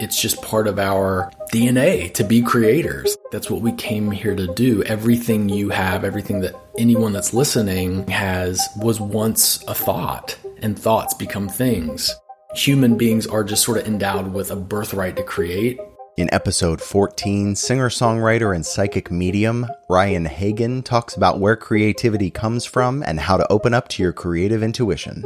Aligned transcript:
It's 0.00 0.18
just 0.18 0.40
part 0.40 0.66
of 0.66 0.78
our 0.78 1.30
DNA 1.52 2.12
to 2.14 2.24
be 2.24 2.40
creators. 2.40 3.18
That's 3.32 3.50
what 3.50 3.60
we 3.60 3.72
came 3.72 4.10
here 4.10 4.34
to 4.34 4.46
do. 4.54 4.82
Everything 4.84 5.50
you 5.50 5.68
have, 5.68 6.04
everything 6.04 6.40
that 6.40 6.54
anyone 6.78 7.12
that's 7.12 7.34
listening 7.34 8.08
has, 8.08 8.66
was 8.78 8.98
once 8.98 9.62
a 9.68 9.74
thought, 9.74 10.38
and 10.62 10.78
thoughts 10.78 11.12
become 11.12 11.50
things. 11.50 12.14
Human 12.54 12.96
beings 12.96 13.26
are 13.26 13.44
just 13.44 13.62
sort 13.62 13.76
of 13.76 13.86
endowed 13.86 14.32
with 14.32 14.50
a 14.50 14.56
birthright 14.56 15.16
to 15.16 15.22
create. 15.22 15.78
In 16.16 16.32
episode 16.32 16.80
14, 16.80 17.54
singer 17.54 17.90
songwriter 17.90 18.54
and 18.54 18.64
psychic 18.64 19.10
medium 19.10 19.66
Ryan 19.90 20.24
Hagan 20.24 20.82
talks 20.82 21.14
about 21.14 21.40
where 21.40 21.56
creativity 21.56 22.30
comes 22.30 22.64
from 22.64 23.02
and 23.02 23.20
how 23.20 23.36
to 23.36 23.52
open 23.52 23.74
up 23.74 23.88
to 23.88 24.02
your 24.02 24.14
creative 24.14 24.62
intuition. 24.62 25.24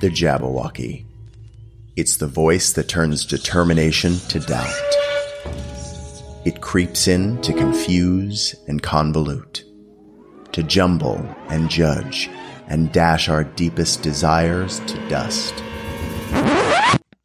The 0.00 0.10
Jabberwocky. 0.10 1.06
It's 1.96 2.18
the 2.18 2.28
voice 2.28 2.72
that 2.74 2.88
turns 2.88 3.26
determination 3.26 4.18
to 4.28 4.38
doubt. 4.38 4.96
It 6.44 6.60
creeps 6.60 7.08
in 7.08 7.40
to 7.42 7.52
confuse 7.52 8.54
and 8.68 8.80
convolute, 8.80 9.64
to 10.52 10.62
jumble 10.62 11.18
and 11.48 11.68
judge, 11.68 12.30
and 12.68 12.92
dash 12.92 13.28
our 13.28 13.42
deepest 13.42 14.02
desires 14.02 14.78
to 14.86 15.08
dust. 15.08 15.54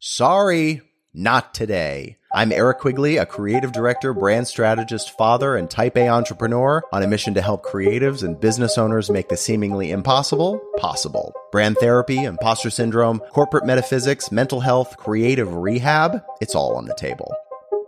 Sorry, 0.00 0.82
not 1.14 1.54
today. 1.54 2.16
I'm 2.34 2.50
Eric 2.50 2.80
Quigley, 2.80 3.18
a 3.18 3.24
creative 3.24 3.70
director, 3.70 4.12
brand 4.12 4.48
strategist, 4.48 5.16
father, 5.16 5.54
and 5.54 5.70
type 5.70 5.96
A 5.96 6.08
entrepreneur 6.08 6.82
on 6.92 7.04
a 7.04 7.06
mission 7.06 7.34
to 7.34 7.40
help 7.40 7.64
creatives 7.64 8.24
and 8.24 8.40
business 8.40 8.76
owners 8.76 9.08
make 9.08 9.28
the 9.28 9.36
seemingly 9.36 9.92
impossible 9.92 10.60
possible. 10.76 11.32
Brand 11.52 11.76
therapy, 11.78 12.24
imposter 12.24 12.68
syndrome, 12.68 13.20
corporate 13.30 13.64
metaphysics, 13.64 14.32
mental 14.32 14.58
health, 14.58 14.96
creative 14.96 15.54
rehab, 15.54 16.20
it's 16.40 16.56
all 16.56 16.74
on 16.74 16.86
the 16.86 16.94
table. 16.94 17.32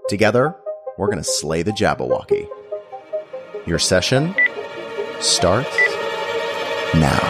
Together, 0.09 0.55
we're 0.97 1.07
going 1.07 1.19
to 1.19 1.25
slay 1.25 1.63
the 1.63 1.73
Jabberwocky. 1.73 2.47
Your 3.67 3.81
session 3.81 4.37
starts 5.19 5.77
now. 6.95 7.26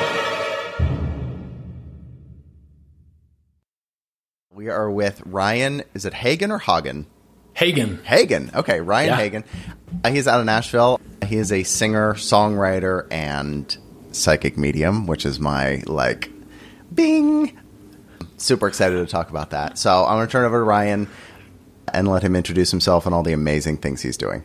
We 4.57 4.71
are 4.71 4.91
with 4.91 5.21
Ryan. 5.27 5.83
Is 5.93 6.07
it 6.07 6.15
Hagan 6.15 6.51
or 6.51 6.59
Hagen? 6.59 7.05
Hagen. 7.53 8.01
Hagen. 8.05 8.51
Okay, 8.55 8.81
Ryan 8.81 9.09
Yeah. 9.09 9.17
Hagen. 9.17 9.45
Uh, 10.03 10.11
He's 10.11 10.27
out 10.27 10.41
of 10.41 10.47
Nashville. 10.47 10.99
He 11.27 11.37
is 11.37 11.53
a 11.53 11.62
singer, 11.62 12.15
songwriter, 12.15 13.07
and 13.11 13.77
psychic 14.12 14.57
medium, 14.57 15.07
which 15.07 15.27
is 15.27 15.39
my 15.39 15.83
like 15.87 16.31
bing. 16.95 17.55
Super 18.39 18.67
excited 18.67 18.97
to 18.97 19.05
talk 19.07 19.29
about 19.29 19.51
that. 19.51 19.77
So 19.77 20.07
I'm 20.07 20.17
going 20.17 20.27
to 20.27 20.33
turn 20.33 20.45
it 20.45 20.47
over 20.47 20.61
to 20.61 20.65
Ryan 20.65 21.07
and 21.93 22.09
let 22.09 22.23
him 22.23 22.34
introduce 22.34 22.71
himself 22.71 23.05
and 23.05 23.15
all 23.15 23.23
the 23.23 23.34
amazing 23.34 23.77
things 23.77 24.01
he's 24.01 24.17
doing. 24.17 24.43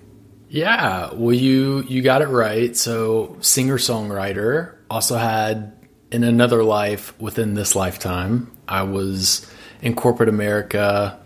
Yeah, 0.50 1.14
well, 1.14 1.34
you 1.34 1.86
you 1.88 2.02
got 2.02 2.22
it 2.22 2.28
right. 2.28 2.76
So, 2.76 3.38
singer 3.40 3.78
songwriter. 3.78 4.76
Also 4.90 5.16
had 5.16 5.72
in 6.12 6.26
another 6.26 6.66
life 6.66 7.18
within 7.18 7.54
this 7.54 7.78
lifetime, 7.78 8.52
I 8.68 8.84
was 8.84 9.50
in 9.82 9.96
corporate 9.96 10.30
America 10.30 11.20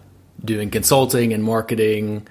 doing 0.43 0.69
consulting 0.69 1.33
and 1.33 1.43
marketing. 1.43 2.27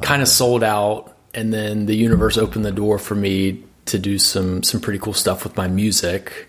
Kind 0.00 0.22
of 0.22 0.28
sold 0.28 0.64
out, 0.64 1.16
and 1.34 1.52
then 1.52 1.86
the 1.86 1.94
universe 1.94 2.36
opened 2.36 2.64
the 2.64 2.72
door 2.72 2.98
for 2.98 3.14
me 3.14 3.62
to 3.86 3.98
do 3.98 4.18
some 4.18 4.62
some 4.62 4.80
pretty 4.80 4.98
cool 4.98 5.12
stuff 5.12 5.44
with 5.44 5.56
my 5.56 5.68
music. 5.68 6.48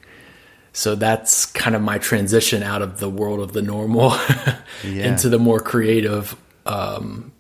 So 0.72 0.96
that's 0.96 1.46
kind 1.46 1.76
of 1.76 1.84
my 1.84 2.00
transition 2.00 2.64
out 2.64 2.82
of 2.82 3.00
the 3.00 3.10
world 3.10 3.42
of 3.42 3.54
the 3.54 3.62
normal 3.62 4.18
into 4.84 5.30
the 5.30 5.38
more 5.38 5.60
creative, 5.60 6.36
um, 6.66 7.32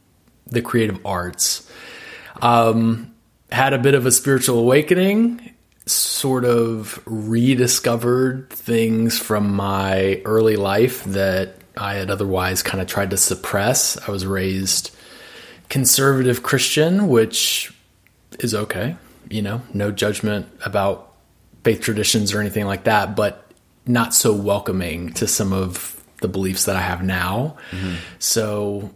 the 0.45 0.61
creative 0.61 1.03
arts 1.03 1.67
um, 2.41 3.13
had 3.51 3.73
a 3.73 3.77
bit 3.77 3.93
of 3.93 4.05
a 4.05 4.11
spiritual 4.11 4.59
awakening, 4.59 5.52
sort 5.85 6.45
of 6.45 7.01
rediscovered 7.05 8.49
things 8.49 9.19
from 9.19 9.53
my 9.53 10.21
early 10.25 10.55
life 10.55 11.03
that 11.05 11.55
I 11.75 11.95
had 11.95 12.09
otherwise 12.09 12.63
kind 12.63 12.81
of 12.81 12.87
tried 12.87 13.09
to 13.09 13.17
suppress. 13.17 13.97
I 14.07 14.11
was 14.11 14.25
raised 14.25 14.95
conservative 15.69 16.43
Christian, 16.43 17.07
which 17.07 17.73
is 18.39 18.53
okay, 18.53 18.95
you 19.29 19.41
know, 19.41 19.61
no 19.73 19.91
judgment 19.91 20.47
about 20.65 21.13
faith 21.63 21.81
traditions 21.81 22.33
or 22.33 22.39
anything 22.39 22.65
like 22.65 22.85
that, 22.85 23.15
but 23.15 23.51
not 23.85 24.13
so 24.13 24.33
welcoming 24.33 25.13
to 25.13 25.27
some 25.27 25.51
of 25.51 26.01
the 26.21 26.27
beliefs 26.27 26.65
that 26.65 26.75
I 26.75 26.81
have 26.81 27.03
now. 27.03 27.57
Mm-hmm. 27.71 27.95
So 28.19 28.91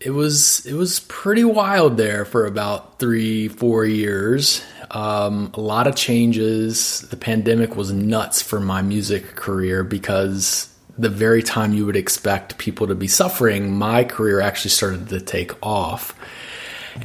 it 0.00 0.10
was 0.10 0.64
it 0.66 0.74
was 0.74 1.00
pretty 1.00 1.44
wild 1.44 1.96
there 1.96 2.24
for 2.24 2.46
about 2.46 2.98
three 2.98 3.48
four 3.48 3.84
years. 3.84 4.64
Um, 4.90 5.52
a 5.54 5.60
lot 5.60 5.86
of 5.86 5.94
changes. 5.94 7.02
The 7.02 7.16
pandemic 7.16 7.76
was 7.76 7.92
nuts 7.92 8.42
for 8.42 8.60
my 8.60 8.82
music 8.82 9.36
career 9.36 9.84
because 9.84 10.68
the 10.98 11.08
very 11.08 11.42
time 11.42 11.72
you 11.72 11.86
would 11.86 11.96
expect 11.96 12.58
people 12.58 12.88
to 12.88 12.94
be 12.94 13.06
suffering, 13.06 13.74
my 13.74 14.04
career 14.04 14.40
actually 14.40 14.70
started 14.70 15.08
to 15.10 15.20
take 15.20 15.52
off. 15.64 16.14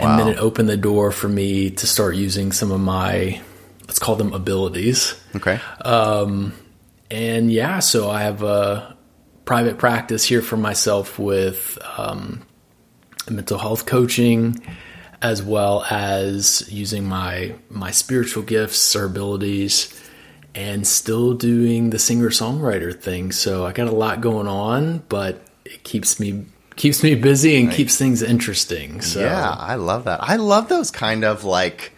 And 0.02 0.20
then 0.20 0.28
it 0.28 0.38
opened 0.38 0.68
the 0.68 0.78
door 0.78 1.12
for 1.12 1.30
me 1.30 1.70
to 1.70 1.88
start 1.88 2.16
using 2.16 2.52
some 2.52 2.72
of 2.72 2.82
my, 2.82 3.40
let's 3.88 4.00
call 4.00 4.16
them 4.16 4.34
abilities. 4.34 5.16
Okay. 5.36 5.60
And 7.12 7.52
yeah, 7.52 7.80
so 7.80 8.10
I 8.10 8.24
have 8.24 8.42
a 8.42 8.98
private 9.46 9.78
practice 9.78 10.24
here 10.24 10.42
for 10.42 10.58
myself 10.58 11.20
with 11.20 11.78
um, 11.98 12.42
mental 13.30 13.60
health 13.60 13.86
coaching, 13.86 14.60
as 15.22 15.42
well 15.42 15.84
as 15.90 16.68
using 16.72 17.06
my 17.06 17.56
my 17.70 17.92
spiritual 17.92 18.44
gifts 18.44 18.96
or 18.96 19.06
abilities, 19.06 19.94
and 20.54 20.86
still 20.86 21.34
doing 21.34 21.90
the 21.90 22.00
singer 22.00 22.30
songwriter 22.30 22.98
thing. 23.00 23.32
So 23.32 23.66
I 23.66 23.72
got 23.72 23.88
a 23.88 23.96
lot 23.96 24.22
going 24.22 24.48
on, 24.48 25.00
but 25.10 25.46
it 25.66 25.84
keeps 25.84 26.20
me 26.20 26.46
keeps 26.76 27.04
me 27.04 27.16
busy 27.16 27.60
and 27.62 27.72
keeps 27.72 27.98
things 27.98 28.22
interesting. 28.22 29.02
So 29.02 29.22
Yeah, 29.22 29.50
I 29.50 29.76
love 29.76 30.06
that. 30.06 30.24
I 30.24 30.36
love 30.36 30.70
those 30.70 30.92
kind 30.92 31.24
of 31.24 31.44
like 31.44 31.92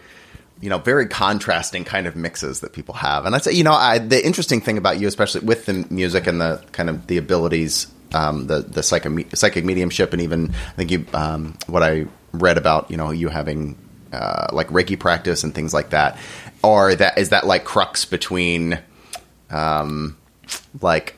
you 0.61 0.69
know 0.69 0.79
very 0.79 1.07
contrasting 1.07 1.83
kind 1.83 2.07
of 2.07 2.15
mixes 2.15 2.61
that 2.61 2.73
people 2.73 2.95
have. 2.95 3.25
And 3.25 3.35
I 3.35 3.39
say, 3.39 3.51
you 3.51 3.63
know, 3.63 3.73
I, 3.73 3.99
the 3.99 4.25
interesting 4.25 4.61
thing 4.61 4.77
about 4.77 4.99
you, 4.99 5.07
especially 5.07 5.41
with 5.41 5.65
the 5.65 5.85
music 5.89 6.27
and 6.27 6.41
the 6.41 6.63
kind 6.71 6.89
of 6.89 7.07
the 7.07 7.17
abilities, 7.17 7.87
um, 8.13 8.47
the 8.47 8.61
the 8.61 8.83
psychic 8.83 9.35
psychic 9.35 9.65
mediumship, 9.65 10.13
and 10.13 10.21
even 10.21 10.49
I 10.49 10.71
think 10.75 10.91
you 10.91 11.05
um, 11.13 11.57
what 11.67 11.83
I 11.83 12.07
read 12.41 12.57
about, 12.57 12.89
you 12.91 12.97
know, 12.97 13.11
you 13.11 13.29
having 13.29 13.77
uh, 14.13 14.47
like 14.51 14.67
Reiki 14.69 14.97
practice 14.99 15.43
and 15.43 15.53
things 15.53 15.73
like 15.73 15.89
that, 15.91 16.17
or 16.63 16.95
that 16.95 17.17
is 17.17 17.29
that 17.29 17.45
like 17.45 17.63
crux 17.65 18.05
between 18.05 18.79
um, 19.49 20.17
like 20.81 21.15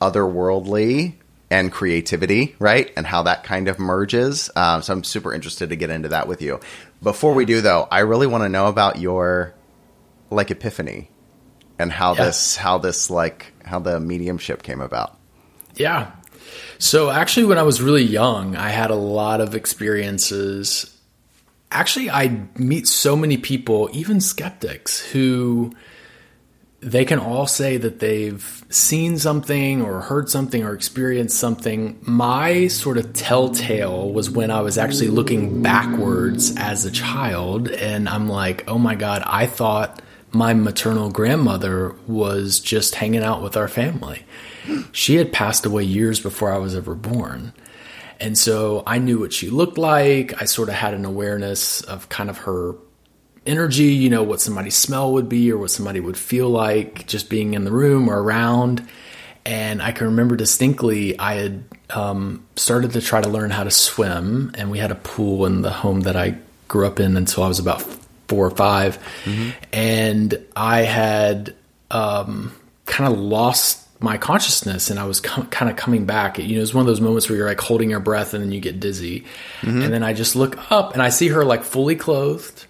otherworldly 0.00 1.14
and 1.50 1.70
creativity, 1.70 2.56
right? 2.58 2.90
And 2.96 3.06
how 3.06 3.22
that 3.24 3.44
kind 3.44 3.68
of 3.68 3.78
merges. 3.78 4.50
Um, 4.56 4.82
so 4.82 4.92
I'm 4.92 5.04
super 5.04 5.32
interested 5.32 5.68
to 5.70 5.76
get 5.76 5.90
into 5.90 6.08
that 6.08 6.26
with 6.28 6.42
you. 6.42 6.60
Before 7.02 7.34
we 7.34 7.44
do, 7.44 7.60
though, 7.60 7.86
I 7.90 8.00
really 8.00 8.26
want 8.26 8.42
to 8.44 8.48
know 8.48 8.66
about 8.66 8.98
your 8.98 9.54
like 10.30 10.50
epiphany 10.50 11.08
and 11.78 11.92
how 11.92 12.14
Yeah. 12.14 12.24
this, 12.26 12.56
how 12.56 12.78
this 12.78 13.10
like 13.10 13.52
how 13.64 13.78
the 13.78 14.00
mediumship 14.00 14.62
came 14.62 14.80
about. 14.80 15.16
Yeah. 15.76 16.10
So 16.78 17.10
actually, 17.10 17.46
when 17.46 17.58
I 17.58 17.62
was 17.62 17.80
really 17.80 18.02
young, 18.02 18.56
I 18.56 18.68
had 18.68 18.90
a 18.90 18.96
lot 18.96 19.40
of 19.40 19.54
experiences. 19.54 20.92
Actually, 21.70 22.10
I 22.10 22.46
meet 22.56 22.86
so 22.86 23.16
many 23.16 23.36
people, 23.36 23.88
even 23.92 24.20
skeptics, 24.20 25.00
who 25.00 25.72
they 26.80 27.04
can 27.04 27.18
all 27.18 27.46
say 27.46 27.78
that 27.78 27.98
they've 28.00 28.64
seen 28.68 29.18
something 29.18 29.82
or 29.82 30.02
heard 30.02 30.28
something 30.28 30.62
or 30.62 30.74
experienced 30.74 31.38
something. 31.38 31.98
My 32.02 32.68
sort 32.68 32.98
of 32.98 33.12
telltale 33.12 34.12
was 34.12 34.30
when 34.30 34.50
I 34.50 34.60
was 34.60 34.78
actually 34.78 35.08
looking 35.08 35.62
backwards 35.62 36.54
as 36.56 36.84
a 36.84 36.90
child, 36.90 37.68
and 37.68 38.08
I'm 38.08 38.28
like, 38.28 38.68
oh 38.68 38.78
my 38.78 38.94
God, 38.94 39.22
I 39.26 39.46
thought 39.46 40.02
my 40.32 40.52
maternal 40.52 41.10
grandmother 41.10 41.94
was 42.06 42.60
just 42.60 42.96
hanging 42.96 43.22
out 43.22 43.42
with 43.42 43.56
our 43.56 43.68
family. 43.68 44.24
She 44.92 45.16
had 45.16 45.32
passed 45.32 45.66
away 45.66 45.84
years 45.84 46.20
before 46.20 46.52
I 46.52 46.58
was 46.58 46.74
ever 46.74 46.94
born. 46.94 47.52
And 48.18 48.36
so 48.36 48.82
I 48.86 48.98
knew 48.98 49.18
what 49.18 49.32
she 49.32 49.50
looked 49.50 49.78
like. 49.78 50.40
I 50.40 50.46
sort 50.46 50.68
of 50.68 50.74
had 50.74 50.94
an 50.94 51.04
awareness 51.04 51.82
of 51.82 52.08
kind 52.08 52.30
of 52.30 52.38
her 52.38 52.74
energy, 53.44 53.92
you 53.94 54.10
know, 54.10 54.22
what 54.22 54.40
somebody's 54.40 54.74
smell 54.74 55.12
would 55.12 55.28
be 55.28 55.52
or 55.52 55.58
what 55.58 55.70
somebody 55.70 56.00
would 56.00 56.16
feel 56.16 56.48
like 56.48 57.06
just 57.06 57.30
being 57.30 57.54
in 57.54 57.64
the 57.64 57.70
room 57.70 58.08
or 58.08 58.20
around. 58.20 58.86
And 59.44 59.80
I 59.80 59.92
can 59.92 60.08
remember 60.08 60.34
distinctly, 60.34 61.16
I 61.18 61.34
had 61.34 61.64
um, 61.90 62.44
started 62.56 62.92
to 62.92 63.00
try 63.00 63.20
to 63.20 63.28
learn 63.28 63.50
how 63.50 63.62
to 63.62 63.70
swim, 63.70 64.50
and 64.54 64.72
we 64.72 64.78
had 64.78 64.90
a 64.90 64.96
pool 64.96 65.46
in 65.46 65.62
the 65.62 65.70
home 65.70 66.00
that 66.00 66.16
I 66.16 66.36
grew 66.66 66.84
up 66.84 66.98
in 66.98 67.16
until 67.16 67.44
I 67.44 67.48
was 67.48 67.60
about 67.60 67.80
four 68.26 68.46
or 68.46 68.50
5 68.50 68.98
And 69.72 70.44
I 70.56 70.80
had 70.80 71.54
um, 71.92 72.52
kind 72.86 73.12
of 73.12 73.20
lost 73.20 73.85
my 73.98 74.18
consciousness 74.18 74.90
and 74.90 74.98
I 74.98 75.04
was 75.04 75.20
com- 75.20 75.46
kind 75.46 75.70
of 75.70 75.76
coming 75.76 76.04
back. 76.04 76.38
You 76.38 76.56
know, 76.56 76.62
it's 76.62 76.74
one 76.74 76.82
of 76.82 76.86
those 76.86 77.00
moments 77.00 77.28
where 77.28 77.38
you're 77.38 77.46
like 77.46 77.60
holding 77.60 77.90
your 77.90 78.00
breath 78.00 78.34
and 78.34 78.42
then 78.42 78.52
you 78.52 78.60
get 78.60 78.78
dizzy. 78.78 79.24
Mm-hmm. 79.60 79.82
And 79.82 79.92
then 79.92 80.02
I 80.02 80.12
just 80.12 80.36
look 80.36 80.70
up 80.70 80.92
and 80.92 81.02
I 81.02 81.08
see 81.08 81.28
her 81.28 81.44
like 81.44 81.64
fully 81.64 81.96
clothed, 81.96 82.66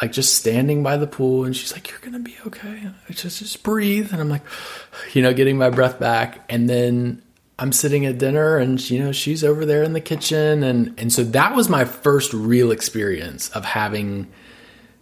like 0.00 0.12
just 0.12 0.36
standing 0.36 0.82
by 0.82 0.96
the 0.96 1.06
pool. 1.06 1.44
And 1.44 1.56
she's 1.56 1.72
like, 1.72 1.90
You're 1.90 2.00
going 2.00 2.12
to 2.12 2.20
be 2.20 2.36
okay. 2.46 2.90
I 3.08 3.12
just, 3.12 3.40
just 3.40 3.62
breathe. 3.62 4.12
And 4.12 4.20
I'm 4.20 4.28
like, 4.28 4.42
you 5.12 5.22
know, 5.22 5.32
getting 5.32 5.58
my 5.58 5.70
breath 5.70 5.98
back. 5.98 6.44
And 6.48 6.70
then 6.70 7.22
I'm 7.58 7.72
sitting 7.72 8.06
at 8.06 8.18
dinner 8.18 8.56
and, 8.56 8.88
you 8.88 9.00
know, 9.00 9.10
she's 9.10 9.42
over 9.42 9.66
there 9.66 9.82
in 9.82 9.94
the 9.94 10.00
kitchen. 10.00 10.62
And, 10.62 10.94
and 10.98 11.12
so 11.12 11.24
that 11.24 11.56
was 11.56 11.68
my 11.68 11.84
first 11.84 12.32
real 12.32 12.70
experience 12.70 13.48
of 13.50 13.64
having 13.64 14.28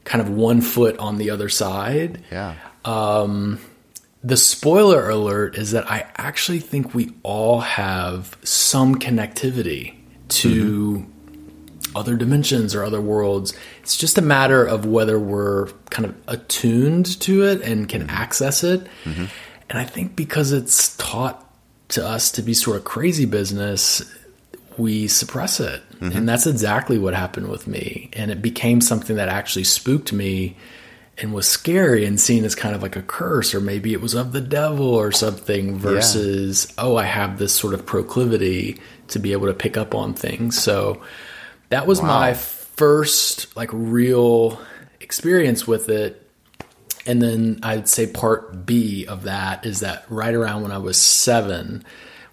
kind 0.04 0.22
of 0.22 0.30
one 0.30 0.62
foot 0.62 0.96
on 0.98 1.18
the 1.18 1.30
other 1.30 1.48
side 1.48 2.22
Yeah. 2.30 2.54
Um, 2.84 3.58
the 4.26 4.36
spoiler 4.36 5.08
alert 5.08 5.56
is 5.56 5.70
that 5.70 5.88
I 5.88 6.04
actually 6.16 6.58
think 6.58 6.94
we 6.94 7.12
all 7.22 7.60
have 7.60 8.36
some 8.42 8.96
connectivity 8.96 9.94
to 10.28 11.06
mm-hmm. 11.06 11.96
other 11.96 12.16
dimensions 12.16 12.74
or 12.74 12.82
other 12.82 13.00
worlds. 13.00 13.56
It's 13.82 13.96
just 13.96 14.18
a 14.18 14.22
matter 14.22 14.64
of 14.64 14.84
whether 14.84 15.16
we're 15.16 15.68
kind 15.90 16.06
of 16.06 16.16
attuned 16.26 17.20
to 17.20 17.44
it 17.44 17.62
and 17.62 17.88
can 17.88 18.00
mm-hmm. 18.02 18.10
access 18.10 18.64
it. 18.64 18.88
Mm-hmm. 19.04 19.26
And 19.70 19.78
I 19.78 19.84
think 19.84 20.16
because 20.16 20.50
it's 20.50 20.96
taught 20.96 21.48
to 21.90 22.04
us 22.04 22.32
to 22.32 22.42
be 22.42 22.52
sort 22.52 22.78
of 22.78 22.84
crazy 22.84 23.26
business, 23.26 24.02
we 24.76 25.06
suppress 25.06 25.60
it. 25.60 25.82
And 26.00 26.28
that's 26.28 26.48
exactly 26.48 26.98
what 26.98 27.14
happened 27.14 27.48
with 27.48 27.68
me. 27.68 28.10
And 28.12 28.32
it 28.32 28.42
became 28.42 28.80
something 28.80 29.16
that 29.16 29.28
actually 29.28 29.64
spooked 29.64 30.12
me 30.12 30.56
and 31.18 31.32
was 31.32 31.46
scary 31.46 32.04
and 32.04 32.20
seen 32.20 32.44
as 32.44 32.54
kind 32.54 32.74
of 32.74 32.82
like 32.82 32.96
a 32.96 33.02
curse, 33.02 33.54
or 33.54 33.60
maybe 33.60 33.92
it 33.92 34.00
was 34.00 34.14
of 34.14 34.32
the 34.32 34.40
devil 34.40 34.94
or 34.94 35.12
something, 35.12 35.78
versus, 35.78 36.72
oh, 36.76 36.96
I 36.96 37.04
have 37.04 37.38
this 37.38 37.54
sort 37.54 37.74
of 37.74 37.86
proclivity 37.86 38.80
to 39.08 39.18
be 39.18 39.32
able 39.32 39.46
to 39.46 39.54
pick 39.54 39.76
up 39.76 39.94
on 39.94 40.12
things. 40.14 40.62
So 40.62 41.00
that 41.70 41.86
was 41.86 42.02
my 42.02 42.34
first 42.34 43.56
like 43.56 43.70
real 43.72 44.60
experience 45.00 45.66
with 45.66 45.88
it. 45.88 46.22
And 47.06 47.22
then 47.22 47.60
I'd 47.62 47.88
say 47.88 48.06
part 48.08 48.66
B 48.66 49.06
of 49.06 49.22
that 49.22 49.64
is 49.64 49.80
that 49.80 50.04
right 50.10 50.34
around 50.34 50.62
when 50.62 50.72
I 50.72 50.78
was 50.78 51.00
seven, 51.00 51.84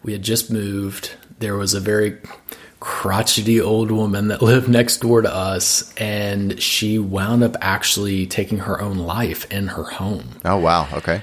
we 0.01 0.11
had 0.13 0.23
just 0.23 0.51
moved. 0.51 1.11
There 1.39 1.55
was 1.55 1.73
a 1.73 1.79
very 1.79 2.17
crotchety 2.83 3.61
old 3.61 3.91
woman 3.91 4.27
that 4.27 4.41
lived 4.41 4.67
next 4.67 4.97
door 4.97 5.21
to 5.21 5.33
us, 5.33 5.93
and 5.95 6.61
she 6.61 6.99
wound 6.99 7.41
up 7.41 7.55
actually 7.61 8.27
taking 8.27 8.57
her 8.57 8.81
own 8.81 8.97
life 8.97 9.49
in 9.51 9.67
her 9.67 9.83
home. 9.83 10.27
Oh 10.43 10.57
wow. 10.57 10.89
Okay. 10.91 11.21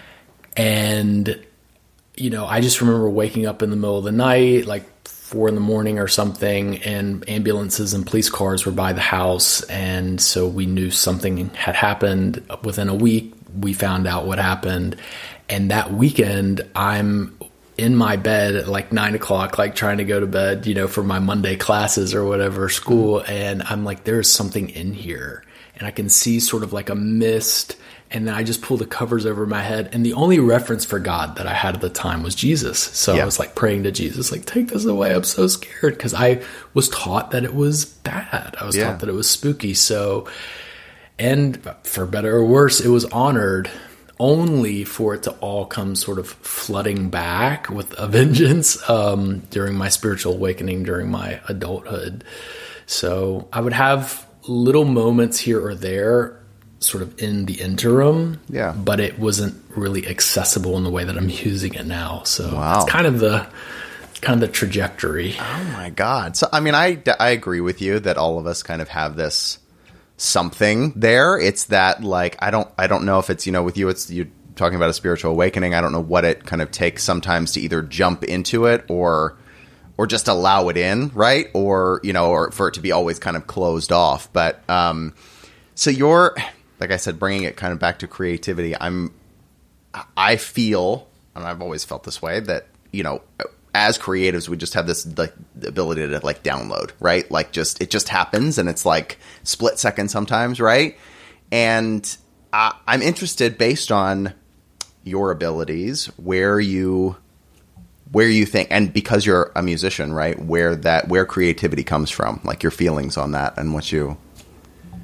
And, 0.56 1.38
you 2.16 2.30
know, 2.30 2.46
I 2.46 2.62
just 2.62 2.80
remember 2.80 3.08
waking 3.10 3.46
up 3.46 3.62
in 3.62 3.68
the 3.68 3.76
middle 3.76 3.98
of 3.98 4.04
the 4.04 4.12
night, 4.12 4.64
like 4.64 4.86
four 5.06 5.48
in 5.48 5.54
the 5.54 5.60
morning 5.60 5.98
or 5.98 6.08
something, 6.08 6.78
and 6.82 7.28
ambulances 7.28 7.92
and 7.92 8.06
police 8.06 8.30
cars 8.30 8.64
were 8.64 8.72
by 8.72 8.94
the 8.94 9.02
house. 9.02 9.62
And 9.64 10.18
so 10.18 10.48
we 10.48 10.64
knew 10.64 10.90
something 10.90 11.50
had 11.50 11.74
happened. 11.74 12.42
Within 12.64 12.88
a 12.88 12.94
week, 12.94 13.34
we 13.54 13.74
found 13.74 14.06
out 14.06 14.26
what 14.26 14.38
happened. 14.38 14.96
And 15.50 15.70
that 15.70 15.92
weekend, 15.92 16.62
I'm 16.74 17.36
in 17.80 17.96
my 17.96 18.16
bed 18.16 18.54
at 18.54 18.68
like 18.68 18.92
nine 18.92 19.14
o'clock, 19.14 19.56
like 19.56 19.74
trying 19.74 19.96
to 19.98 20.04
go 20.04 20.20
to 20.20 20.26
bed, 20.26 20.66
you 20.66 20.74
know, 20.74 20.86
for 20.86 21.02
my 21.02 21.18
Monday 21.18 21.56
classes 21.56 22.14
or 22.14 22.24
whatever 22.26 22.68
school. 22.68 23.20
And 23.26 23.62
I'm 23.62 23.84
like, 23.84 24.04
there's 24.04 24.30
something 24.30 24.68
in 24.68 24.92
here. 24.92 25.42
And 25.76 25.86
I 25.86 25.90
can 25.90 26.10
see 26.10 26.40
sort 26.40 26.62
of 26.62 26.74
like 26.74 26.90
a 26.90 26.94
mist. 26.94 27.76
And 28.10 28.26
then 28.28 28.34
I 28.34 28.42
just 28.42 28.60
pull 28.60 28.76
the 28.76 28.84
covers 28.86 29.24
over 29.24 29.46
my 29.46 29.62
head. 29.62 29.88
And 29.92 30.04
the 30.04 30.12
only 30.12 30.38
reference 30.40 30.84
for 30.84 30.98
God 30.98 31.36
that 31.36 31.46
I 31.46 31.54
had 31.54 31.74
at 31.74 31.80
the 31.80 31.88
time 31.88 32.22
was 32.22 32.34
Jesus. 32.34 32.78
So 32.78 33.14
Yeah. 33.14 33.22
I 33.22 33.24
was 33.24 33.38
like 33.38 33.54
praying 33.54 33.84
to 33.84 33.92
Jesus, 33.92 34.30
like, 34.30 34.44
take 34.44 34.68
this 34.68 34.84
away. 34.84 35.14
I'm 35.14 35.24
so 35.24 35.46
scared. 35.46 35.98
Cause 35.98 36.12
I 36.12 36.42
was 36.74 36.90
taught 36.90 37.30
that 37.30 37.44
it 37.44 37.54
was 37.54 37.86
bad. 37.86 38.56
I 38.60 38.66
was 38.66 38.76
Yeah. 38.76 38.88
taught 38.90 39.00
that 39.00 39.08
it 39.08 39.14
was 39.14 39.30
spooky. 39.30 39.72
So, 39.72 40.28
and 41.18 41.58
for 41.84 42.04
better 42.04 42.36
or 42.36 42.44
worse, 42.44 42.80
it 42.80 42.88
was 42.88 43.06
honored 43.06 43.70
only 44.20 44.84
for 44.84 45.14
it 45.14 45.22
to 45.24 45.30
all 45.40 45.64
come 45.66 45.96
sort 45.96 46.18
of 46.20 46.28
flooding 46.28 47.08
back 47.10 47.68
with 47.70 47.92
a 47.98 48.06
vengeance 48.18 48.88
um, 48.88 49.40
during 49.50 49.74
my 49.74 49.88
spiritual 49.88 50.34
awakening 50.34 50.82
during 50.84 51.10
my 51.10 51.40
adulthood. 51.48 52.22
So 52.86 53.48
I 53.52 53.60
would 53.60 53.72
have 53.72 54.26
little 54.46 54.84
moments 54.84 55.38
here 55.38 55.64
or 55.64 55.74
there 55.74 56.36
sort 56.80 57.02
of 57.02 57.18
in 57.20 57.46
the 57.46 57.54
interim. 57.60 58.40
Yeah. 58.48 58.72
But 58.72 59.00
it 59.00 59.18
wasn't 59.18 59.60
really 59.76 60.06
accessible 60.06 60.76
in 60.76 60.84
the 60.84 60.90
way 60.90 61.04
that 61.04 61.16
I'm 61.16 61.28
using 61.50 61.74
it 61.74 61.86
now. 61.86 62.22
So 62.24 62.54
Wow. 62.54 62.82
it's 62.82 62.90
kind 62.92 63.06
of 63.06 63.18
the 63.20 63.46
kind 64.20 64.42
of 64.42 64.48
the 64.48 64.52
trajectory. 64.52 65.34
Oh 65.38 65.70
my 65.72 65.88
god. 65.90 66.36
So 66.36 66.46
I 66.52 66.60
mean, 66.60 66.74
I 66.74 67.02
I 67.18 67.30
agree 67.30 67.60
with 67.62 67.80
you 67.80 68.00
that 68.00 68.18
all 68.18 68.38
of 68.38 68.46
us 68.46 68.62
kind 68.62 68.82
of 68.82 68.88
have 68.90 69.16
this 69.16 69.58
something 70.20 70.92
there. 70.96 71.38
It's 71.38 71.64
that 71.66 72.02
like 72.02 72.36
I 72.40 72.50
don't 72.50 72.68
I 72.76 72.86
don't 72.86 73.04
know 73.04 73.18
if 73.18 73.30
it's 73.30 73.46
you 73.46 73.52
know 73.52 73.62
with 73.62 73.76
you 73.76 73.88
it's 73.88 74.10
you 74.10 74.30
talking 74.54 74.76
about 74.76 74.90
a 74.90 74.94
spiritual 74.94 75.32
awakening. 75.32 75.74
I 75.74 75.80
don't 75.80 75.92
know 75.92 76.00
what 76.00 76.24
it 76.24 76.44
kind 76.44 76.60
of 76.60 76.70
takes 76.70 77.02
sometimes 77.02 77.52
to 77.52 77.60
either 77.60 77.82
jump 77.82 78.24
into 78.24 78.66
it 78.66 78.84
or 78.88 79.36
or 79.96 80.06
just 80.06 80.28
allow 80.28 80.68
it 80.68 80.76
in, 80.76 81.10
right? 81.14 81.48
Or 81.54 82.00
you 82.02 82.12
know, 82.12 82.30
or 82.30 82.50
for 82.50 82.68
it 82.68 82.74
to 82.74 82.80
be 82.80 82.92
always 82.92 83.18
kind 83.18 83.36
of 83.36 83.46
closed 83.46 83.92
off. 83.92 84.32
But 84.32 84.62
um, 84.68 85.14
so 85.74 85.90
you're 85.90 86.36
like 86.78 86.90
I 86.90 86.96
said, 86.96 87.18
bringing 87.18 87.44
it 87.44 87.56
kind 87.56 87.72
of 87.72 87.78
back 87.78 88.00
to 88.00 88.06
creativity. 88.06 88.74
I'm 88.78 89.14
I 90.16 90.36
feel, 90.36 91.08
and 91.34 91.44
I've 91.44 91.62
always 91.62 91.84
felt 91.84 92.04
this 92.04 92.22
way, 92.22 92.40
that 92.40 92.66
you 92.92 93.02
know, 93.02 93.22
as 93.74 93.98
creatives, 93.98 94.48
we 94.48 94.56
just 94.56 94.74
have 94.74 94.86
this 94.86 95.06
like 95.18 95.34
ability 95.64 96.06
to 96.08 96.20
like 96.24 96.42
download, 96.42 96.90
right? 97.00 97.30
Like 97.30 97.52
just 97.52 97.80
it 97.80 97.90
just 97.90 98.08
happens, 98.08 98.58
and 98.58 98.68
it's 98.68 98.84
like 98.84 99.18
split 99.44 99.78
second 99.78 100.10
sometimes, 100.10 100.60
right? 100.60 100.96
And 101.52 102.16
I, 102.52 102.74
I'm 102.86 103.02
interested 103.02 103.58
based 103.58 103.92
on 103.92 104.34
your 105.04 105.30
abilities, 105.30 106.06
where 106.16 106.60
you 106.60 107.16
where 108.12 108.28
you 108.28 108.44
think 108.44 108.68
and 108.70 108.92
because 108.92 109.24
you're 109.24 109.52
a 109.54 109.62
musician 109.62 110.12
right 110.12 110.36
where 110.40 110.74
that 110.74 111.06
where 111.06 111.24
creativity 111.24 111.84
comes 111.84 112.10
from 112.10 112.40
like 112.42 112.60
your 112.60 112.72
feelings 112.72 113.16
on 113.16 113.30
that 113.30 113.56
and 113.56 113.72
what 113.72 113.92
you 113.92 114.16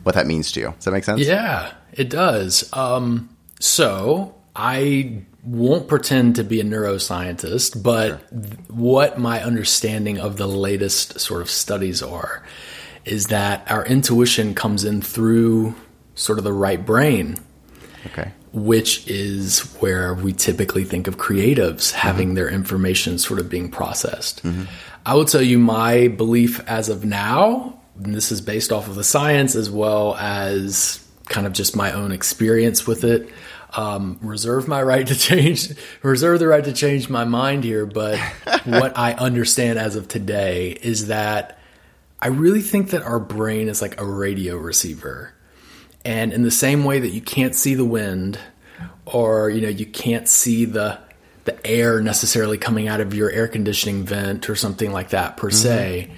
what 0.03 0.17
that 0.17 0.27
means 0.27 0.51
to 0.51 0.61
you 0.61 0.67
does 0.71 0.87
that 0.87 0.91
make 0.91 1.05
sense 1.05 1.21
Yeah, 1.21 1.73
it 1.93 2.11
does. 2.11 2.69
Um, 2.73 3.29
so 3.59 4.35
I 4.55 5.23
won't 5.47 5.89
pretend 5.89 6.37
to 6.37 6.45
be 6.45 6.61
a 6.61 6.65
neuroscientist, 6.65 7.83
but 7.83 8.29
th- 8.31 8.69
what 8.69 9.19
my 9.19 9.43
understanding 9.43 10.19
of 10.19 10.37
the 10.37 10.47
latest 10.47 11.21
sort 11.21 11.41
of 11.41 11.49
studies 11.49 12.03
are 12.03 12.45
is 13.05 13.29
that 13.29 13.71
our 13.71 13.87
intuition 13.87 14.55
comes 14.55 14.85
in 14.85 15.01
through 15.01 15.75
sort 16.17 16.39
of 16.39 16.45
the 16.45 16.53
right 16.53 16.85
brain, 16.85 17.39
okay 18.07 18.33
which 18.57 19.07
is 19.07 19.61
where 19.81 20.15
we 20.15 20.33
typically 20.33 20.83
think 20.83 21.07
of 21.07 21.19
creatives 21.19 21.93
mm-hmm. 21.93 21.99
having 21.99 22.35
their 22.35 22.49
information 22.49 23.19
sort 23.19 23.39
of 23.39 23.51
being 23.51 23.71
processed. 23.71 24.43
Mm-hmm. 24.43 24.65
I 25.05 25.15
will 25.15 25.27
tell 25.27 25.43
you 25.43 25.59
my 25.59 26.09
belief 26.09 26.59
as 26.67 26.89
of 26.89 27.05
now, 27.05 27.79
and 28.03 28.15
this 28.15 28.33
is 28.33 28.41
based 28.41 28.73
off 28.73 28.89
of 28.89 28.95
the 28.95 29.05
science 29.05 29.55
as 29.55 29.71
well 29.71 30.17
as 30.17 31.07
kind 31.27 31.47
of 31.47 31.53
just 31.53 31.77
my 31.77 31.93
own 31.93 32.13
experience 32.13 32.87
with 32.87 33.05
it. 33.05 33.29
Um, 33.77 34.19
reserve 34.23 34.67
my 34.67 34.83
right 34.83 35.07
to 35.07 35.15
change, 35.15 35.71
reserve 36.03 36.41
the 36.41 36.47
right 36.47 36.65
to 36.65 36.73
change 36.73 37.11
my 37.11 37.25
mind 37.25 37.63
here. 37.63 37.85
But 37.85 38.19
what 38.65 38.97
I 38.97 39.13
understand 39.13 39.79
as 39.79 39.97
of 39.97 40.09
today 40.09 40.71
is 40.71 41.09
that 41.09 41.59
I 42.19 42.29
really 42.29 42.63
think 42.63 42.91
that 42.91 43.03
our 43.03 43.21
brain 43.21 43.69
is 43.69 43.83
like 43.83 44.01
a 44.01 44.05
radio 44.05 44.57
receiver. 44.57 45.35
And 46.05 46.33
in 46.33 46.43
the 46.43 46.51
same 46.51 46.85
way 46.85 47.01
that 47.01 47.11
you 47.11 47.21
can't 47.21 47.55
see 47.55 47.75
the 47.75 47.85
wind 47.85 48.39
or 49.05 49.51
you 49.51 49.61
know 49.61 49.69
you 49.69 49.87
can't 49.87 50.29
see 50.29 50.65
the 50.65 50.99
the 51.45 51.67
air 51.67 52.01
necessarily 52.01 52.59
coming 52.59 52.89
out 52.89 53.01
of 53.01 53.15
your 53.15 53.31
air 53.31 53.47
conditioning 53.47 54.05
vent 54.05 54.51
or 54.51 54.57
something 54.57 54.91
like 54.91 55.11
that 55.11 55.37
per 55.37 55.49
se, 55.49 56.11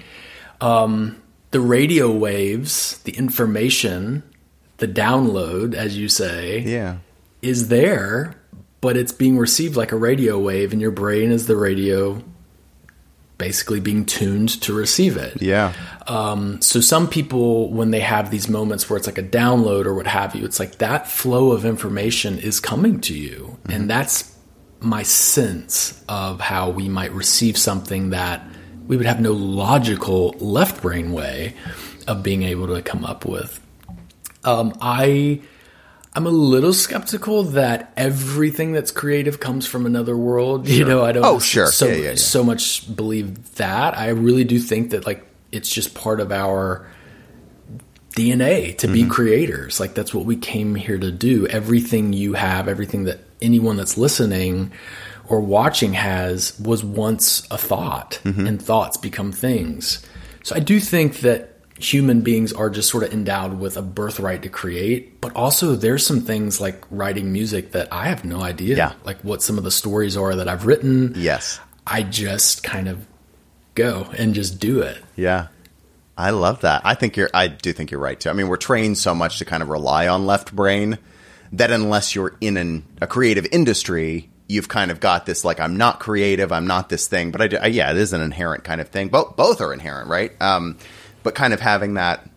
um, 0.59 1.21
the 1.51 1.59
radio 1.59 2.11
waves, 2.11 2.97
the 3.03 3.11
information, 3.11 4.23
the 4.77 4.87
download, 4.87 5.75
as 5.75 5.97
you 5.97 6.09
say, 6.09 6.59
yeah 6.61 6.97
is 7.41 7.67
there, 7.69 8.35
but 8.81 8.97
it's 8.97 9.11
being 9.11 9.37
received 9.37 9.75
like 9.75 9.91
a 9.91 9.97
radio 9.97 10.39
wave, 10.39 10.71
and 10.71 10.81
your 10.81 10.91
brain 10.91 11.31
is 11.31 11.47
the 11.47 11.55
radio 11.55 12.23
basically 13.37 13.79
being 13.79 14.05
tuned 14.05 14.49
to 14.61 14.73
receive 14.73 15.15
it. 15.15 15.41
yeah 15.41 15.71
So 16.61 16.81
some 16.81 17.07
people, 17.07 17.69
when 17.71 17.91
they 17.91 18.01
have 18.01 18.31
these 18.31 18.49
moments 18.49 18.89
where 18.89 18.97
it's 18.97 19.07
like 19.07 19.17
a 19.17 19.23
download 19.23 19.85
or 19.85 19.93
what 19.93 20.07
have 20.07 20.35
you, 20.35 20.43
it's 20.43 20.59
like 20.59 20.79
that 20.79 21.07
flow 21.07 21.51
of 21.51 21.65
information 21.65 22.37
is 22.37 22.59
coming 22.59 22.99
to 23.01 23.13
you, 23.13 23.57
and 23.69 23.89
that's 23.89 24.35
my 24.81 25.03
sense 25.03 26.03
of 26.07 26.39
how 26.41 26.69
we 26.69 26.89
might 26.89 27.11
receive 27.13 27.57
something 27.57 28.09
that 28.11 28.45
we 28.87 28.97
would 28.97 29.05
have 29.05 29.21
no 29.21 29.33
logical 29.33 30.35
left 30.39 30.81
brain 30.81 31.11
way 31.13 31.53
of 32.07 32.23
being 32.23 32.43
able 32.43 32.67
to 32.67 32.81
come 32.81 33.05
up 33.05 33.25
with. 33.25 33.61
Um, 34.43 34.73
I 34.81 35.41
I'm 36.19 36.27
a 36.27 36.31
little 36.31 36.73
skeptical 36.73 37.43
that 37.43 37.93
everything 37.95 38.73
that's 38.73 38.91
creative 38.91 39.39
comes 39.39 39.65
from 39.65 39.85
another 39.85 40.17
world. 40.17 40.67
You 40.67 40.83
know, 40.83 41.01
I 41.05 41.13
don't 41.13 41.23
Oh, 41.23 41.39
sure. 41.39 41.67
so, 41.71 41.87
Yeah, 41.87 41.93
yeah, 41.95 42.09
yeah. 42.09 42.15
so 42.15 42.43
much 42.43 42.93
believe 42.93 43.55
that. 43.55 43.97
I 43.97 44.09
really 44.09 44.43
do 44.43 44.59
think 44.59 44.89
that 44.91 45.05
like 45.05 45.25
it's 45.53 45.69
just 45.69 45.95
part 45.95 46.19
of 46.19 46.33
our 46.33 46.85
DNA 48.15 48.77
to 48.79 48.87
Mm-hmm. 48.87 48.93
be 48.93 49.05
creators. 49.07 49.79
Like 49.79 49.93
that's 49.93 50.13
what 50.13 50.25
we 50.25 50.35
came 50.35 50.75
here 50.75 50.97
to 50.97 51.09
do. 51.11 51.47
Everything 51.47 52.11
you 52.11 52.33
have, 52.33 52.67
everything 52.67 53.05
that 53.05 53.19
anyone 53.41 53.77
that's 53.77 53.97
listening 53.97 54.71
or 55.29 55.39
watching 55.39 55.93
has 55.93 56.59
was 56.59 56.83
once 56.83 57.47
a 57.49 57.57
thought 57.57 58.19
Mm-hmm. 58.25 58.45
and 58.45 58.61
thoughts 58.61 58.97
become 58.97 59.31
things. 59.31 60.05
So 60.43 60.53
I 60.55 60.59
do 60.59 60.81
think 60.81 61.21
that 61.21 61.58
human 61.79 62.21
beings 62.21 62.51
are 62.53 62.69
just 62.69 62.89
sort 62.89 63.03
of 63.03 63.13
endowed 63.13 63.59
with 63.59 63.77
a 63.77 63.81
birthright 63.81 64.41
to 64.43 64.49
create, 64.49 65.19
but 65.21 65.35
also 65.35 65.75
there's 65.75 66.05
some 66.05 66.21
things 66.21 66.59
like 66.61 66.83
writing 66.91 67.31
music 67.33 67.71
that 67.71 67.91
I 67.91 68.07
have 68.07 68.23
no 68.25 68.41
idea 68.41 68.75
Yeah. 68.77 68.93
like 69.03 69.19
what 69.21 69.41
some 69.41 69.57
of 69.57 69.63
the 69.63 69.71
stories 69.71 70.15
are 70.17 70.35
that 70.35 70.47
I've 70.47 70.65
written. 70.65 71.13
Yes. 71.15 71.59
I 71.87 72.03
just 72.03 72.63
kind 72.63 72.87
of 72.87 73.05
go 73.75 74.07
and 74.17 74.33
just 74.33 74.59
do 74.59 74.81
it. 74.81 74.97
Yeah. 75.15 75.47
I 76.17 76.31
love 76.31 76.61
that. 76.61 76.81
I 76.83 76.95
think 76.95 77.15
you're 77.15 77.29
I 77.33 77.47
do 77.47 77.71
think 77.71 77.91
you're 77.91 78.01
right 78.01 78.19
too. 78.19 78.29
I 78.29 78.33
mean, 78.33 78.49
we're 78.49 78.57
trained 78.57 78.97
so 78.97 79.15
much 79.15 79.39
to 79.39 79.45
kind 79.45 79.63
of 79.63 79.69
rely 79.69 80.07
on 80.07 80.25
left 80.25 80.53
brain 80.53 80.97
that 81.53 81.71
unless 81.71 82.13
you're 82.13 82.35
in 82.41 82.57
an, 82.57 82.85
a 83.01 83.07
creative 83.07 83.47
industry, 83.53 84.29
you've 84.47 84.67
kind 84.67 84.91
of 84.91 84.99
got 84.99 85.25
this 85.25 85.45
like 85.45 85.59
I'm 85.61 85.77
not 85.77 85.99
creative, 86.01 86.51
I'm 86.51 86.67
not 86.67 86.89
this 86.89 87.07
thing, 87.07 87.31
but 87.31 87.39
I, 87.41 87.47
do, 87.47 87.57
I 87.57 87.67
yeah, 87.67 87.89
it 87.91 87.97
is 87.97 88.11
an 88.11 88.21
inherent 88.21 88.65
kind 88.65 88.81
of 88.81 88.89
thing. 88.89 89.07
Both 89.07 89.37
both 89.37 89.61
are 89.61 89.71
inherent, 89.71 90.09
right? 90.09 90.31
Um, 90.41 90.77
but 91.29 91.35
kind 91.35 91.53
of 91.53 91.59
having 91.59 91.93
that 91.93 92.27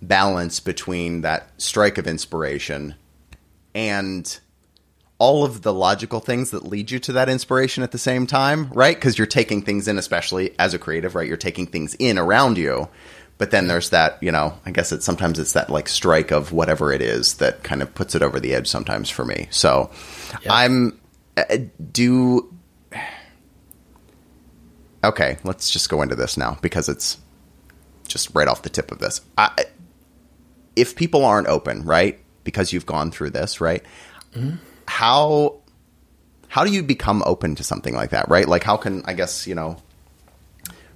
balance 0.00 0.60
between 0.60 1.20
that 1.20 1.46
strike 1.58 1.98
of 1.98 2.06
inspiration 2.06 2.94
and 3.74 4.40
all 5.18 5.44
of 5.44 5.60
the 5.60 5.74
logical 5.74 6.20
things 6.20 6.52
that 6.52 6.64
lead 6.64 6.90
you 6.90 6.98
to 6.98 7.12
that 7.12 7.28
inspiration 7.28 7.82
at 7.82 7.92
the 7.92 7.98
same 7.98 8.26
time, 8.26 8.72
right? 8.72 8.96
Because 8.96 9.18
you're 9.18 9.26
taking 9.26 9.60
things 9.60 9.86
in, 9.86 9.98
especially 9.98 10.58
as 10.58 10.72
a 10.72 10.78
creative, 10.78 11.14
right? 11.14 11.28
You're 11.28 11.36
taking 11.36 11.66
things 11.66 11.92
in 11.96 12.16
around 12.16 12.56
you. 12.56 12.88
But 13.36 13.50
then 13.50 13.68
there's 13.68 13.90
that, 13.90 14.16
you 14.22 14.32
know, 14.32 14.58
I 14.64 14.70
guess 14.70 14.90
it's 14.90 15.04
sometimes 15.04 15.38
it's 15.38 15.52
that 15.52 15.68
like 15.68 15.86
strike 15.86 16.30
of 16.30 16.50
whatever 16.50 16.94
it 16.94 17.02
is 17.02 17.34
that 17.34 17.62
kind 17.62 17.82
of 17.82 17.94
puts 17.94 18.14
it 18.14 18.22
over 18.22 18.40
the 18.40 18.54
edge 18.54 18.68
sometimes 18.68 19.10
for 19.10 19.26
me. 19.26 19.48
So 19.50 19.90
Yeah. 20.40 20.54
I'm 20.54 20.98
uh, 21.36 21.58
do 21.92 22.50
okay. 25.04 25.36
Let's 25.44 25.70
just 25.70 25.90
go 25.90 26.00
into 26.00 26.14
this 26.14 26.38
now 26.38 26.56
because 26.62 26.88
it's 26.88 27.18
just 28.10 28.34
right 28.34 28.48
off 28.48 28.62
the 28.62 28.68
tip 28.68 28.92
of 28.92 28.98
this. 28.98 29.20
I, 29.38 29.64
if 30.76 30.96
people 30.96 31.24
aren't 31.24 31.48
open, 31.48 31.84
right, 31.84 32.18
because 32.44 32.72
you've 32.72 32.86
gone 32.86 33.10
through 33.10 33.30
this, 33.30 33.60
right? 33.60 33.84
How 34.86 35.56
how 36.48 36.64
do 36.64 36.72
you 36.72 36.82
become 36.82 37.22
open 37.24 37.54
to 37.56 37.64
something 37.64 37.94
like 37.94 38.10
that, 38.10 38.28
right? 38.28 38.46
Like 38.46 38.64
how 38.64 38.76
can 38.76 39.02
I 39.06 39.14
guess 39.14 39.46
you 39.46 39.54
know 39.54 39.76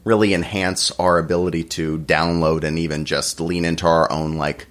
really 0.05 0.35
enhance 0.35 0.91
our 0.93 1.19
ability 1.19 1.65
to 1.65 1.99
download 1.99 2.63
and 2.63 2.79
even 2.79 3.05
just 3.05 3.41
lean 3.41 3.65
into 3.65 3.87
our 3.87 4.11
own 4.13 4.37
like 4.37 4.67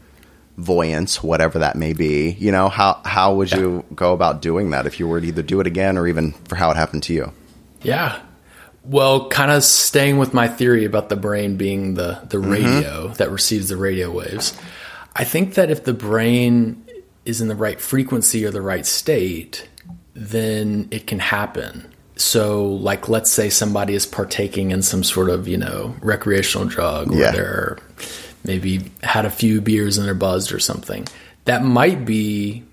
voyance, 0.58 1.24
whatever 1.24 1.60
that 1.60 1.76
may 1.76 1.94
be. 1.94 2.32
You 2.32 2.52
know, 2.52 2.70
how 2.70 3.02
how 3.04 3.36
would 3.36 3.52
you 3.52 3.84
go 3.96 4.14
about 4.14 4.42
doing 4.42 4.70
that 4.72 4.86
if 4.86 5.00
you 5.00 5.08
were 5.08 5.20
to 5.20 5.28
either 5.28 5.42
do 5.42 5.60
it 5.60 5.68
again 5.68 5.98
or 5.98 6.08
even 6.08 6.34
for 6.48 6.56
how 6.56 6.72
it 6.72 6.78
happened 6.78 7.04
to 7.04 7.14
you? 7.14 7.34
Yeah. 7.82 8.22
Well, 8.86 9.30
kind 9.30 9.50
of 9.52 9.64
staying 9.64 10.18
with 10.18 10.34
my 10.34 10.48
theory 10.48 10.84
about 10.86 11.10
the 11.10 11.16
brain 11.16 11.56
being 11.56 11.94
the 11.94 12.20
the 12.28 12.38
mm-hmm. 12.38 12.52
radio 12.52 13.08
that 13.14 13.32
receives 13.32 13.70
the 13.70 13.78
radio 13.78 14.12
waves. 14.12 14.58
I 15.16 15.24
think 15.24 15.54
that 15.56 15.70
if 15.70 15.84
the 15.86 15.94
brain 15.94 16.84
is 17.26 17.40
in 17.40 17.48
the 17.48 17.56
right 17.56 17.80
frequency 17.80 18.46
or 18.46 18.52
the 18.52 18.62
right 18.62 18.86
state, 18.86 19.70
then 20.14 20.88
it 20.92 21.08
can 21.08 21.20
happen. 21.20 21.88
So, 22.16 22.66
like, 22.66 23.10
let's 23.10 23.32
say 23.32 23.50
somebody 23.50 23.96
is 23.96 24.06
partaking 24.06 24.72
in 24.72 24.82
some 24.82 25.04
sort 25.04 25.30
of, 25.30 25.48
you 25.48 25.58
know, 25.58 25.96
recreational 26.02 26.68
drug, 26.68 27.12
or 27.12 27.18
Yeah. 27.18 27.32
they're 27.32 27.78
maybe 28.44 28.92
had 29.02 29.26
a 29.26 29.30
few 29.30 29.62
beers 29.62 29.98
and 29.98 30.06
they're 30.06 30.14
buzzed 30.14 30.52
or 30.52 30.60
something. 30.60 31.08
That 31.46 31.64
might 31.64 32.06
be 32.06 32.64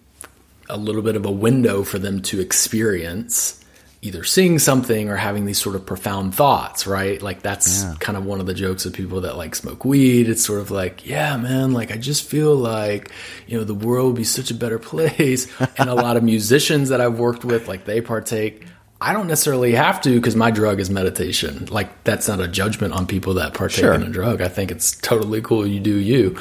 a 0.68 0.76
little 0.76 1.02
bit 1.02 1.16
of 1.16 1.24
a 1.24 1.30
window 1.30 1.84
for 1.84 1.98
them 1.98 2.20
to 2.22 2.40
experience 2.40 3.59
either 4.02 4.24
seeing 4.24 4.58
something 4.58 5.10
or 5.10 5.16
having 5.16 5.44
these 5.44 5.60
sort 5.60 5.76
of 5.76 5.84
profound 5.84 6.34
thoughts, 6.34 6.86
right? 6.86 7.20
Like 7.20 7.42
that's 7.42 7.84
kind 7.96 8.16
of 8.16 8.24
one 8.24 8.40
of 8.40 8.46
the 8.46 8.54
jokes 8.54 8.86
of 8.86 8.94
people 8.94 9.20
that 9.22 9.36
like 9.36 9.54
smoke 9.54 9.84
weed. 9.84 10.28
It's 10.28 10.44
sort 10.44 10.60
of 10.60 10.70
like, 10.70 11.06
yeah, 11.06 11.36
man, 11.36 11.72
like 11.72 11.90
I 11.90 11.98
just 11.98 12.24
feel 12.26 12.54
like, 12.56 13.10
you 13.46 13.58
know, 13.58 13.64
the 13.64 13.74
world 13.74 14.06
would 14.06 14.16
be 14.16 14.24
such 14.24 14.50
a 14.50 14.54
better 14.54 14.78
place. 14.90 15.46
and 15.76 15.90
a 15.90 15.94
lot 15.94 16.16
of 16.16 16.22
musicians 16.22 16.88
that 16.88 17.00
I've 17.00 17.18
worked 17.18 17.44
with, 17.44 17.68
like 17.68 17.84
they 17.84 18.00
partake. 18.00 18.66
I 19.02 19.14
don't 19.14 19.28
necessarily 19.28 19.72
have 19.72 20.02
to 20.02 20.14
because 20.14 20.36
my 20.36 20.50
drug 20.50 20.78
is 20.78 20.90
meditation. 20.90 21.66
Like 21.70 22.04
that's 22.04 22.28
not 22.28 22.38
a 22.40 22.46
judgment 22.46 22.92
on 22.92 23.06
people 23.06 23.34
that 23.34 23.54
partake 23.54 23.80
Sure. 23.80 23.94
in 23.94 24.02
a 24.02 24.10
drug. 24.10 24.42
I 24.42 24.48
think 24.48 24.70
it's 24.70 24.92
totally 24.98 25.40
cool. 25.40 25.66
You 25.66 25.80
do 25.80 25.94
you. 25.96 26.36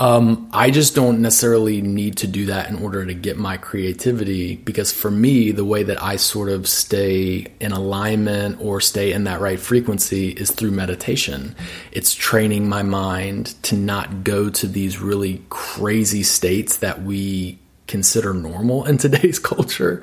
Um, 0.00 0.48
I 0.52 0.70
just 0.70 0.94
don't 0.96 1.20
necessarily 1.20 1.82
need 1.82 2.16
to 2.18 2.26
do 2.26 2.46
that 2.46 2.68
in 2.68 2.82
order 2.82 3.04
to 3.06 3.14
get 3.14 3.36
my 3.36 3.58
creativity 3.58 4.56
because 4.56 4.90
for 4.90 5.10
me, 5.10 5.52
the 5.52 5.64
way 5.64 5.82
that 5.84 6.02
I 6.02 6.16
sort 6.16 6.48
of 6.48 6.66
stay 6.68 7.46
in 7.60 7.70
alignment 7.72 8.60
or 8.60 8.80
stay 8.80 9.12
in 9.12 9.24
that 9.24 9.40
right 9.40 9.60
frequency 9.60 10.30
is 10.30 10.50
through 10.50 10.70
meditation. 10.72 11.54
It's 11.92 12.12
training 12.14 12.68
my 12.68 12.82
mind 12.82 13.54
to 13.64 13.76
not 13.76 14.24
go 14.24 14.50
to 14.50 14.66
these 14.66 14.98
really 14.98 15.44
crazy 15.50 16.22
states 16.24 16.78
that 16.78 17.02
we 17.02 17.58
consider 17.90 18.32
normal 18.32 18.86
in 18.86 18.96
today's 18.96 19.38
culture. 19.52 20.02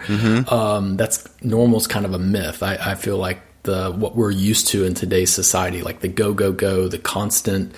Um, 0.51 0.97
that's 0.97 1.27
normal 1.41 1.77
is 1.77 1.87
kind 1.87 2.05
of 2.05 2.13
a 2.13 2.19
myth. 2.19 2.61
I, 2.61 2.75
I 2.75 2.95
feel 2.95 3.17
like 3.17 3.39
the 3.63 3.91
what 3.91 4.15
we're 4.15 4.31
used 4.31 4.67
to 4.69 4.85
in 4.85 4.93
today's 4.93 5.31
society, 5.33 5.81
like 5.81 6.01
the 6.01 6.07
go 6.07 6.33
go 6.33 6.51
go, 6.51 6.87
the 6.87 6.99
constant 6.99 7.73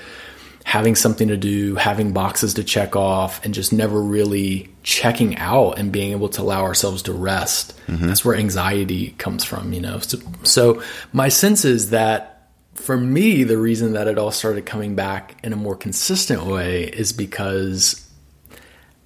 having 0.66 0.94
something 0.96 1.30
to 1.30 1.38
do, 1.38 1.76
having 1.76 2.12
boxes 2.14 2.54
to 2.56 2.64
check 2.64 2.96
off, 2.96 3.44
and 3.44 3.54
just 3.56 3.74
never 3.74 4.00
really 4.00 4.70
checking 4.84 5.36
out 5.38 5.80
and 5.80 5.92
being 5.92 6.12
able 6.12 6.30
to 6.30 6.42
allow 6.42 6.62
ourselves 6.62 7.02
to 7.04 7.14
rest. 7.14 7.74
That's 8.08 8.24
where 8.24 8.36
anxiety 8.36 9.12
comes 9.18 9.44
from, 9.44 9.74
you 9.74 9.82
know. 9.82 10.00
So, 10.00 10.18
so 10.44 10.84
my 11.12 11.30
sense 11.30 11.66
is 11.66 11.90
that 11.90 12.50
for 12.76 12.98
me, 12.98 13.44
the 13.44 13.58
reason 13.58 13.94
that 13.94 14.08
it 14.08 14.18
all 14.20 14.32
started 14.32 14.66
coming 14.66 14.96
back 14.96 15.40
in 15.44 15.54
a 15.54 15.56
more 15.56 15.76
consistent 15.76 16.46
way 16.46 16.84
is 16.84 17.14
because 17.14 18.08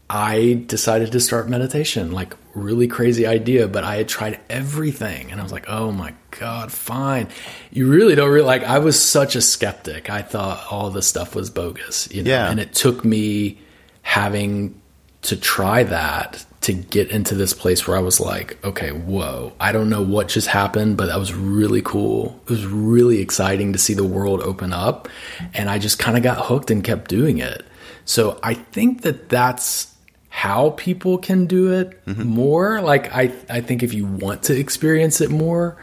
I 0.09 0.63
decided 0.67 1.11
to 1.13 1.19
start 1.19 1.49
meditation. 1.49 2.11
Like, 2.11 2.35
really 2.53 2.87
crazy 2.87 3.25
idea, 3.25 3.67
but 3.67 3.83
I 3.83 3.95
had 3.95 4.07
tried 4.07 4.39
everything 4.49 5.31
and 5.31 5.39
I 5.39 5.43
was 5.43 5.51
like, 5.51 5.65
oh 5.67 5.91
my 5.91 6.13
God, 6.31 6.71
fine. 6.71 7.29
You 7.71 7.89
really 7.89 8.13
don't 8.15 8.29
really 8.29 8.45
like, 8.45 8.63
I 8.63 8.77
was 8.79 9.01
such 9.01 9.35
a 9.35 9.41
skeptic. 9.41 10.09
I 10.09 10.21
thought 10.21 10.63
all 10.71 10.89
this 10.91 11.07
stuff 11.07 11.33
was 11.35 11.49
bogus, 11.49 12.11
you 12.11 12.21
know, 12.23 12.29
Yeah. 12.29 12.51
and 12.51 12.59
it 12.59 12.73
took 12.73 13.03
me 13.03 13.57
having 14.03 14.79
to 15.23 15.35
try 15.37 15.83
that 15.83 16.45
to 16.61 16.73
get 16.73 17.09
into 17.09 17.33
this 17.33 17.53
place 17.53 17.87
where 17.87 17.97
I 17.97 18.01
was 18.01 18.19
like, 18.19 18.63
okay, 18.63 18.91
whoa, 18.91 19.53
I 19.59 19.71
don't 19.71 19.89
know 19.89 20.01
what 20.03 20.27
just 20.27 20.47
happened, 20.47 20.95
but 20.95 21.07
that 21.07 21.17
was 21.17 21.33
really 21.33 21.81
cool. 21.81 22.39
It 22.43 22.49
was 22.51 22.65
really 22.65 23.19
exciting 23.19 23.73
to 23.73 23.79
see 23.79 23.93
the 23.95 24.03
world 24.03 24.41
open 24.41 24.73
up. 24.73 25.09
And 25.53 25.69
I 25.69 25.79
just 25.79 25.97
kind 25.97 26.17
of 26.17 26.23
got 26.23 26.45
hooked 26.45 26.69
and 26.71 26.83
kept 26.83 27.09
doing 27.09 27.39
it. 27.39 27.65
So 28.05 28.39
I 28.43 28.53
think 28.53 29.01
that 29.01 29.29
that's 29.29 29.92
how 30.35 30.71
people 30.71 31.19
can 31.19 31.45
do 31.45 31.71
it 31.73 32.01
more. 32.07 32.81
Like, 32.81 33.13
I, 33.13 33.31
I 33.51 33.61
think 33.61 33.83
if 33.83 33.93
you 33.93 34.07
want 34.07 34.41
to 34.43 34.57
experience 34.59 35.21
it 35.21 35.29
more, 35.29 35.77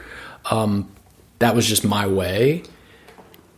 um, 0.51 0.91
that 1.39 1.55
was 1.55 1.69
just 1.69 1.85
my 1.85 2.09
way. 2.09 2.65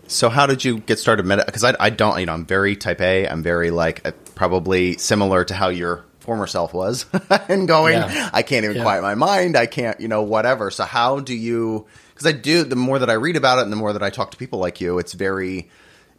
So 0.07 0.29
how 0.29 0.47
did 0.47 0.67
you 0.67 0.81
get 0.81 0.99
started? 0.99 1.25
Med- 1.25 1.47
because 1.47 1.65
I, 1.65 1.75
I 1.81 1.89
don't, 1.89 2.21
you 2.21 2.27
know, 2.27 2.35
I'm 2.35 2.45
very 2.45 2.77
type 2.77 3.01
A. 3.01 3.27
I'm 3.27 3.43
very 3.43 3.71
like 3.71 4.07
uh, 4.07 4.13
probably 4.35 4.99
similar 4.99 5.45
to 5.47 5.55
how 5.55 5.71
your 5.71 6.05
former 6.21 6.47
self 6.47 6.75
was, 6.75 7.07
and 7.49 7.67
going, 7.67 7.95
Yeah. 7.95 8.29
I 8.31 8.43
can't 8.43 8.65
even 8.65 8.77
Yeah. 8.77 8.83
quiet 8.83 9.01
my 9.01 9.15
mind. 9.15 9.57
I 9.57 9.65
can't, 9.65 9.99
you 9.99 10.09
know, 10.09 10.23
whatever. 10.23 10.71
So 10.71 10.85
how 10.85 11.21
do 11.21 11.35
you? 11.35 11.87
Because 12.11 12.27
I 12.27 12.33
do. 12.33 12.65
The 12.65 12.77
more 12.77 12.99
that 12.99 13.09
I 13.09 13.15
read 13.15 13.37
about 13.37 13.61
it, 13.61 13.63
and 13.63 13.73
the 13.73 13.77
more 13.77 13.95
that 13.95 14.03
I 14.03 14.11
talk 14.11 14.31
to 14.33 14.37
people 14.37 14.59
like 14.59 14.79
you, 14.83 14.99
it's 14.99 15.15
very 15.15 15.71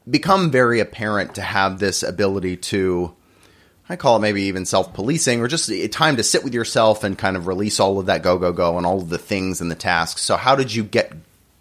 become 0.10 0.50
very 0.50 0.80
apparent 0.80 1.36
to 1.36 1.42
have 1.44 1.77
this 1.77 2.01
ability 2.01 2.58
to. 2.58 3.15
I 3.90 3.96
call 3.98 4.16
it 4.16 4.20
maybe 4.20 4.44
even 4.44 4.66
self 4.66 4.94
policing 4.94 5.42
or 5.42 5.48
just 5.48 5.72
time 5.92 6.18
to 6.18 6.24
sit 6.24 6.44
with 6.44 6.54
yourself 6.54 7.04
and 7.04 7.18
kind 7.18 7.36
of 7.36 7.48
release 7.48 7.80
all 7.80 8.00
of 8.00 8.06
that 8.06 8.24
go, 8.24 8.38
go, 8.38 8.54
go 8.54 8.78
and 8.78 8.86
all 8.86 9.02
of 9.02 9.10
the 9.10 9.18
things 9.18 9.60
and 9.60 9.70
the 9.70 9.75
tasks. 9.75 10.22
So, 10.22 10.38
how 10.38 10.56
did 10.56 10.74
you 10.74 10.84
get 10.84 11.13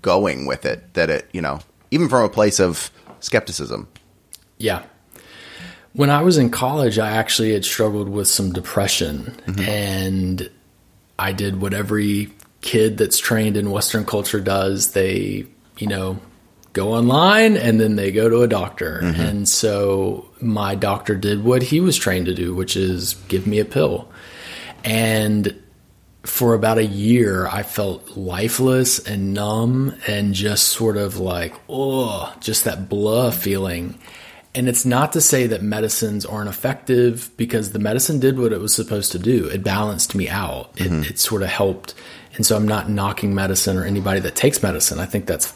going 0.02 0.46
with 0.46 0.64
it 0.64 0.94
that 0.94 1.10
it, 1.10 1.28
you 1.32 1.40
know, 1.40 1.60
even 1.90 2.08
from 2.08 2.24
a 2.24 2.28
place 2.28 2.60
of 2.60 2.90
skepticism? 3.20 3.88
Yeah. 4.58 4.84
When 5.94 6.10
I 6.10 6.22
was 6.22 6.38
in 6.38 6.50
college, 6.50 6.98
I 6.98 7.10
actually 7.10 7.52
had 7.52 7.64
struggled 7.64 8.08
with 8.08 8.26
some 8.26 8.52
depression, 8.52 9.36
mm-hmm. 9.46 9.60
and 9.60 10.50
I 11.18 11.32
did 11.32 11.60
what 11.60 11.74
every 11.74 12.32
kid 12.62 12.96
that's 12.96 13.18
trained 13.18 13.58
in 13.58 13.70
Western 13.70 14.06
culture 14.06 14.40
does. 14.40 14.92
They, 14.92 15.46
you 15.76 15.86
know, 15.86 16.18
go 16.72 16.94
online 16.94 17.56
and 17.56 17.78
then 17.80 17.96
they 17.96 18.10
go 18.10 18.28
to 18.28 18.42
a 18.42 18.48
doctor. 18.48 19.00
Mm-hmm. 19.02 19.20
And 19.20 19.48
so 19.48 20.28
my 20.40 20.74
doctor 20.74 21.14
did 21.14 21.44
what 21.44 21.62
he 21.62 21.80
was 21.80 21.96
trained 21.96 22.26
to 22.26 22.34
do, 22.34 22.54
which 22.54 22.76
is 22.76 23.14
give 23.28 23.46
me 23.46 23.58
a 23.58 23.64
pill. 23.64 24.10
And 24.84 25.62
for 26.22 26.54
about 26.54 26.78
a 26.78 26.84
year, 26.84 27.46
I 27.46 27.62
felt 27.62 28.16
lifeless 28.16 28.98
and 28.98 29.34
numb 29.34 29.94
and 30.06 30.34
just 30.34 30.68
sort 30.68 30.96
of 30.96 31.18
like, 31.18 31.54
oh, 31.68 32.34
just 32.40 32.64
that 32.64 32.88
blah 32.88 33.30
feeling. 33.30 33.98
And 34.54 34.68
it's 34.68 34.84
not 34.84 35.12
to 35.14 35.20
say 35.20 35.46
that 35.46 35.62
medicines 35.62 36.26
aren't 36.26 36.48
effective 36.48 37.30
because 37.36 37.72
the 37.72 37.78
medicine 37.78 38.20
did 38.20 38.38
what 38.38 38.52
it 38.52 38.60
was 38.60 38.74
supposed 38.74 39.12
to 39.12 39.18
do. 39.18 39.46
It 39.46 39.64
balanced 39.64 40.14
me 40.14 40.28
out. 40.28 40.72
It, 40.76 40.88
mm-hmm. 40.90 41.02
it 41.04 41.18
sort 41.18 41.42
of 41.42 41.48
helped. 41.48 41.94
And 42.34 42.46
so 42.46 42.56
I'm 42.56 42.68
not 42.68 42.88
knocking 42.88 43.34
medicine 43.34 43.76
or 43.76 43.84
anybody 43.84 44.20
that 44.20 44.36
takes 44.36 44.62
medicine. 44.62 44.98
I 44.98 45.06
think 45.06 45.26
that's 45.26 45.52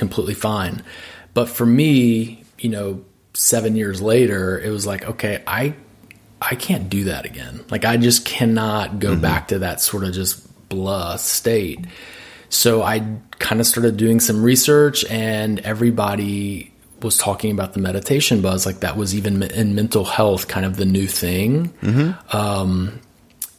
completely 0.00 0.34
fine. 0.34 0.82
But 1.32 1.48
for 1.48 1.64
me, 1.64 2.42
you 2.58 2.70
know, 2.70 3.04
seven 3.34 3.76
years 3.76 4.02
later, 4.02 4.58
it 4.58 4.70
was 4.70 4.84
like, 4.84 5.04
okay, 5.04 5.44
I 5.46 5.74
I 6.42 6.56
can't 6.56 6.88
do 6.90 7.04
that 7.04 7.24
again. 7.26 7.64
Like 7.70 7.84
I 7.84 7.96
just 7.96 8.24
cannot 8.24 8.98
go 8.98 9.14
back 9.14 9.48
to 9.48 9.60
that 9.60 9.80
sort 9.80 10.02
of 10.02 10.12
just 10.12 10.42
blah 10.68 11.16
state. 11.16 11.86
So 12.48 12.82
I 12.82 13.06
kind 13.38 13.60
of 13.60 13.66
started 13.66 13.96
doing 13.96 14.18
some 14.18 14.42
research 14.42 15.04
and 15.04 15.60
everybody 15.60 16.72
was 17.02 17.16
talking 17.16 17.52
about 17.52 17.72
the 17.74 17.80
meditation 17.80 18.42
buzz 18.42 18.66
like 18.66 18.80
that 18.80 18.96
was 18.96 19.14
even 19.14 19.42
in 19.42 19.74
mental 19.74 20.04
health 20.04 20.48
kind 20.48 20.66
of 20.66 20.76
the 20.76 20.84
new 20.84 21.06
thing. 21.06 21.72
Um, 22.32 23.00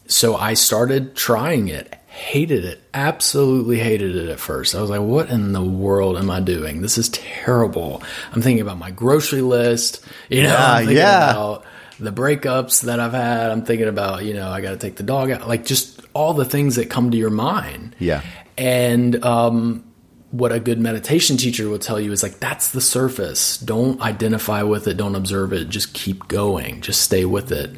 so 0.07 0.35
I 0.35 0.55
started 0.55 1.15
trying 1.15 1.69
it. 1.69 1.95
Hated 2.13 2.65
it. 2.65 2.83
Absolutely 2.93 3.79
hated 3.79 4.17
it 4.17 4.27
at 4.29 4.39
first. 4.39 4.75
I 4.75 4.81
was 4.81 4.89
like, 4.89 4.99
what 4.99 5.29
in 5.29 5.53
the 5.53 5.63
world 5.63 6.17
am 6.17 6.29
I 6.29 6.41
doing? 6.41 6.81
This 6.81 6.97
is 6.97 7.07
terrible. 7.07 8.03
I'm 8.33 8.41
thinking 8.41 8.61
about 8.61 8.77
my 8.77 8.91
grocery 8.91 9.41
list. 9.41 10.05
You 10.29 10.43
know, 10.43 10.49
Yeah, 10.49 10.71
I'm 10.73 10.77
thinking 10.79 10.97
yeah. 10.97 11.31
about 11.31 11.65
the 11.99 12.11
breakups 12.11 12.83
that 12.83 12.99
I've 12.99 13.13
had. 13.13 13.49
I'm 13.49 13.63
thinking 13.63 13.87
about, 13.87 14.25
you 14.25 14.33
know, 14.33 14.49
I 14.49 14.59
got 14.59 14.71
to 14.71 14.77
take 14.77 14.97
the 14.97 15.03
dog 15.03 15.31
out. 15.31 15.47
Like 15.47 15.65
just 15.65 16.01
all 16.13 16.33
the 16.33 16.43
things 16.43 16.75
that 16.75 16.89
come 16.89 17.11
to 17.11 17.17
your 17.17 17.29
mind. 17.29 17.95
Yeah. 17.97 18.23
And 18.57 19.23
um, 19.23 19.85
what 20.31 20.51
a 20.51 20.59
good 20.59 20.79
meditation 20.79 21.37
teacher 21.37 21.69
will 21.69 21.79
tell 21.79 21.99
you 21.99 22.11
is 22.11 22.23
like, 22.23 22.39
that's 22.41 22.71
the 22.71 22.81
surface. 22.81 23.57
Don't 23.57 24.01
identify 24.01 24.63
with 24.63 24.85
it. 24.89 24.97
Don't 24.97 25.15
observe 25.15 25.53
it. 25.53 25.69
Just 25.69 25.93
keep 25.93 26.27
going. 26.27 26.81
Just 26.81 27.01
stay 27.01 27.23
with 27.23 27.53
it. 27.53 27.71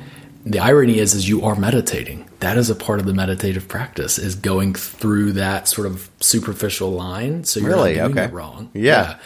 The 0.45 0.59
irony 0.59 0.99
is, 0.99 1.13
is 1.13 1.29
you 1.29 1.43
are 1.43 1.55
meditating. 1.55 2.27
That 2.41 2.57
is 2.57 2.69
a 2.69 2.75
part 2.75 2.99
of 2.99 3.05
the 3.05 3.13
meditative 3.13 3.67
practice 3.69 4.17
is 4.19 4.35
going 4.35 4.73
through 4.73 5.33
that 5.33 5.67
sort 5.69 5.87
of 5.87 6.09
superficial 6.19 6.91
line. 6.91 7.45
So 7.45 7.61
you're 7.61 7.69
Really? 7.69 7.95
not 7.95 8.07
doing 8.07 8.17
Okay. 8.19 8.25
it 8.25 8.33
wrong. 8.33 8.69
Yeah. 8.73 9.17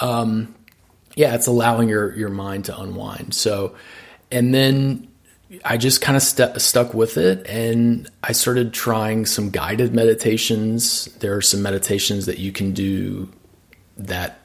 Um, 0.00 0.54
yeah, 1.16 1.34
it's 1.34 1.46
allowing 1.46 1.88
your 1.88 2.14
your 2.16 2.28
mind 2.28 2.66
to 2.66 2.78
unwind. 2.78 3.34
So, 3.34 3.74
and 4.30 4.54
then 4.54 5.08
I 5.64 5.78
just 5.78 6.00
kind 6.02 6.16
of 6.16 6.22
st- 6.22 6.60
stuck 6.60 6.92
with 6.92 7.16
it, 7.16 7.46
and 7.48 8.08
I 8.22 8.32
started 8.32 8.72
trying 8.74 9.24
some 9.26 9.48
guided 9.50 9.94
meditations. 9.94 11.06
There 11.20 11.34
are 11.34 11.40
some 11.42 11.62
meditations 11.62 12.26
that 12.26 12.38
you 12.38 12.52
can 12.52 12.72
do 12.72 13.30
that 13.96 14.37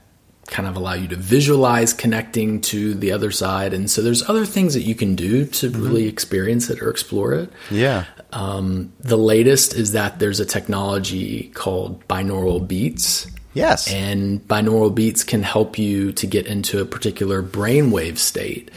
kind 0.48 0.68
of 0.68 0.76
allow 0.76 0.94
you 0.94 1.08
to 1.08 1.16
visualize 1.16 1.94
connecting 1.94 2.62
to 2.62 2.94
the 2.94 3.12
other 3.12 3.32
side, 3.32 3.74
and 3.74 3.90
so 3.90 4.02
there's 4.02 4.28
other 4.30 4.46
things 4.46 4.74
that 4.74 4.84
you 4.84 4.96
can 4.96 5.16
do 5.16 5.46
to 5.46 5.70
really 5.70 6.08
experience 6.08 6.70
it 6.70 6.82
or 6.82 6.90
explore 6.90 7.34
it. 7.34 7.52
Yeah. 7.72 8.06
The 8.32 9.18
latest 9.18 9.76
is 9.76 9.92
that 9.92 10.20
there's 10.20 10.40
a 10.40 10.46
technology 10.46 11.50
called 11.54 12.08
binaural 12.08 12.68
beats. 12.68 13.28
Yes. 13.54 13.92
And 13.92 14.42
binaural 14.48 14.94
beats 14.94 15.24
can 15.24 15.44
help 15.44 15.78
you 15.78 16.12
to 16.14 16.26
get 16.26 16.48
into 16.48 16.82
a 16.82 16.86
particular 16.86 17.44
brainwave 17.44 18.18
state. 18.18 18.72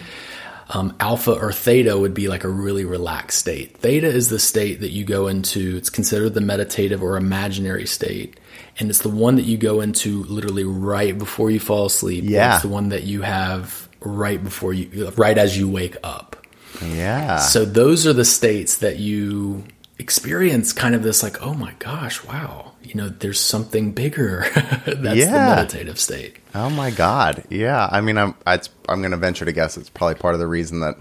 Um, 0.68 0.94
alpha 1.00 1.32
or 1.32 1.52
theta 1.52 1.96
would 1.96 2.12
be 2.12 2.28
like 2.28 2.44
a 2.44 2.48
really 2.48 2.84
relaxed 2.84 3.38
state. 3.38 3.78
Theta 3.78 4.08
is 4.08 4.28
the 4.28 4.38
state 4.38 4.80
that 4.80 4.90
you 4.90 5.04
go 5.04 5.28
into, 5.28 5.76
it's 5.76 5.90
considered 5.90 6.34
the 6.34 6.40
meditative 6.40 7.02
or 7.02 7.16
imaginary 7.16 7.86
state. 7.86 8.38
And 8.78 8.90
it's 8.90 8.98
the 9.00 9.08
one 9.08 9.36
that 9.36 9.44
you 9.44 9.56
go 9.56 9.80
into 9.80 10.24
literally 10.24 10.64
right 10.64 11.16
before 11.16 11.50
you 11.50 11.58
fall 11.60 11.86
asleep. 11.86 12.24
Yeah. 12.26 12.54
It's 12.54 12.62
the 12.62 12.68
one 12.68 12.90
that 12.90 13.04
you 13.04 13.22
have 13.22 13.88
right 14.00 14.42
before 14.42 14.74
you, 14.74 15.10
right 15.16 15.38
as 15.38 15.56
you 15.58 15.68
wake 15.68 15.96
up. 16.04 16.36
yeah. 16.84 17.38
So 17.38 17.64
those 17.64 18.06
are 18.06 18.12
the 18.12 18.24
states 18.24 18.78
that 18.78 18.98
you 18.98 19.64
experience 19.98 20.72
kind 20.74 20.94
of 20.94 21.02
this 21.02 21.22
like, 21.22 21.40
oh 21.42 21.54
my 21.54 21.72
gosh, 21.78 22.22
wow, 22.24 22.72
you 22.82 22.94
know, 22.94 23.08
there's 23.08 23.40
something 23.40 23.92
bigger. 23.92 24.44
That's 24.54 25.16
Yeah. 25.16 25.32
the 25.32 25.56
meditative 25.56 25.98
state. 25.98 26.36
Oh 26.54 26.68
my 26.68 26.90
god. 26.90 27.44
Yeah. 27.48 27.88
I 27.90 28.02
mean, 28.02 28.18
I'm 28.18 28.34
I, 28.46 28.60
I'm 28.90 29.00
going 29.00 29.12
to 29.12 29.16
venture 29.16 29.46
to 29.46 29.52
guess 29.52 29.78
it's 29.78 29.88
probably 29.88 30.16
part 30.16 30.34
of 30.34 30.40
the 30.40 30.46
reason 30.46 30.80
that 30.80 30.96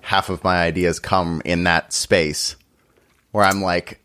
half 0.00 0.30
of 0.30 0.42
my 0.42 0.62
ideas 0.62 0.98
come 0.98 1.42
in 1.44 1.64
that 1.64 1.92
space 1.92 2.56
where 3.32 3.44
I'm 3.44 3.60
like, 3.60 3.99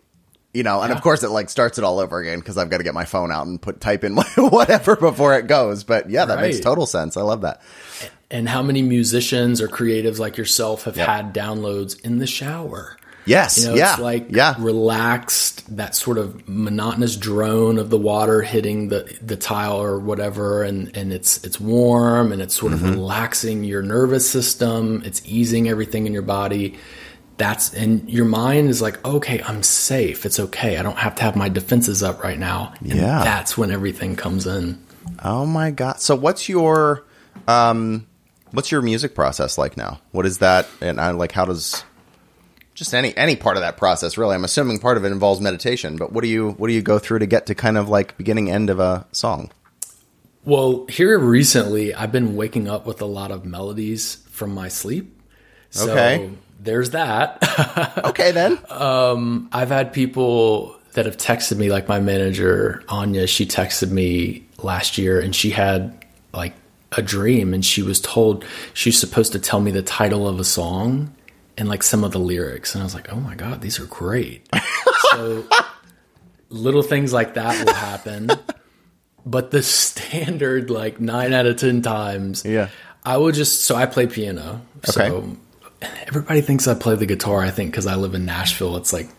you 0.56 0.63
know, 0.63 0.82
and 0.82 0.91
of 0.94 1.02
course 1.02 1.22
it 1.24 1.30
like 1.30 1.50
starts 1.50 1.78
it 1.78 1.84
all 1.84 2.00
over 2.00 2.20
again 2.20 2.39
because 2.39 2.58
I've 2.58 2.70
got 2.70 2.78
to 2.78 2.84
get 2.84 2.94
my 2.94 3.06
phone 3.06 3.32
out 3.32 3.46
and 3.46 3.62
put 3.62 3.82
type 3.82 4.04
in 4.04 4.15
whatever 4.38 4.96
before 4.96 5.38
it 5.38 5.48
goes. 5.48 5.84
But 5.84 6.10
yeah, 6.10 6.26
that 6.26 6.39
makes 6.41 6.60
total 6.60 6.86
sense. 6.86 7.18
I 7.18 7.22
love 7.22 7.41
that. 7.41 7.62
And 8.32 8.50
how 8.50 8.63
many 8.63 8.82
musicians 8.82 9.62
or 9.62 9.68
creatives 9.68 10.18
like 10.18 10.38
yourself 10.38 10.86
have 10.86 10.98
Yep. 10.98 11.08
had 11.08 11.34
downloads 11.34 12.00
in 12.04 12.18
the 12.18 12.26
shower? 12.28 12.98
Yes. 13.28 13.58
You 13.63 13.70
know, 13.70 13.76
yeah. 13.76 13.94
it's 13.94 14.00
like 14.02 14.28
yeah. 14.30 14.54
relaxed, 14.60 15.76
that 15.78 15.96
sort 15.96 16.18
of 16.20 16.48
monotonous 16.48 17.15
drone 17.18 17.78
of 17.80 17.89
the 17.89 17.98
water 17.98 18.41
hitting 18.44 18.89
the, 18.89 19.18
the 19.22 19.36
tile 19.36 19.82
or 19.82 20.00
whatever, 20.00 20.62
and, 20.63 20.96
and 20.96 21.12
it's 21.12 21.44
it's 21.44 21.60
warm 21.60 22.32
and 22.32 22.39
it's 22.41 22.56
sort 22.56 22.74
Mm-hmm. 22.74 22.86
of 22.86 22.91
relaxing 22.96 23.63
your 23.63 23.82
nervous 23.82 24.30
system. 24.30 25.02
It's 25.06 25.22
easing 25.26 25.68
everything 25.68 26.06
in 26.06 26.13
your 26.13 26.22
body. 26.22 26.78
That's 27.38 27.74
and 27.74 28.10
your 28.10 28.26
mind 28.26 28.69
is 28.69 28.82
like, 28.82 29.04
okay, 29.06 29.41
I'm 29.43 29.62
safe. 29.62 30.26
It's 30.26 30.39
okay. 30.39 30.78
I 30.78 30.84
don't 30.84 30.98
have 30.98 31.15
to 31.15 31.24
have 31.24 31.36
my 31.36 31.50
defenses 31.50 32.02
up 32.02 32.24
right 32.24 32.39
now. 32.39 32.74
And 32.80 32.93
Yeah. 32.93 33.24
that's 33.24 33.58
when 33.58 33.71
everything 33.71 34.15
comes 34.15 34.48
in. 34.48 34.82
Oh 35.24 35.45
my 35.45 35.71
god! 35.71 36.00
So 36.00 36.15
what's 36.15 36.48
your 36.48 37.04
um, 37.48 38.08
what's 38.52 38.71
your 38.71 38.82
music 38.82 39.15
process 39.15 39.58
like 39.58 39.76
now? 39.76 40.00
What 40.12 40.26
is 40.26 40.38
that? 40.39 40.67
And 40.82 41.00
I 41.00 41.12
like 41.12 41.34
how 41.34 41.45
does 41.45 41.84
just 42.74 42.93
any 42.93 43.15
any 43.17 43.36
part 43.36 43.58
of 43.58 43.62
that 43.62 43.76
process 43.78 44.17
really? 44.17 44.34
I'm 44.36 44.43
assuming 44.45 44.80
part 44.80 44.95
of 44.98 45.04
it 45.06 45.12
involves 45.12 45.41
meditation, 45.41 45.98
but 45.98 46.12
what 46.13 46.21
do 46.24 46.30
you 46.30 46.52
what 46.52 46.67
do 46.67 46.74
you 46.74 46.82
go 46.82 47.00
through 47.00 47.19
to 47.19 47.26
get 47.26 47.45
to 47.48 47.56
kind 47.56 47.78
of 47.78 47.89
like 47.89 48.17
beginning 48.17 48.50
end 48.50 48.69
of 48.69 48.80
a 48.80 49.06
song? 49.12 49.52
Well, 50.45 50.86
here 50.89 51.17
recently, 51.19 51.93
I've 51.93 52.12
been 52.12 52.36
waking 52.36 52.67
up 52.69 52.86
with 52.86 53.02
a 53.02 53.06
lot 53.06 53.32
of 53.32 53.45
melodies 53.45 54.15
from 54.30 54.54
my 54.54 54.67
sleep. 54.69 55.19
So 55.71 55.91
Okay. 55.91 56.30
There's 56.65 56.91
that. 56.91 57.39
Okay, 58.06 58.32
then. 58.32 58.60
Um, 58.69 59.49
I've 59.51 59.69
had 59.69 59.91
people 59.93 60.75
that 60.93 61.06
have 61.06 61.17
texted 61.17 61.58
me, 61.58 61.69
like 61.71 61.88
my 61.89 61.99
manager, 61.99 62.84
Anya, 62.88 63.28
she 63.28 63.45
texted 63.45 63.89
me 63.91 64.45
last 64.62 64.97
year 64.97 65.19
and 65.19 65.36
she 65.36 65.49
had 65.49 66.06
like 66.34 66.54
a 66.93 67.01
dream 67.01 67.54
and 67.54 67.65
she 67.65 67.82
was 67.82 67.99
told 67.99 68.45
she's 68.73 68.97
supposed 68.97 69.32
to 69.34 69.39
tell 69.39 69.60
me 69.60 69.71
the 69.71 69.82
title 69.82 70.28
of 70.28 70.39
a 70.39 70.43
song 70.45 71.13
and 71.58 71.67
like 71.67 71.84
some 71.84 72.04
of 72.04 72.12
the 72.12 72.19
lyrics. 72.19 72.73
And 72.73 72.82
I 72.82 72.86
was 72.86 72.93
like, 72.95 73.12
oh 73.12 73.19
my 73.19 73.36
God, 73.36 73.62
these 73.62 73.80
are 73.80 73.86
great. 73.86 74.47
so 75.12 75.43
little 76.49 76.84
things 76.84 77.12
like 77.12 77.34
that 77.34 77.65
will 77.65 77.73
happen. 77.73 78.30
But 79.25 79.51
the 79.51 79.63
standard, 79.63 80.69
like 80.69 80.99
nine 81.01 81.34
out 81.34 81.45
of 81.47 81.58
10 81.58 81.82
times, 81.82 82.45
Yeah. 82.45 82.69
I 83.04 83.17
would 83.17 83.36
just, 83.36 83.65
so 83.65 83.75
I 83.75 83.86
play 83.88 84.08
piano. 84.08 84.62
So 84.86 85.01
Okay. 85.06 85.38
Everybody 85.82 86.42
thinks 86.42 86.68
I 86.68 86.74
play 86.74 86.96
the 86.96 87.06
guitar. 87.06 87.42
I 87.42 87.52
think 87.52 87.72
because 87.72 87.88
I 87.88 87.96
live 87.96 88.14
in 88.14 88.26
Nashville, 88.26 88.78
it's 88.78 88.94
like 88.94 89.10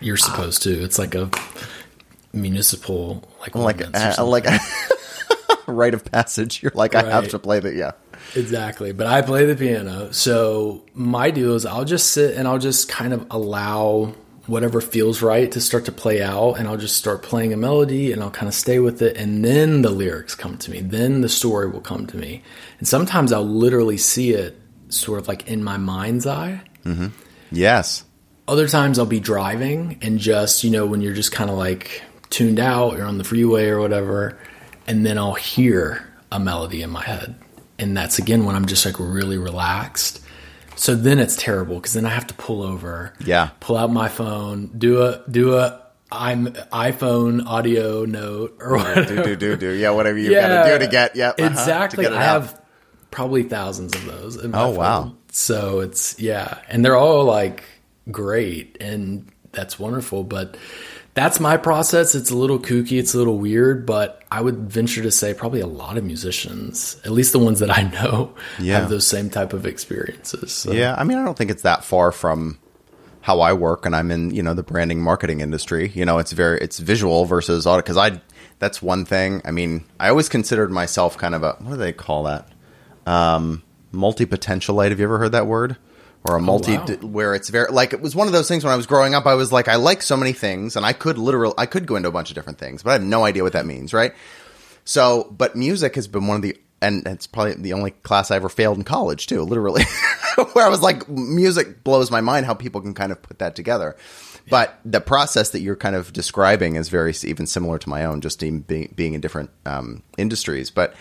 you're 0.00 0.16
supposed 0.16 0.62
to. 0.64 0.82
It's 0.82 0.98
like 0.98 1.14
a 1.14 1.30
municipal, 2.32 3.28
like, 3.40 3.54
like 3.54 3.82
uh, 3.94 4.24
like 4.24 4.46
a 4.46 4.58
rite 5.66 5.94
of 5.94 6.04
passage. 6.04 6.62
You're 6.62 6.72
like 6.74 6.94
I 6.94 7.10
have 7.10 7.28
to 7.28 7.38
play 7.38 7.60
the 7.60 7.74
yeah. 7.74 7.92
Exactly. 8.36 8.92
But 8.92 9.06
I 9.06 9.22
play 9.22 9.46
the 9.46 9.56
piano. 9.56 10.12
So 10.12 10.84
my 10.94 11.30
deal 11.30 11.54
is 11.54 11.66
I'll 11.66 11.84
just 11.84 12.10
sit 12.12 12.36
and 12.36 12.46
I'll 12.46 12.58
just 12.58 12.88
kind 12.88 13.12
of 13.12 13.26
allow 13.30 14.14
whatever 14.46 14.80
feels 14.80 15.22
right 15.22 15.50
to 15.52 15.60
start 15.60 15.84
to 15.86 15.92
play 15.92 16.22
out. 16.22 16.54
And 16.54 16.68
I'll 16.68 16.76
just 16.76 16.96
start 16.96 17.22
playing 17.22 17.52
a 17.52 17.56
melody 17.56 18.12
and 18.12 18.22
I'll 18.22 18.30
kind 18.30 18.48
of 18.48 18.54
stay 18.54 18.78
with 18.78 19.02
it. 19.02 19.16
And 19.16 19.44
then 19.44 19.82
the 19.82 19.90
lyrics 19.90 20.34
come 20.34 20.58
to 20.58 20.70
me. 20.70 20.80
Then 20.80 21.20
the 21.22 21.28
story 21.28 21.68
will 21.68 21.80
come 21.80 22.06
to 22.08 22.16
me. 22.16 22.42
And 22.78 22.86
sometimes 22.86 23.32
I'll 23.32 23.44
literally 23.44 23.96
see 23.96 24.32
it 24.32 24.59
sort 24.90 25.18
of 25.18 25.28
like 25.28 25.48
in 25.48 25.62
my 25.64 25.76
mind's 25.76 26.26
eye. 26.26 26.60
Yes. 27.50 28.04
Other 28.48 28.68
times 28.68 28.98
I'll 28.98 29.06
be 29.06 29.20
driving 29.20 29.98
and 30.02 30.18
just, 30.18 30.64
you 30.64 30.70
know, 30.70 30.86
when 30.86 31.00
you're 31.00 31.14
just 31.14 31.32
kind 31.32 31.50
of 31.50 31.56
like 31.56 32.02
tuned 32.30 32.58
out, 32.60 32.96
you're 32.96 33.06
on 33.06 33.18
the 33.18 33.24
freeway 33.24 33.68
or 33.68 33.80
whatever, 33.80 34.38
and 34.86 35.04
then 35.06 35.18
I'll 35.18 35.34
hear 35.34 36.06
a 36.32 36.40
melody 36.40 36.82
in 36.82 36.90
my 36.90 37.02
head. 37.02 37.34
And 37.78 37.96
that's 37.96 38.18
again 38.18 38.44
when 38.44 38.56
I'm 38.56 38.66
just 38.66 38.84
like 38.84 38.96
really 38.98 39.38
relaxed. 39.38 40.20
So 40.76 40.94
then 40.94 41.18
it's 41.18 41.36
terrible 41.36 41.76
because 41.76 41.92
then 41.92 42.06
I 42.06 42.10
have 42.10 42.26
to 42.28 42.34
pull 42.34 42.62
over, 42.62 43.12
Yeah. 43.24 43.50
pull 43.60 43.76
out 43.76 43.92
my 43.92 44.08
phone, 44.08 44.70
do 44.76 45.02
a 45.02 45.22
do 45.30 45.56
a 45.56 45.80
I'm 46.12 46.46
iPhone 46.72 47.46
audio 47.46 48.04
note 48.04 48.56
or 48.60 48.78
whatever. 48.78 49.04
do 49.04 49.22
do 49.22 49.36
do 49.36 49.56
do 49.56 49.70
yeah 49.70 49.90
whatever 49.90 50.18
you 50.18 50.32
got 50.32 50.64
to 50.64 50.72
do 50.78 50.84
to 50.84 50.90
get 50.90 51.14
yeah 51.14 51.28
uh-huh, 51.30 51.46
exactly. 51.46 52.04
to 52.04 52.10
get 52.10 52.18
I 52.18 52.26
out. 52.26 52.42
have 52.42 52.59
probably 53.10 53.42
thousands 53.42 53.94
of 53.94 54.04
those. 54.06 54.38
Oh, 54.54 54.70
wow. 54.70 55.14
So 55.32 55.80
it's 55.80 56.18
yeah, 56.20 56.58
and 56.68 56.84
they're 56.84 56.96
all 56.96 57.24
like 57.24 57.62
great, 58.10 58.76
and 58.80 59.26
that's 59.52 59.78
wonderful. 59.78 60.24
But 60.24 60.56
that's 61.14 61.40
my 61.40 61.56
process. 61.56 62.14
It's 62.14 62.30
a 62.30 62.36
little 62.36 62.58
kooky. 62.58 62.98
It's 62.98 63.14
a 63.14 63.18
little 63.18 63.38
weird, 63.38 63.84
but 63.86 64.22
I 64.30 64.40
would 64.40 64.70
venture 64.70 65.02
to 65.02 65.10
say 65.10 65.34
probably 65.34 65.60
a 65.60 65.66
lot 65.66 65.96
of 65.96 66.04
musicians, 66.04 67.00
at 67.04 67.10
least 67.10 67.32
the 67.32 67.38
ones 67.40 67.58
that 67.60 67.70
I 67.76 67.82
know, 67.82 68.34
Yeah. 68.58 68.80
have 68.80 68.90
those 68.90 69.06
same 69.06 69.28
type 69.30 69.52
of 69.52 69.66
experiences. 69.66 70.52
So. 70.52 70.72
Yeah, 70.72 70.94
I 70.96 71.04
mean, 71.04 71.18
I 71.18 71.24
don't 71.24 71.36
think 71.36 71.50
it's 71.50 71.62
that 71.62 71.84
far 71.84 72.12
from 72.12 72.58
how 73.22 73.40
I 73.40 73.52
work, 73.52 73.86
and 73.86 73.94
I'm 73.94 74.10
in 74.10 74.30
you 74.34 74.42
know 74.42 74.54
the 74.54 74.62
branding 74.62 75.02
marketing 75.02 75.40
industry. 75.40 75.90
You 75.94 76.04
know, 76.04 76.18
it's 76.18 76.32
very 76.32 76.58
it's 76.60 76.78
visual 76.78 77.24
versus 77.24 77.66
audio 77.66 77.82
because 77.82 77.96
I 77.96 78.20
that's 78.58 78.80
one 78.82 79.04
thing. 79.04 79.42
I 79.44 79.50
mean, 79.52 79.84
I 79.98 80.08
always 80.08 80.28
considered 80.28 80.70
myself 80.70 81.16
kind 81.18 81.34
of 81.34 81.42
a 81.42 81.52
what 81.60 81.72
do 81.72 81.76
they 81.76 81.92
call 81.92 82.24
that? 82.24 82.48
Um, 83.06 83.62
multi 83.92 84.26
potentialite. 84.26 84.90
Have 84.90 84.98
you 84.98 85.04
ever 85.04 85.18
heard 85.18 85.32
that 85.32 85.46
word? 85.46 85.76
Or 86.22 86.36
a 86.36 86.40
multi, 86.40 86.76
wow. 86.76 86.84
where 87.00 87.34
it's 87.34 87.48
very 87.48 87.72
like 87.72 87.94
it 87.94 88.02
was 88.02 88.14
one 88.14 88.26
of 88.26 88.34
those 88.34 88.46
things 88.46 88.62
when 88.62 88.74
I 88.74 88.76
was 88.76 88.86
growing 88.86 89.14
up. 89.14 89.24
I 89.24 89.34
was 89.34 89.52
like, 89.52 89.68
I 89.68 89.76
like 89.76 90.02
so 90.02 90.18
many 90.18 90.34
things, 90.34 90.76
and 90.76 90.84
I 90.84 90.92
could 90.92 91.16
literally, 91.16 91.54
I 91.56 91.64
could 91.64 91.86
go 91.86 91.96
into 91.96 92.10
a 92.10 92.12
bunch 92.12 92.30
of 92.30 92.34
different 92.34 92.58
things, 92.58 92.82
but 92.82 92.90
I 92.90 92.92
have 92.92 93.02
no 93.02 93.24
idea 93.24 93.42
what 93.42 93.54
that 93.54 93.64
means, 93.64 93.94
right? 93.94 94.12
So, 94.84 95.34
but 95.36 95.56
music 95.56 95.94
has 95.94 96.08
been 96.08 96.26
one 96.26 96.36
of 96.36 96.42
the, 96.42 96.58
and 96.82 97.06
it's 97.06 97.26
probably 97.26 97.54
the 97.54 97.72
only 97.72 97.92
class 97.92 98.30
I 98.30 98.36
ever 98.36 98.50
failed 98.50 98.76
in 98.76 98.84
college 98.84 99.28
too, 99.28 99.40
literally, 99.42 99.84
where 100.52 100.66
I 100.66 100.68
was 100.68 100.82
like, 100.82 101.08
music 101.08 101.84
blows 101.84 102.10
my 102.10 102.20
mind 102.20 102.44
how 102.44 102.52
people 102.52 102.82
can 102.82 102.92
kind 102.92 103.12
of 103.12 103.22
put 103.22 103.38
that 103.38 103.56
together. 103.56 103.96
But 104.50 104.78
the 104.84 105.00
process 105.00 105.50
that 105.50 105.60
you're 105.60 105.76
kind 105.76 105.96
of 105.96 106.12
describing 106.12 106.76
is 106.76 106.90
very 106.90 107.14
even 107.24 107.46
similar 107.46 107.78
to 107.78 107.88
my 107.88 108.04
own, 108.04 108.20
just 108.20 108.42
in 108.42 108.60
being, 108.60 108.92
being 108.94 109.14
in 109.14 109.22
different 109.22 109.50
um, 109.64 110.02
industries. 110.18 110.70
But 110.70 110.94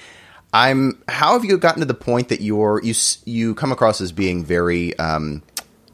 I'm, 0.53 1.01
how 1.07 1.33
have 1.33 1.45
you 1.45 1.57
gotten 1.57 1.81
to 1.81 1.85
the 1.85 1.93
point 1.93 2.29
that 2.29 2.41
you're, 2.41 2.81
you, 2.83 2.93
you 3.25 3.55
come 3.55 3.71
across 3.71 4.01
as 4.01 4.11
being 4.11 4.43
very 4.43 4.97
um, 4.97 5.43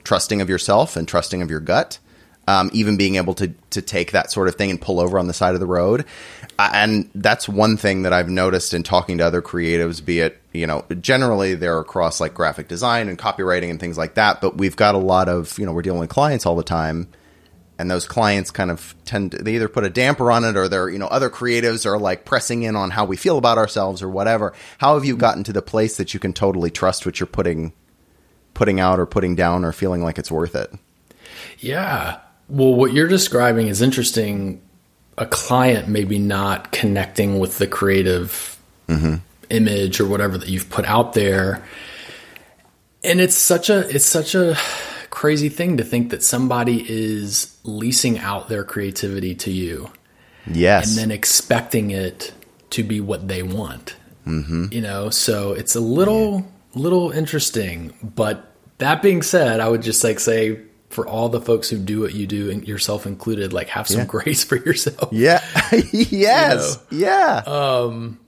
trusting 0.04 0.42
of 0.42 0.50
yourself 0.50 0.96
and 0.96 1.08
trusting 1.08 1.42
of 1.42 1.50
your 1.50 1.60
gut? 1.60 2.00
um, 2.48 2.70
even 2.74 2.98
being 2.98 3.16
able 3.16 3.34
to 3.36 3.54
to 3.72 3.82
take 3.82 4.12
that 4.12 4.32
sort 4.32 4.48
of 4.48 4.56
thing 4.56 4.70
and 4.70 4.80
pull 4.80 5.00
over 5.00 5.18
on 5.18 5.28
the 5.28 5.34
side 5.34 5.54
of 5.54 5.60
the 5.60 5.66
road. 5.66 6.06
And 6.58 7.10
that's 7.16 7.50
one 7.50 7.76
thing 7.76 8.04
that 8.04 8.14
I've 8.14 8.30
noticed 8.30 8.74
in 8.74 8.84
talking 8.84 9.18
to 9.18 9.26
other 9.26 9.42
creatives, 9.42 10.04
be 10.04 10.22
it, 10.22 10.42
you 10.54 10.66
know, 10.68 10.86
generally 11.02 11.56
they're 11.56 11.80
across 11.80 12.22
like 12.22 12.34
graphic 12.34 12.68
design 12.68 13.10
and 13.10 13.18
copywriting 13.20 13.70
and 13.70 13.80
things 13.80 13.98
like 13.98 14.14
that. 14.14 14.40
But 14.40 14.58
we've 14.58 14.76
got 14.76 14.96
a 14.96 15.00
lot 15.00 15.28
of, 15.28 15.58
you 15.60 15.66
know, 15.66 15.74
we're 15.74 15.82
dealing 15.82 16.00
with 16.00 16.10
clients 16.10 16.46
all 16.46 16.56
the 16.56 16.64
time. 16.64 17.10
And 17.78 17.92
those 17.92 18.08
clients 18.08 18.52
kind 18.52 18.72
of 18.72 18.96
tend 19.04 19.32
to, 19.32 19.38
they 19.40 19.56
either 19.56 19.68
put 19.68 19.84
a 19.84 19.90
damper 19.90 20.32
on 20.32 20.46
it 20.46 20.56
or 20.56 20.70
they're, 20.70 20.90
you 20.90 20.98
know, 20.98 21.08
other 21.08 21.30
creatives 21.30 21.86
are 21.86 22.00
like 22.00 22.24
pressing 22.24 22.64
in 22.64 22.76
on 22.76 22.92
how 22.92 23.04
we 23.04 23.18
feel 23.18 23.38
about 23.38 23.58
ourselves 23.58 24.02
or 24.02 24.10
whatever. 24.10 24.54
How 24.78 24.94
have 24.94 25.04
you 25.04 25.18
gotten 25.18 25.44
to 25.44 25.54
the 25.54 25.62
place 25.62 25.98
that 25.98 26.14
you 26.14 26.20
can 26.20 26.32
totally 26.32 26.72
trust 26.72 27.06
what 27.06 27.20
you're 27.20 27.28
putting, 27.28 27.74
putting 28.54 28.80
out 28.80 29.00
or 29.00 29.06
putting 29.06 29.36
down 29.36 29.66
or 29.66 29.74
feeling 29.74 30.02
like 30.04 30.18
it's 30.18 30.32
worth 30.32 30.56
it? 30.56 30.72
Yeah. 31.60 32.20
Well, 32.48 32.74
what 32.74 32.94
you're 32.94 33.08
describing 33.08 33.68
is 33.68 33.82
interesting. 33.82 34.62
A 35.18 35.26
client 35.26 35.88
maybe 35.90 36.20
not 36.20 36.72
connecting 36.72 37.40
with 37.40 37.58
the 37.58 37.68
creative 37.68 38.58
mm-hmm. 38.88 39.16
image 39.50 40.00
or 40.00 40.08
whatever 40.08 40.38
that 40.38 40.48
you've 40.48 40.70
put 40.70 40.86
out 40.86 41.14
there. 41.14 41.64
And 43.04 43.20
it's 43.20 43.36
such 43.36 43.70
a 43.70 43.88
it's 43.94 44.06
such 44.06 44.34
a 44.34 44.58
crazy 45.16 45.48
thing 45.50 45.78
to 45.78 45.84
think 45.84 46.10
that 46.12 46.22
somebody 46.22 46.86
is 46.88 47.56
leasing 47.64 48.20
out 48.20 48.50
their 48.50 48.64
creativity 48.66 49.34
to 49.34 49.50
you 49.52 49.90
Yes. 50.46 50.90
and 50.90 50.98
then 50.98 51.10
expecting 51.12 51.92
it 51.92 52.34
to 52.72 52.84
be 52.84 53.00
what 53.00 53.28
they 53.28 53.42
want. 53.42 53.96
Mm-hmm. 54.28 54.66
You 54.72 54.82
know, 54.82 55.10
so 55.10 55.54
it's 55.54 55.76
a 55.76 55.80
little 55.80 56.46
little 56.74 57.12
interesting. 57.12 57.94
But 58.04 58.52
that 58.80 59.02
being 59.02 59.22
said, 59.24 59.60
I 59.62 59.70
would 59.70 59.82
just 59.82 60.04
like 60.04 60.20
say 60.20 60.60
for 60.90 61.08
all 61.08 61.30
the 61.30 61.40
folks 61.42 61.70
who 61.70 61.78
do 61.78 62.02
what 62.02 62.14
you 62.14 62.28
do, 62.28 62.52
and 62.52 62.68
yourself 62.68 63.06
included, 63.06 63.54
like 63.54 63.70
have 63.70 63.88
some 63.88 64.02
Yeah. 64.02 64.06
grace 64.08 64.44
for 64.44 64.58
yourself. 64.58 65.10
Yeah. 65.14 65.42
yes. 65.94 66.78
Yeah. 66.92 67.42
Um 67.48 68.20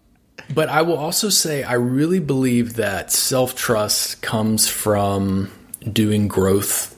but 0.54 0.70
I 0.70 0.84
will 0.84 0.98
also 0.98 1.28
say 1.30 1.64
I 1.64 1.74
really 1.74 2.20
believe 2.22 2.76
that 2.76 3.12
self 3.12 3.56
trust 3.56 4.22
comes 4.22 4.68
from 4.70 5.52
doing 5.92 6.28
growth 6.28 6.94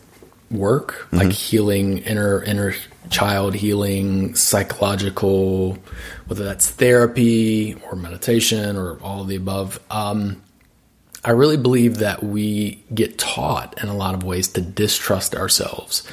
work, 0.52 1.08
like 1.12 1.32
healing 1.32 2.00
inner 2.00 2.44
inner 2.44 2.74
child 3.10 3.56
healing, 3.56 4.36
psychological, 4.36 5.78
whether 6.28 6.44
that's 6.44 6.70
therapy 6.70 7.76
or 7.86 7.96
meditation 7.96 8.76
or 8.76 9.00
all 9.02 9.22
of 9.22 9.28
the 9.28 9.36
above. 9.36 9.80
Um, 9.90 10.42
I 11.24 11.32
really 11.32 11.58
believe 11.58 11.98
that 11.98 12.24
we 12.24 12.84
get 12.94 13.18
taught 13.18 13.82
in 13.82 13.90
a 13.90 13.96
lot 13.96 14.16
of 14.16 14.24
ways 14.24 14.48
to 14.50 14.62
distrust 14.62 15.36
ourselves. 15.36 16.08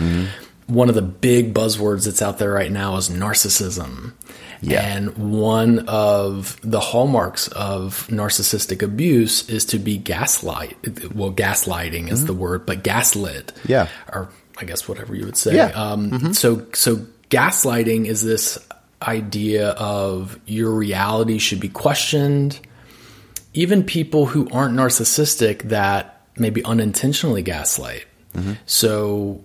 One 0.66 0.88
of 0.88 0.96
the 0.96 1.02
big 1.02 1.54
buzzwords 1.54 2.06
that's 2.06 2.22
out 2.22 2.38
there 2.38 2.50
right 2.50 2.72
now 2.72 2.96
is 2.96 3.08
narcissism. 3.08 4.14
Yeah. 4.60 4.82
And 4.82 5.40
one 5.40 5.80
of 5.88 6.58
the 6.62 6.80
hallmarks 6.80 7.48
of 7.48 8.06
narcissistic 8.08 8.82
abuse 8.82 9.48
is 9.48 9.64
to 9.66 9.78
be 9.78 9.98
gaslight. 9.98 10.76
Well, 11.14 11.32
gaslighting 11.32 12.10
is 12.10 12.20
mm-hmm. 12.20 12.26
the 12.26 12.34
word, 12.34 12.66
but 12.66 12.82
gaslit. 12.82 13.52
Yeah. 13.66 13.88
Or 14.12 14.30
I 14.58 14.64
guess 14.64 14.88
whatever 14.88 15.14
you 15.14 15.24
would 15.26 15.36
say. 15.36 15.54
Yeah. 15.54 15.66
Um, 15.66 16.10
mm-hmm. 16.10 16.32
So, 16.32 16.66
so 16.72 16.96
gaslighting 17.30 18.06
is 18.06 18.22
this 18.22 18.58
idea 19.02 19.70
of 19.70 20.38
your 20.46 20.70
reality 20.70 21.38
should 21.38 21.60
be 21.60 21.68
questioned. 21.68 22.58
Even 23.52 23.84
people 23.84 24.26
who 24.26 24.48
aren't 24.50 24.74
narcissistic 24.74 25.62
that 25.64 26.22
maybe 26.36 26.64
unintentionally 26.64 27.42
gaslight. 27.42 28.06
Mm-hmm. 28.34 28.52
So, 28.66 29.42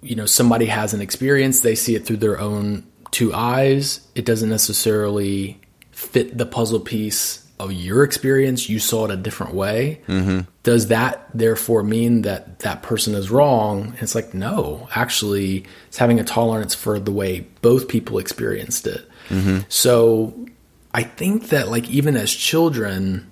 you 0.00 0.16
know, 0.16 0.26
somebody 0.26 0.66
has 0.66 0.94
an 0.94 1.00
experience, 1.00 1.60
they 1.60 1.74
see 1.74 1.94
it 1.94 2.04
through 2.06 2.18
their 2.18 2.38
own 2.38 2.86
two 3.12 3.32
eyes. 3.32 4.00
It 4.16 4.24
doesn't 4.24 4.50
necessarily 4.50 5.60
fit 5.92 6.36
the 6.36 6.46
puzzle 6.46 6.80
piece 6.80 7.46
of 7.60 7.72
your 7.72 8.02
experience. 8.02 8.68
You 8.68 8.80
saw 8.80 9.04
it 9.04 9.12
a 9.12 9.16
different 9.16 9.54
way. 9.54 10.00
Mm-hmm. 10.08 10.40
Does 10.64 10.88
that 10.88 11.28
therefore 11.32 11.84
mean 11.84 12.22
that 12.22 12.58
that 12.60 12.82
person 12.82 13.14
is 13.14 13.30
wrong? 13.30 13.94
It's 14.00 14.16
like, 14.16 14.34
no, 14.34 14.88
actually, 14.94 15.64
it's 15.86 15.98
having 15.98 16.18
a 16.18 16.24
tolerance 16.24 16.74
for 16.74 16.98
the 16.98 17.12
way 17.12 17.46
both 17.60 17.86
people 17.86 18.18
experienced 18.18 18.88
it. 18.88 19.08
Mm-hmm. 19.28 19.60
So 19.68 20.46
I 20.92 21.04
think 21.04 21.50
that, 21.50 21.68
like, 21.68 21.88
even 21.88 22.16
as 22.16 22.32
children, 22.32 23.30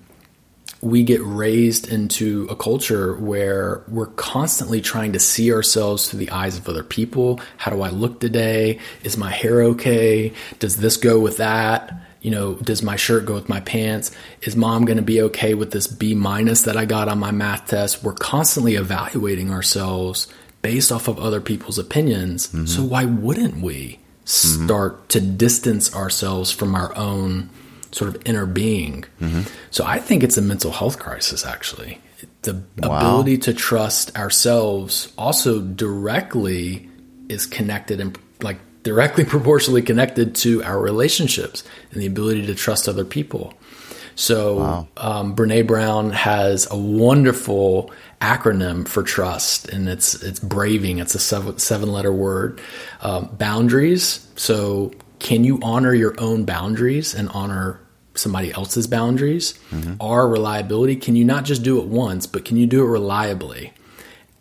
we 0.81 1.03
get 1.03 1.21
raised 1.23 1.87
into 1.87 2.47
a 2.49 2.55
culture 2.55 3.15
where 3.15 3.83
we're 3.87 4.07
constantly 4.07 4.81
trying 4.81 5.13
to 5.13 5.19
see 5.19 5.53
ourselves 5.53 6.09
through 6.09 6.19
the 6.19 6.31
eyes 6.31 6.57
of 6.57 6.67
other 6.67 6.83
people. 6.83 7.39
How 7.57 7.71
do 7.71 7.81
I 7.81 7.89
look 7.89 8.19
today? 8.19 8.79
Is 9.03 9.15
my 9.15 9.29
hair 9.29 9.61
okay? 9.61 10.33
Does 10.59 10.77
this 10.77 10.97
go 10.97 11.19
with 11.19 11.37
that? 11.37 11.93
You 12.21 12.31
know, 12.31 12.55
does 12.55 12.83
my 12.83 12.95
shirt 12.95 13.25
go 13.25 13.33
with 13.33 13.49
my 13.49 13.59
pants? 13.61 14.11
Is 14.41 14.55
mom 14.55 14.85
going 14.85 14.97
to 14.97 15.03
be 15.03 15.21
okay 15.23 15.53
with 15.53 15.71
this 15.71 15.87
B 15.87 16.15
minus 16.15 16.63
that 16.63 16.77
I 16.77 16.85
got 16.85 17.07
on 17.07 17.19
my 17.19 17.31
math 17.31 17.67
test? 17.67 18.03
We're 18.03 18.13
constantly 18.13 18.75
evaluating 18.75 19.51
ourselves 19.51 20.27
based 20.61 20.91
off 20.91 21.07
of 21.07 21.19
other 21.19 21.41
people's 21.41 21.79
opinions. 21.79 22.47
Mm-hmm. 22.47 22.65
So 22.65 22.83
why 22.83 23.05
wouldn't 23.05 23.61
we 23.61 23.99
mm-hmm. 24.25 24.65
start 24.65 25.09
to 25.09 25.21
distance 25.21 25.95
ourselves 25.95 26.51
from 26.51 26.75
our 26.75 26.95
own 26.95 27.49
sort 27.91 28.15
of 28.15 28.21
inner 28.25 28.45
being. 28.45 29.05
So 29.71 29.85
I 29.85 29.99
think 29.99 30.23
it's 30.23 30.37
a 30.37 30.41
mental 30.41 30.71
health 30.71 30.99
crisis, 30.99 31.45
actually. 31.45 31.99
The 32.43 32.61
ability 32.81 33.37
to 33.39 33.53
trust 33.53 34.17
ourselves 34.17 35.11
also 35.17 35.61
directly 35.61 36.89
is 37.29 37.45
connected 37.45 37.99
and 37.99 38.17
like 38.41 38.57
directly 38.83 39.25
proportionally 39.35 39.81
connected 39.81 40.35
to 40.35 40.63
our 40.63 40.79
relationships 40.79 41.63
and 41.91 42.01
the 42.01 42.07
ability 42.07 42.47
to 42.47 42.55
trust 42.55 42.87
other 42.87 43.05
people. 43.05 43.53
So 44.15 44.87
um, 44.97 45.35
Brené 45.35 45.65
Brown 45.65 46.11
has 46.11 46.67
a 46.69 46.77
wonderful 46.77 47.91
acronym 48.19 48.87
for 48.87 49.03
trust, 49.03 49.69
and 49.69 49.89
it's 49.89 50.21
it's 50.21 50.39
braving. 50.39 50.99
It's 50.99 51.15
a 51.15 51.19
seven, 51.19 51.57
seven 51.57 51.91
letter 51.91 52.11
word. 52.11 52.61
Um, 53.01 53.29
boundaries. 53.37 54.27
So 54.35 54.91
can 55.21 55.43
you 55.43 55.59
honor 55.61 55.93
your 55.93 56.15
own 56.17 56.45
boundaries 56.45 57.13
and 57.13 57.29
honor 57.29 57.79
somebody 58.15 58.51
else's 58.51 58.87
boundaries? 58.87 59.53
Mm-hmm. 59.69 59.93
Our 60.01 60.27
reliability. 60.27 60.95
Can 60.95 61.15
you 61.15 61.23
not 61.23 61.45
just 61.45 61.61
do 61.61 61.79
it 61.79 61.85
once, 61.85 62.25
but 62.25 62.43
can 62.43 62.57
you 62.57 62.65
do 62.65 62.83
it 62.83 62.87
reliably? 62.87 63.71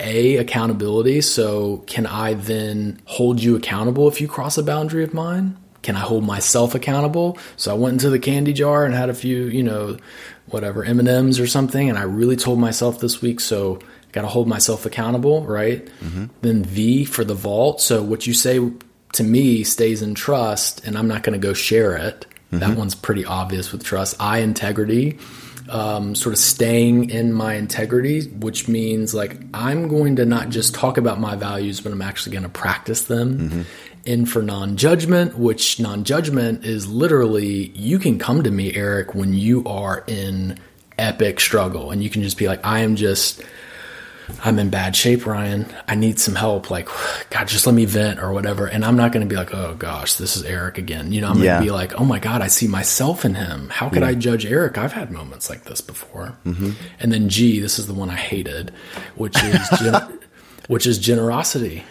A 0.00 0.38
accountability. 0.38 1.20
So 1.20 1.84
can 1.86 2.06
I 2.06 2.32
then 2.32 3.00
hold 3.04 3.42
you 3.42 3.56
accountable 3.56 4.08
if 4.08 4.22
you 4.22 4.26
cross 4.26 4.56
a 4.56 4.62
boundary 4.62 5.04
of 5.04 5.12
mine? 5.12 5.58
Can 5.82 5.96
I 5.96 6.00
hold 6.00 6.24
myself 6.24 6.74
accountable? 6.74 7.38
So 7.56 7.70
I 7.70 7.74
went 7.74 7.94
into 7.94 8.08
the 8.08 8.18
candy 8.18 8.54
jar 8.54 8.86
and 8.86 8.94
had 8.94 9.10
a 9.10 9.14
few, 9.14 9.44
you 9.44 9.62
know, 9.62 9.98
whatever 10.46 10.82
M 10.82 10.98
and 10.98 11.08
M's 11.08 11.38
or 11.38 11.46
something, 11.46 11.90
and 11.90 11.98
I 11.98 12.02
really 12.02 12.36
told 12.36 12.58
myself 12.58 13.00
this 13.00 13.20
week. 13.20 13.40
So 13.40 13.76
I 13.76 14.12
got 14.12 14.22
to 14.22 14.28
hold 14.28 14.48
myself 14.48 14.86
accountable, 14.86 15.44
right? 15.44 15.84
Mm-hmm. 16.00 16.26
Then 16.40 16.64
V 16.64 17.04
for 17.04 17.24
the 17.24 17.34
vault. 17.34 17.80
So 17.82 18.02
what 18.02 18.26
you 18.26 18.32
say 18.32 18.58
to 19.12 19.24
me 19.24 19.64
stays 19.64 20.02
in 20.02 20.14
trust 20.14 20.84
and 20.84 20.96
I'm 20.96 21.08
not 21.08 21.22
going 21.22 21.38
to 21.38 21.44
go 21.44 21.52
share 21.52 21.96
it. 21.96 22.26
That 22.52 22.76
one's 22.76 22.96
pretty 22.96 23.24
obvious 23.24 23.70
with 23.70 23.84
trust. 23.84 24.16
I 24.18 24.38
integrity, 24.38 25.18
um, 25.68 26.16
sort 26.16 26.32
of 26.32 26.38
staying 26.40 27.10
in 27.10 27.32
my 27.32 27.54
integrity, 27.54 28.26
which 28.26 28.66
means 28.66 29.14
like 29.14 29.36
I'm 29.54 29.86
going 29.86 30.16
to 30.16 30.24
not 30.24 30.48
just 30.48 30.74
talk 30.74 30.98
about 30.98 31.20
my 31.20 31.36
values, 31.36 31.80
but 31.80 31.92
I'm 31.92 32.02
actually 32.02 32.32
going 32.32 32.42
to 32.42 32.48
practice 32.48 33.02
them. 33.02 33.66
In 34.04 34.26
for 34.26 34.42
non 34.42 34.76
judgment, 34.76 35.38
which 35.38 35.78
non 35.78 36.02
judgment 36.04 36.64
is 36.64 36.88
literally 36.88 37.68
you 37.68 37.98
can 37.98 38.18
come 38.18 38.42
to 38.42 38.50
me, 38.50 38.74
Eric, 38.74 39.14
when 39.14 39.34
you 39.34 39.62
are 39.66 40.02
in 40.08 40.58
epic 40.98 41.38
struggle 41.38 41.90
and 41.90 42.02
you 42.02 42.10
can 42.10 42.22
just 42.22 42.38
be 42.38 42.48
like, 42.48 42.64
I 42.64 42.80
am 42.80 42.96
just 42.96 43.42
I'm 44.44 44.58
in 44.58 44.70
bad 44.70 44.94
shape, 44.96 45.26
Ryan. 45.26 45.66
I 45.88 45.94
need 45.94 46.18
some 46.18 46.34
help. 46.34 46.70
Like, 46.70 46.88
God, 47.30 47.48
just 47.48 47.66
let 47.66 47.74
me 47.74 47.84
vent 47.84 48.18
or 48.20 48.32
whatever. 48.32 48.66
And 48.66 48.84
I'm 48.84 48.96
not 48.96 49.12
going 49.12 49.26
to 49.26 49.28
be 49.32 49.36
like, 49.36 49.54
oh 49.54 49.74
gosh, 49.74 50.14
this 50.14 50.36
is 50.36 50.42
Eric 50.44 50.78
again. 50.78 51.12
You 51.12 51.20
know, 51.20 51.28
I'm 51.30 51.38
Yeah. 51.38 51.52
going 51.54 51.60
to 51.60 51.64
be 51.66 51.70
like, 51.72 52.00
oh 52.00 52.04
my 52.04 52.18
God, 52.18 52.40
I 52.42 52.46
see 52.48 52.66
myself 52.68 53.24
in 53.24 53.34
him. 53.34 53.68
How 53.70 53.88
could 53.88 54.02
I 54.02 54.14
judge 54.14 54.46
Eric? 54.46 54.78
I've 54.78 54.92
had 54.92 55.10
moments 55.10 55.48
like 55.50 55.64
this 55.64 55.80
before. 55.80 56.36
Mm-hmm. 56.46 56.70
And 57.00 57.12
then 57.12 57.28
G, 57.28 57.60
this 57.60 57.78
is 57.78 57.86
the 57.86 57.94
one 57.94 58.10
I 58.10 58.16
hated, 58.16 58.72
which 59.16 59.36
is 59.42 59.68
gen- 59.78 60.18
which 60.68 60.86
is 60.86 60.98
generosity, 60.98 61.82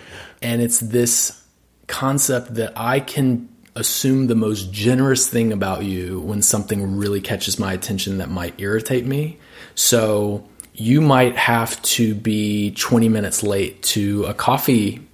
and 0.41 0.62
it's 0.62 0.80
this 0.80 1.43
concept 1.88 2.56
that 2.56 2.71
I 2.78 2.99
can 3.02 3.49
assume 3.75 4.28
the 4.28 4.36
most 4.36 4.71
generous 4.71 5.28
thing 5.28 5.52
about 5.52 5.84
you 5.84 6.19
when 6.21 6.41
something 6.41 6.95
really 6.97 7.19
catches 7.21 7.60
my 7.60 7.73
attention 7.73 8.19
that 8.19 8.30
might 8.30 8.60
irritate 8.60 9.06
me. 9.06 9.38
So 9.75 10.47
you 10.80 11.02
might 11.02 11.36
have 11.36 11.80
to 11.82 12.15
be 12.15 12.72
20 12.72 13.10
minutes 13.10 13.44
late 13.44 13.84
to 13.84 14.24
a 14.26 14.34
coffee, 14.34 15.06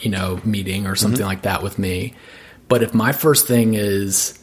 you 0.00 0.10
know, 0.10 0.40
meeting 0.44 0.86
or 0.86 0.96
something 0.96 1.20
mm-hmm. 1.20 1.28
like 1.28 1.42
that 1.42 1.62
with 1.62 1.78
me. 1.78 2.14
But 2.68 2.82
if 2.82 2.94
my 2.94 3.12
first 3.12 3.46
thing 3.46 3.74
is, 3.74 4.38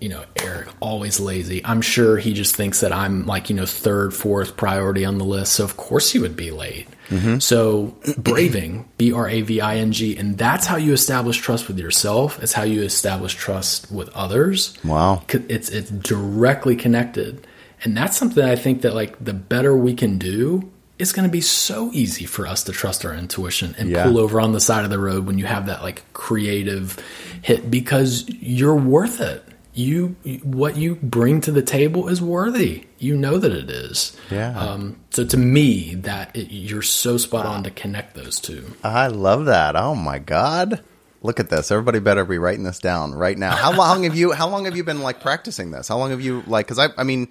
you 0.00 0.08
know, 0.08 0.24
Eric, 0.36 0.68
always 0.80 1.20
lazy. 1.20 1.64
I'm 1.64 1.80
sure 1.80 2.18
he 2.18 2.34
just 2.34 2.56
thinks 2.56 2.80
that 2.80 2.92
I'm 2.92 3.24
like, 3.24 3.48
you 3.48 3.56
know, 3.56 3.66
third, 3.66 4.12
fourth 4.12 4.56
priority 4.56 5.04
on 5.04 5.18
the 5.18 5.24
list. 5.24 5.54
So 5.54 5.64
of 5.64 5.76
course 5.76 6.10
he 6.10 6.18
would 6.18 6.36
be 6.36 6.50
late. 6.50 6.88
Mm-hmm. 7.08 7.38
So 7.38 7.96
braving, 8.18 8.88
B 8.98 9.12
R 9.12 9.28
A 9.28 9.42
V 9.42 9.60
I 9.60 9.76
N 9.76 9.92
G, 9.92 10.16
and 10.16 10.36
that's 10.36 10.66
how 10.66 10.76
you 10.76 10.92
establish 10.92 11.38
trust 11.38 11.68
with 11.68 11.78
yourself. 11.78 12.42
It's 12.42 12.52
how 12.52 12.64
you 12.64 12.82
establish 12.82 13.34
trust 13.34 13.90
with 13.92 14.08
others. 14.08 14.76
Wow. 14.84 15.22
It's 15.28 15.68
it's 15.68 15.90
directly 15.90 16.74
connected, 16.74 17.45
and 17.84 17.96
that's 17.96 18.16
something 18.16 18.44
I 18.44 18.56
think 18.56 18.82
that 18.82 18.94
like 18.94 19.22
the 19.24 19.34
better 19.34 19.76
we 19.76 19.94
can 19.94 20.18
do, 20.18 20.70
it's 20.98 21.12
going 21.12 21.28
to 21.28 21.32
be 21.32 21.40
so 21.42 21.90
easy 21.92 22.24
for 22.24 22.46
us 22.46 22.64
to 22.64 22.72
trust 22.72 23.04
our 23.04 23.14
intuition 23.14 23.74
and 23.78 23.90
Yeah. 23.90 24.04
pull 24.04 24.18
over 24.18 24.40
on 24.40 24.52
the 24.52 24.60
side 24.60 24.84
of 24.84 24.90
the 24.90 24.98
road 24.98 25.26
when 25.26 25.38
you 25.38 25.44
have 25.46 25.66
that 25.66 25.82
like 25.82 26.02
creative 26.12 26.98
hit 27.42 27.70
because 27.70 28.24
you're 28.28 28.74
worth 28.74 29.20
it. 29.20 29.42
You 29.74 30.16
what 30.42 30.78
you 30.78 30.94
bring 30.94 31.42
to 31.42 31.52
the 31.52 31.60
table 31.60 32.08
is 32.08 32.22
worthy. 32.22 32.86
You 32.98 33.14
know 33.14 33.36
that 33.36 33.52
it 33.52 33.68
is. 33.70 34.16
Yeah. 34.30 34.58
Um, 34.58 34.96
so 35.10 35.22
to 35.26 35.36
me, 35.36 35.96
that 35.96 36.34
it, 36.34 36.50
you're 36.50 36.80
so 36.80 37.18
spot 37.18 37.44
on 37.44 37.62
to 37.64 37.70
connect 37.70 38.14
those 38.14 38.40
two. 38.40 38.72
I 38.82 39.08
love 39.08 39.44
that. 39.44 39.76
Oh 39.76 39.94
my 39.94 40.18
god. 40.18 40.80
Look 41.20 41.40
at 41.40 41.50
this. 41.50 41.70
Everybody 41.70 41.98
better 41.98 42.24
be 42.24 42.38
writing 42.38 42.64
this 42.64 42.78
down 42.78 43.14
right 43.14 43.36
now. 43.36 43.54
How 43.54 43.76
long 43.76 44.04
have 44.04 44.14
you 44.16 44.32
how 44.32 44.48
long 44.48 44.64
have 44.64 44.76
you 44.78 44.84
been 44.84 45.02
like 45.02 45.20
practicing 45.20 45.72
this? 45.72 45.88
How 45.88 45.98
long 45.98 46.08
have 46.10 46.22
you 46.22 46.42
like 46.46 46.68
cuz 46.68 46.78
I 46.78 46.88
I 46.96 47.02
mean 47.04 47.28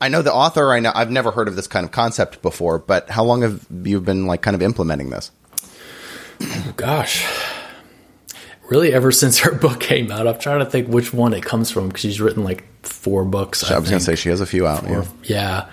I 0.00 0.08
know 0.08 0.22
the 0.22 0.32
author 0.32 0.72
I 0.72 0.80
know 0.80 0.92
I've 0.94 1.10
never 1.10 1.30
heard 1.30 1.48
of 1.48 1.56
this 1.56 1.66
kind 1.66 1.84
of 1.84 1.90
concept 1.92 2.42
before, 2.42 2.78
but 2.78 3.08
how 3.10 3.24
long 3.24 3.42
have 3.42 3.66
you 3.84 4.00
been 4.00 4.26
like 4.26 4.42
kind 4.42 4.54
of 4.54 4.62
implementing 4.62 5.10
this? 5.10 5.30
Gosh, 6.76 7.26
really, 8.68 8.92
ever 8.92 9.10
since 9.10 9.38
her 9.38 9.54
book 9.58 9.80
came 9.80 10.10
out, 10.12 10.26
I'm 10.26 10.38
trying 10.38 10.58
to 10.60 10.66
think 10.66 10.88
which 10.88 11.12
one 11.14 11.32
it 11.32 11.42
comes 11.44 11.70
from 11.70 11.88
because 11.88 12.02
she's 12.02 12.20
written 12.20 12.44
like 12.44 12.64
four 12.84 13.24
books. 13.24 13.68
I 13.70 13.78
was 13.78 13.88
going 13.88 14.00
to 14.00 14.04
say 14.04 14.16
she 14.16 14.28
has 14.28 14.40
a 14.40 14.46
few 14.46 14.66
out. 14.66 14.84
Or- 14.84 14.88
Yeah. 14.88 15.04
yeah. 15.22 15.68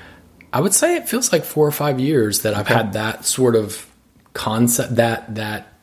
I 0.54 0.62
would 0.62 0.74
say 0.74 0.96
it 0.96 1.10
feels 1.10 1.32
like 1.34 1.44
four 1.44 1.68
or 1.68 1.72
five 1.72 2.00
years 2.00 2.44
that 2.44 2.54
I've 2.56 2.68
had 2.68 2.94
that 2.94 3.26
sort 3.26 3.56
of 3.56 3.88
concept 4.34 4.96
that 4.98 5.34
that 5.36 5.74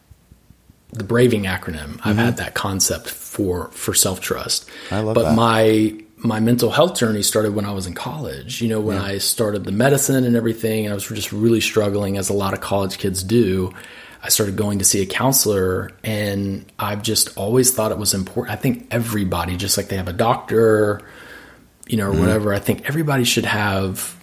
the 0.92 1.02
braving 1.04 1.42
acronym. 1.42 2.00
I've 2.04 2.16
had 2.16 2.36
that 2.38 2.54
concept 2.54 3.10
for 3.10 3.68
for 3.72 3.94
self 3.94 4.20
trust. 4.20 4.68
Mm-hmm. 4.68 4.94
I 4.94 5.00
love 5.00 5.14
but 5.16 5.22
that. 5.24 5.34
my 5.34 6.00
my 6.22 6.38
mental 6.40 6.70
health 6.70 6.96
journey 6.98 7.22
started 7.22 7.54
when 7.54 7.64
I 7.64 7.72
was 7.72 7.86
in 7.86 7.94
college. 7.94 8.60
You 8.60 8.68
know, 8.68 8.80
when 8.80 8.98
I 8.98 9.18
started 9.18 9.64
the 9.64 9.72
medicine 9.72 10.24
and 10.24 10.36
everything, 10.36 10.84
and 10.84 10.92
I 10.92 10.94
was 10.94 11.06
just 11.08 11.32
really 11.32 11.60
struggling, 11.60 12.16
as 12.18 12.28
a 12.28 12.34
lot 12.34 12.52
of 12.54 12.60
college 12.60 12.98
kids 12.98 13.22
do. 13.22 13.72
I 14.22 14.28
started 14.28 14.54
going 14.56 14.80
to 14.80 14.84
see 14.84 15.00
a 15.00 15.06
counselor, 15.06 15.92
and 16.04 16.70
I've 16.78 17.02
just 17.02 17.36
always 17.38 17.72
thought 17.72 17.90
it 17.90 17.96
was 17.96 18.12
important. 18.12 18.52
I 18.52 18.60
think 18.60 18.86
everybody, 18.90 19.56
just 19.56 19.78
like 19.78 19.88
they 19.88 19.96
have 19.96 20.08
a 20.08 20.12
doctor, 20.12 21.00
you 21.88 21.96
know, 21.96 22.08
or 22.08 22.10
Mm-hmm. 22.12 22.20
whatever, 22.20 22.52
I 22.52 22.58
think 22.58 22.86
everybody 22.86 23.24
should 23.24 23.46
have 23.46 24.14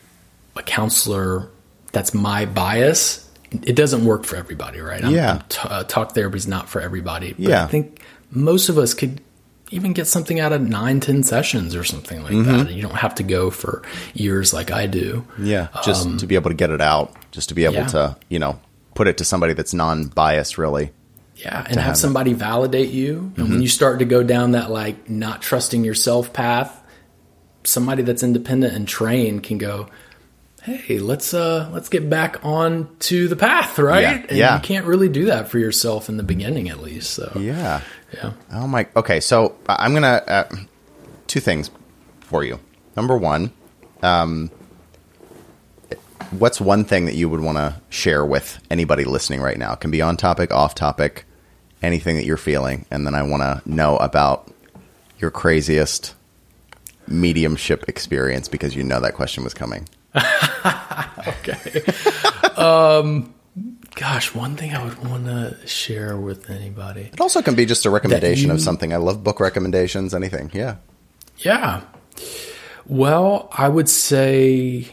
a 0.55 0.61
counselor 0.61 1.49
that's 1.93 2.13
my 2.13 2.45
bias. 2.45 3.27
It 3.51 3.75
doesn't 3.75 4.05
work 4.05 4.25
for 4.25 4.35
everybody, 4.35 4.81
right? 4.81 5.03
I'm- 5.03 5.13
Yeah. 5.15 5.31
I'm 5.33 5.43
t- 5.49 5.59
uh, 5.63 5.83
talk 5.85 6.13
therapy 6.13 6.37
is 6.37 6.47
not 6.47 6.69
for 6.69 6.79
everybody. 6.79 7.33
But 7.33 7.39
Yeah. 7.49 7.63
I 7.63 7.67
think 7.67 8.01
most 8.29 8.69
of 8.69 8.77
us 8.77 8.93
could 8.93 9.19
even 9.71 9.93
get 9.93 10.07
something 10.07 10.39
out 10.39 10.53
of 10.53 10.61
nine, 10.61 10.99
ten 10.99 11.23
sessions 11.23 11.75
or 11.75 11.83
something 11.83 12.23
like 12.23 12.31
Mm-hmm. 12.33 12.57
that. 12.65 12.71
You 12.71 12.81
don't 12.81 12.95
have 12.95 13.15
to 13.15 13.23
go 13.23 13.49
for 13.49 13.83
years 14.13 14.53
like 14.53 14.71
I 14.71 14.87
do. 14.87 15.25
Yeah, 15.39 15.67
just 15.83 16.19
to 16.19 16.27
be 16.27 16.35
able 16.35 16.49
to 16.51 16.55
get 16.55 16.69
it 16.71 16.81
out, 16.81 17.13
just 17.31 17.49
to 17.49 17.55
be 17.55 17.65
able 17.65 17.77
Um, 17.77 17.81
yeah. 17.83 17.87
to, 17.87 18.17
you 18.29 18.39
know, 18.39 18.59
put 18.95 19.07
it 19.07 19.17
to 19.17 19.23
somebody 19.25 19.53
that's 19.53 19.73
non-biased 19.73 20.57
really. 20.57 20.91
Yeah, 21.35 21.57
and 21.67 21.75
have 21.75 21.83
have 21.83 21.93
it. 21.93 21.97
somebody 21.97 22.33
validate 22.33 22.89
you. 22.89 23.31
And 23.37 23.49
when 23.49 23.61
you 23.61 23.67
start 23.67 23.99
to 23.99 24.05
go 24.05 24.23
down 24.23 24.51
that 24.53 24.71
like 24.71 25.07
not 25.09 25.41
trusting 25.43 25.83
yourself 25.83 26.33
path, 26.33 26.81
somebody 27.63 28.01
that's 28.03 28.23
independent 28.23 28.73
and 28.73 28.87
trained 28.87 29.43
can 29.43 29.59
go, 29.59 29.87
"Hey, 30.63 30.97
let's 30.97 31.33
uh 31.35 31.69
let's 31.73 31.89
get 31.89 32.09
back 32.09 32.37
on 32.43 32.89
to 33.01 33.27
the 33.27 33.35
path, 33.35 33.77
right?" 33.77 34.01
Yeah, 34.01 34.25
And 34.29 34.37
yeah. 34.37 34.55
you 34.55 34.61
can't 34.61 34.85
really 34.87 35.09
do 35.09 35.25
that 35.25 35.47
for 35.49 35.59
yourself 35.59 36.09
in 36.09 36.17
the 36.17 36.23
beginning 36.23 36.69
at 36.69 36.81
least. 36.81 37.11
So, 37.11 37.31
Yeah. 37.39 37.81
Yeah. 38.13 38.33
Oh 38.51 38.67
my. 38.67 38.87
Okay, 38.95 39.19
so 39.19 39.55
I'm 39.67 39.93
gonna 39.93 40.23
uh, 40.27 40.55
two 41.27 41.39
things 41.39 41.71
for 42.21 42.43
you. 42.43 42.59
Number 42.95 43.15
one, 43.17 43.51
um, 44.01 44.49
what's 46.31 46.59
one 46.59 46.83
thing 46.83 47.05
that 47.05 47.15
you 47.15 47.29
would 47.29 47.41
want 47.41 47.57
to 47.57 47.79
share 47.89 48.25
with 48.25 48.59
anybody 48.71 49.03
listening 49.03 49.41
right 49.41 49.57
now? 49.57 49.73
It 49.73 49.79
can 49.79 49.91
be 49.91 50.01
on 50.01 50.17
topic, 50.17 50.51
off 50.51 50.75
topic, 50.75 51.25
anything 51.81 52.15
that 52.15 52.25
you're 52.25 52.37
feeling, 52.37 52.85
and 52.91 53.05
then 53.05 53.15
I 53.15 53.23
want 53.23 53.43
to 53.43 53.61
know 53.69 53.97
about 53.97 54.51
your 55.19 55.31
craziest 55.31 56.15
mediumship 57.07 57.87
experience 57.87 58.47
because 58.47 58.75
you 58.75 58.83
know 58.83 58.99
that 58.99 59.13
question 59.13 59.43
was 59.43 59.53
coming. 59.53 59.87
Okay. 61.27 61.81
um 62.57 63.33
gosh, 63.97 64.33
one 64.35 64.55
thing 64.55 64.73
I 64.73 64.83
would 64.83 65.03
want 65.09 65.25
to 65.25 65.57
share 65.65 66.17
with 66.17 66.49
anybody. 66.51 67.09
It 67.11 67.19
also 67.19 67.41
can 67.41 67.55
be 67.55 67.65
just 67.65 67.85
a 67.85 67.89
recommendation 67.89 68.51
of 68.51 68.61
something. 68.61 68.93
I 68.93 68.97
love 68.97 69.23
book 69.23 69.39
recommendations, 69.39 70.13
anything. 70.13 70.51
Yeah. 70.53 70.75
Yeah. 71.39 71.81
Well, 72.85 73.49
I 73.51 73.67
would 73.67 73.89
say 73.89 74.87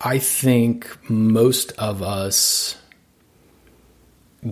I 0.00 0.18
think 0.18 1.10
most 1.10 1.72
of 1.72 2.02
us 2.02 2.76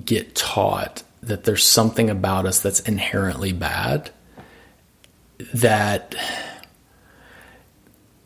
get 0.05 0.35
taught 0.35 1.05
that 1.23 1.45
there's 1.45 1.65
something 1.65 2.11
about 2.11 2.47
us 2.47 2.61
that's 2.61 2.81
inherently 2.81 3.53
bad 3.53 4.11
that 5.55 6.17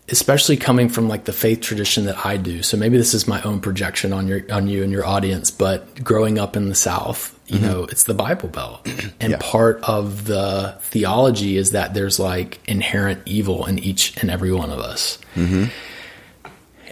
especially 0.08 0.56
coming 0.56 0.88
from 0.88 1.08
like 1.08 1.24
the 1.24 1.32
faith 1.32 1.60
tradition 1.60 2.04
that 2.04 2.24
I 2.24 2.36
do. 2.36 2.62
So 2.62 2.76
maybe 2.76 2.96
this 2.96 3.14
is 3.14 3.26
my 3.26 3.42
own 3.42 3.60
projection 3.60 4.12
on 4.12 4.28
your 4.28 4.40
on 4.52 4.68
you 4.68 4.82
and 4.82 4.92
your 4.92 5.04
audience, 5.04 5.50
but 5.50 6.02
growing 6.02 6.38
up 6.38 6.56
in 6.56 6.68
the 6.68 6.74
South, 6.74 7.38
you 7.46 7.58
mm-hmm. 7.58 7.66
know, 7.66 7.84
it's 7.84 8.04
the 8.04 8.14
Bible 8.14 8.48
Belt. 8.48 8.86
And 9.20 9.32
Yeah. 9.32 9.38
part 9.40 9.82
of 9.82 10.26
the 10.26 10.76
theology 10.80 11.56
is 11.56 11.72
that 11.72 11.94
there's 11.94 12.18
like 12.18 12.60
inherent 12.68 13.22
evil 13.24 13.66
in 13.66 13.78
each 13.78 14.16
and 14.18 14.30
every 14.30 14.52
one 14.52 14.70
of 14.70 14.78
us. 14.78 15.18
Mm-hmm. 15.34 15.64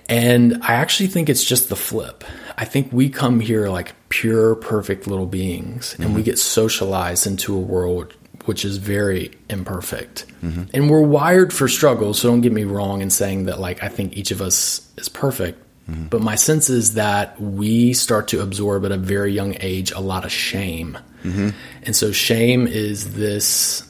And 0.08 0.58
I 0.62 0.74
actually 0.74 1.06
think 1.06 1.28
it's 1.28 1.44
just 1.44 1.68
the 1.68 1.76
flip. 1.76 2.24
I 2.58 2.64
think 2.64 2.92
we 2.92 3.08
come 3.08 3.40
here 3.40 3.68
like 3.68 3.94
pure, 4.10 4.54
perfect 4.54 5.06
little 5.06 5.26
beings, 5.26 5.96
and 5.98 6.14
we 6.14 6.20
mm-hmm. 6.20 6.24
get 6.24 6.38
socialized 6.38 7.26
into 7.26 7.54
a 7.54 7.60
world 7.60 8.14
which 8.44 8.64
is 8.64 8.76
very 8.78 9.32
imperfect. 9.48 10.26
And 10.72 10.90
we're 10.90 11.00
wired 11.02 11.52
for 11.52 11.68
struggle, 11.68 12.12
so 12.14 12.28
don't 12.28 12.42
get 12.42 12.52
me 12.52 12.64
wrong 12.64 13.00
in 13.00 13.10
saying 13.10 13.44
that 13.46 13.58
like 13.60 13.82
I 13.82 13.88
think 13.88 14.16
each 14.16 14.30
of 14.30 14.40
us 14.42 14.86
is 14.96 15.08
perfect. 15.08 15.60
But 15.86 16.22
my 16.22 16.34
sense 16.34 16.70
is 16.70 16.94
that 16.94 17.38
we 17.40 17.92
start 17.92 18.28
to 18.28 18.40
absorb 18.40 18.84
at 18.86 18.92
a 18.92 18.96
very 18.96 19.32
young 19.32 19.54
age 19.60 19.92
a 19.92 20.00
lot 20.00 20.24
of 20.24 20.32
shame. 20.32 20.96
And 21.24 21.96
so 21.96 22.12
shame 22.12 22.66
is 22.66 23.14
this 23.14 23.82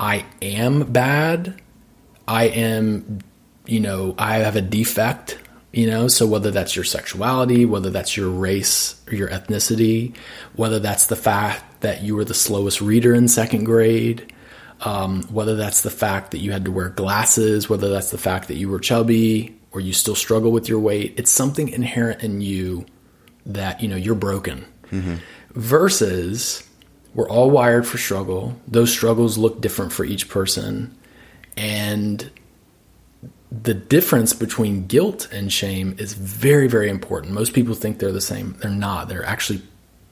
I 0.00 0.24
am 0.42 0.90
bad. 0.92 1.60
I 2.26 2.44
am, 2.44 3.20
you 3.66 3.80
know, 3.80 4.14
I 4.18 4.36
have 4.38 4.56
a 4.56 4.60
defect. 4.60 5.38
You 5.78 5.86
know, 5.86 6.08
so 6.08 6.26
whether 6.26 6.50
that's 6.50 6.74
your 6.74 6.84
sexuality, 6.84 7.64
whether 7.64 7.90
that's 7.90 8.16
your 8.16 8.30
race 8.30 9.00
or 9.06 9.14
your 9.14 9.28
ethnicity, 9.28 10.16
whether 10.56 10.80
that's 10.80 11.06
the 11.06 11.14
fact 11.14 11.82
that 11.82 12.02
you 12.02 12.16
were 12.16 12.24
the 12.24 12.34
slowest 12.34 12.80
reader 12.80 13.14
in 13.14 13.28
second 13.28 13.62
grade, 13.62 14.34
um, 14.80 15.22
whether 15.28 15.54
that's 15.54 15.82
the 15.82 15.90
fact 15.90 16.32
that 16.32 16.38
you 16.38 16.50
had 16.50 16.64
to 16.64 16.72
wear 16.72 16.88
glasses, 16.88 17.68
whether 17.68 17.90
that's 17.90 18.10
the 18.10 18.18
fact 18.18 18.48
that 18.48 18.56
you 18.56 18.68
were 18.68 18.80
chubby 18.80 19.56
or 19.70 19.80
you 19.80 19.92
still 19.92 20.16
struggle 20.16 20.50
with 20.50 20.68
your 20.68 20.80
weight, 20.80 21.14
it's 21.16 21.30
something 21.30 21.68
inherent 21.68 22.24
in 22.24 22.40
you 22.40 22.84
that, 23.46 23.80
you 23.80 23.86
know, 23.86 23.94
you're 23.94 24.16
broken. 24.16 24.64
Mm-hmm. 24.90 25.14
Versus 25.52 26.68
we're 27.14 27.30
all 27.30 27.52
wired 27.52 27.86
for 27.86 27.98
struggle. 27.98 28.60
Those 28.66 28.90
struggles 28.90 29.38
look 29.38 29.60
different 29.60 29.92
for 29.92 30.04
each 30.04 30.28
person. 30.28 30.98
And 31.56 32.32
the 33.50 33.74
difference 33.74 34.32
between 34.32 34.86
guilt 34.86 35.28
and 35.32 35.52
shame 35.52 35.94
is 35.98 36.12
very, 36.12 36.68
very 36.68 36.90
important. 36.90 37.32
Most 37.32 37.54
people 37.54 37.74
think 37.74 37.98
they're 37.98 38.12
the 38.12 38.20
same. 38.20 38.56
They're 38.60 38.70
not. 38.70 39.08
They're 39.08 39.24
actually 39.24 39.62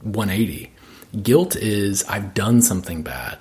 180. 0.02 0.72
Guilt 1.22 1.56
is 1.56 2.04
I've 2.04 2.34
done 2.34 2.62
something 2.62 3.02
bad. 3.02 3.38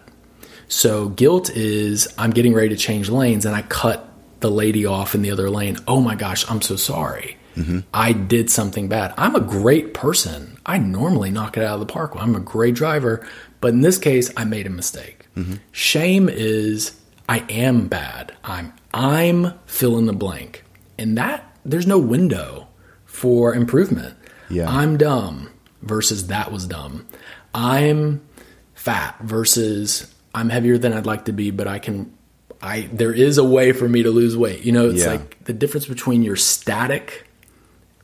So 0.68 1.10
guilt 1.10 1.50
is 1.50 2.14
I'm 2.18 2.32
getting 2.32 2.54
ready 2.54 2.70
to 2.70 2.78
change 2.78 3.10
lanes 3.10 3.46
and 3.46 3.56
I 3.56 3.62
cut 3.62 4.10
the 4.40 4.52
lady 4.52 4.86
off 4.86 5.16
in 5.16 5.22
the 5.22 5.32
other 5.32 5.50
lane. 5.50 5.78
Oh 5.88 6.02
my 6.02 6.16
gosh, 6.16 6.50
I'm 6.50 6.62
so 6.62 6.76
sorry. 6.76 7.38
Mm-hmm. 7.56 7.80
I 7.94 8.12
did 8.12 8.50
something 8.50 8.90
bad. 8.90 9.14
I'm 9.18 9.36
a 9.36 9.40
great 9.40 9.94
person. 9.94 10.58
I 10.66 10.78
normally 10.78 11.32
knock 11.32 11.56
it 11.58 11.64
out 11.64 11.76
of 11.76 11.80
the 11.80 11.92
park. 11.92 12.14
I'm 12.16 12.36
a 12.36 12.40
great 12.42 12.76
driver, 12.76 13.26
but 13.62 13.70
in 13.70 13.82
this 13.82 13.98
case, 13.98 14.32
I 14.36 14.44
made 14.44 14.68
a 14.68 14.70
mistake. 14.70 15.26
Mm-hmm. 15.38 15.56
Shame 15.72 16.28
is 16.28 17.00
I 17.30 17.40
am 17.50 17.88
bad. 17.88 18.34
I'm 18.44 18.74
I'm 18.96 19.54
fill 19.66 19.98
in 19.98 20.06
the 20.06 20.14
blank. 20.14 20.64
And 20.98 21.18
that 21.18 21.58
there's 21.66 21.86
no 21.86 22.00
window 22.00 22.68
for 23.06 23.54
improvement. 23.54 24.18
Yeah. 24.50 24.70
I'm 24.70 24.98
dumb 24.98 25.52
versus 25.82 26.28
that 26.28 26.52
was 26.52 26.66
dumb. 26.66 27.06
I'm 27.54 28.26
fat 28.74 29.20
versus 29.20 30.14
I'm 30.34 30.50
heavier 30.50 30.78
than 30.78 30.94
I'd 30.94 31.06
like 31.06 31.26
to 31.26 31.34
be, 31.34 31.52
but 31.52 31.68
I 31.68 31.80
can 31.80 32.16
I 32.62 32.90
there 32.94 33.12
is 33.12 33.38
a 33.38 33.44
way 33.44 33.74
for 33.74 33.90
me 33.90 34.04
to 34.04 34.12
lose 34.12 34.38
weight. 34.38 34.64
You 34.64 34.72
know, 34.72 34.90
it's 34.90 35.02
yeah. 35.04 35.12
like 35.12 35.44
the 35.44 35.54
difference 35.54 35.86
between 35.88 36.24
your 36.24 36.38
static 36.38 37.28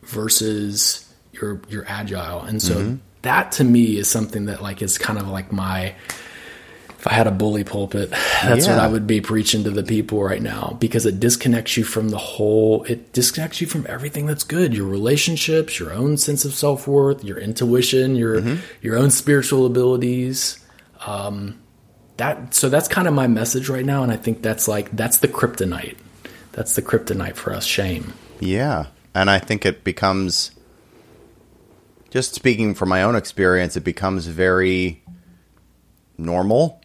versus 0.04 1.12
your 1.32 1.62
your 1.70 1.86
agile. 1.88 2.42
And 2.42 2.62
so 2.62 2.76
mm-hmm. 2.76 2.96
that 3.22 3.54
to 3.54 3.64
me 3.64 3.98
is 3.98 4.10
something 4.10 4.46
that 4.46 4.62
like 4.62 4.82
is 4.82 4.98
kind 4.98 5.18
of 5.18 5.28
like 5.30 5.54
my 5.54 5.96
if 7.02 7.08
I 7.08 7.14
had 7.14 7.26
a 7.26 7.32
bully 7.32 7.64
pulpit, 7.64 8.12
that's 8.12 8.68
yeah. 8.68 8.76
what 8.76 8.84
I 8.84 8.88
would 8.88 9.08
be 9.08 9.22
preaching 9.22 9.64
to 9.64 9.72
the 9.72 9.82
people 9.82 10.22
right 10.22 10.40
now 10.42 10.78
because 10.80 11.08
it 11.08 11.20
disconnects 11.20 11.76
you 11.76 11.84
from 11.84 12.10
the 12.10 12.20
whole, 12.20 12.84
it 12.84 13.12
disconnects 13.12 13.60
you 13.60 13.66
from 13.66 13.88
everything 13.90 14.28
that's 14.28 14.44
good 14.44 14.72
your 14.72 14.86
relationships, 14.86 15.80
your 15.80 15.94
own 15.94 16.16
sense 16.18 16.46
of 16.46 16.54
self 16.54 16.88
worth, 16.88 17.24
your 17.24 17.40
intuition, 17.40 18.16
your, 18.16 18.40
mm-hmm. 18.40 18.62
your 18.84 19.00
own 19.00 19.10
spiritual 19.10 19.66
abilities. 19.66 20.64
Um, 21.08 21.60
that, 22.18 22.54
so 22.54 22.70
that's 22.70 22.88
kind 22.88 23.08
of 23.08 23.16
my 23.16 23.26
message 23.26 23.68
right 23.68 23.84
now. 23.84 24.04
And 24.04 24.12
I 24.12 24.18
think 24.18 24.44
that's 24.44 24.68
like, 24.68 24.92
that's 24.92 25.18
the 25.18 25.28
kryptonite. 25.28 25.98
That's 26.52 26.76
the 26.76 26.84
kryptonite 26.84 27.36
for 27.36 27.52
us, 27.52 27.66
shame. 27.66 28.14
Yeah. 28.40 28.86
And 29.16 29.28
I 29.28 29.40
think 29.40 29.66
it 29.66 29.84
becomes, 29.84 30.52
just 32.12 32.36
speaking 32.36 32.76
from 32.76 32.90
my 32.90 33.02
own 33.02 33.16
experience, 33.16 33.76
it 33.76 33.84
becomes 33.84 34.28
very 34.28 35.02
normal 36.20 36.81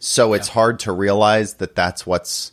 so 0.00 0.32
it's 0.32 0.48
yeah. 0.48 0.54
hard 0.54 0.80
to 0.80 0.92
realize 0.92 1.54
that 1.54 1.76
that's 1.76 2.06
what's 2.06 2.52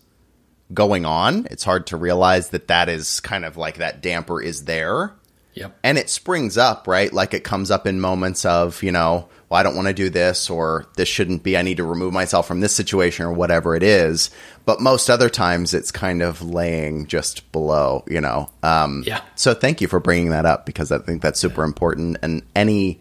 going 0.74 1.06
on. 1.06 1.48
It's 1.50 1.64
hard 1.64 1.88
to 1.88 1.98
realize 1.98 2.50
that 2.50 2.68
that 2.68 2.90
is 2.90 3.22
kind 3.22 3.46
of 3.46 3.58
like 3.58 3.78
that 3.78 4.02
damper 4.02 4.42
is 4.42 4.66
there. 4.66 5.14
Yep. 5.54 5.76
And 5.82 5.98
it 5.98 6.10
springs 6.10 6.58
up, 6.58 6.88
right? 6.88 7.12
Like 7.12 7.34
it 7.34 7.44
comes 7.44 7.72
up 7.72 7.88
in 7.88 8.00
moments 8.00 8.46
of, 8.46 8.84
you 8.84 8.92
know, 8.92 9.28
well, 9.50 9.60
I 9.60 9.64
don't 9.64 9.76
want 9.76 9.88
to 9.88 9.94
do 9.94 10.10
this 10.10 10.50
or 10.50 10.86
this 10.98 11.08
shouldn't 11.08 11.42
be. 11.42 11.58
I 11.58 11.62
need 11.62 11.78
to 11.78 11.84
remove 11.84 12.14
myself 12.14 12.48
from 12.48 12.60
this 12.60 12.76
situation 12.76 13.26
or 13.26 13.32
whatever 13.32 13.76
it 13.76 13.82
is. 13.82 14.30
But 14.66 14.82
most 14.82 15.10
other 15.10 15.30
times 15.30 15.74
it's 15.74 15.90
kind 15.90 16.22
of 16.22 16.44
laying 16.44 17.08
just 17.08 17.52
below, 17.54 18.04
you 18.08 18.22
know? 18.22 18.52
Um, 18.62 19.04
yeah. 19.08 19.22
So 19.36 19.54
thank 19.54 19.82
you 19.82 19.88
for 19.88 20.00
bringing 20.00 20.30
that 20.30 20.46
up 20.46 20.66
because 20.66 20.92
I 20.92 21.00
think 21.00 21.22
that's 21.22 21.40
super 21.40 21.64
important. 21.64 22.18
And 22.22 22.44
any 22.56 23.00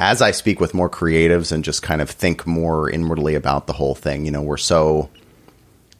as 0.00 0.22
I 0.22 0.30
speak 0.30 0.60
with 0.60 0.72
more 0.72 0.88
creatives 0.88 1.52
and 1.52 1.62
just 1.62 1.82
kind 1.82 2.00
of 2.00 2.10
think 2.10 2.46
more 2.46 2.90
inwardly 2.90 3.34
about 3.34 3.66
the 3.66 3.74
whole 3.74 3.94
thing, 3.94 4.24
you 4.24 4.30
know, 4.30 4.40
we're 4.40 4.56
so 4.56 5.10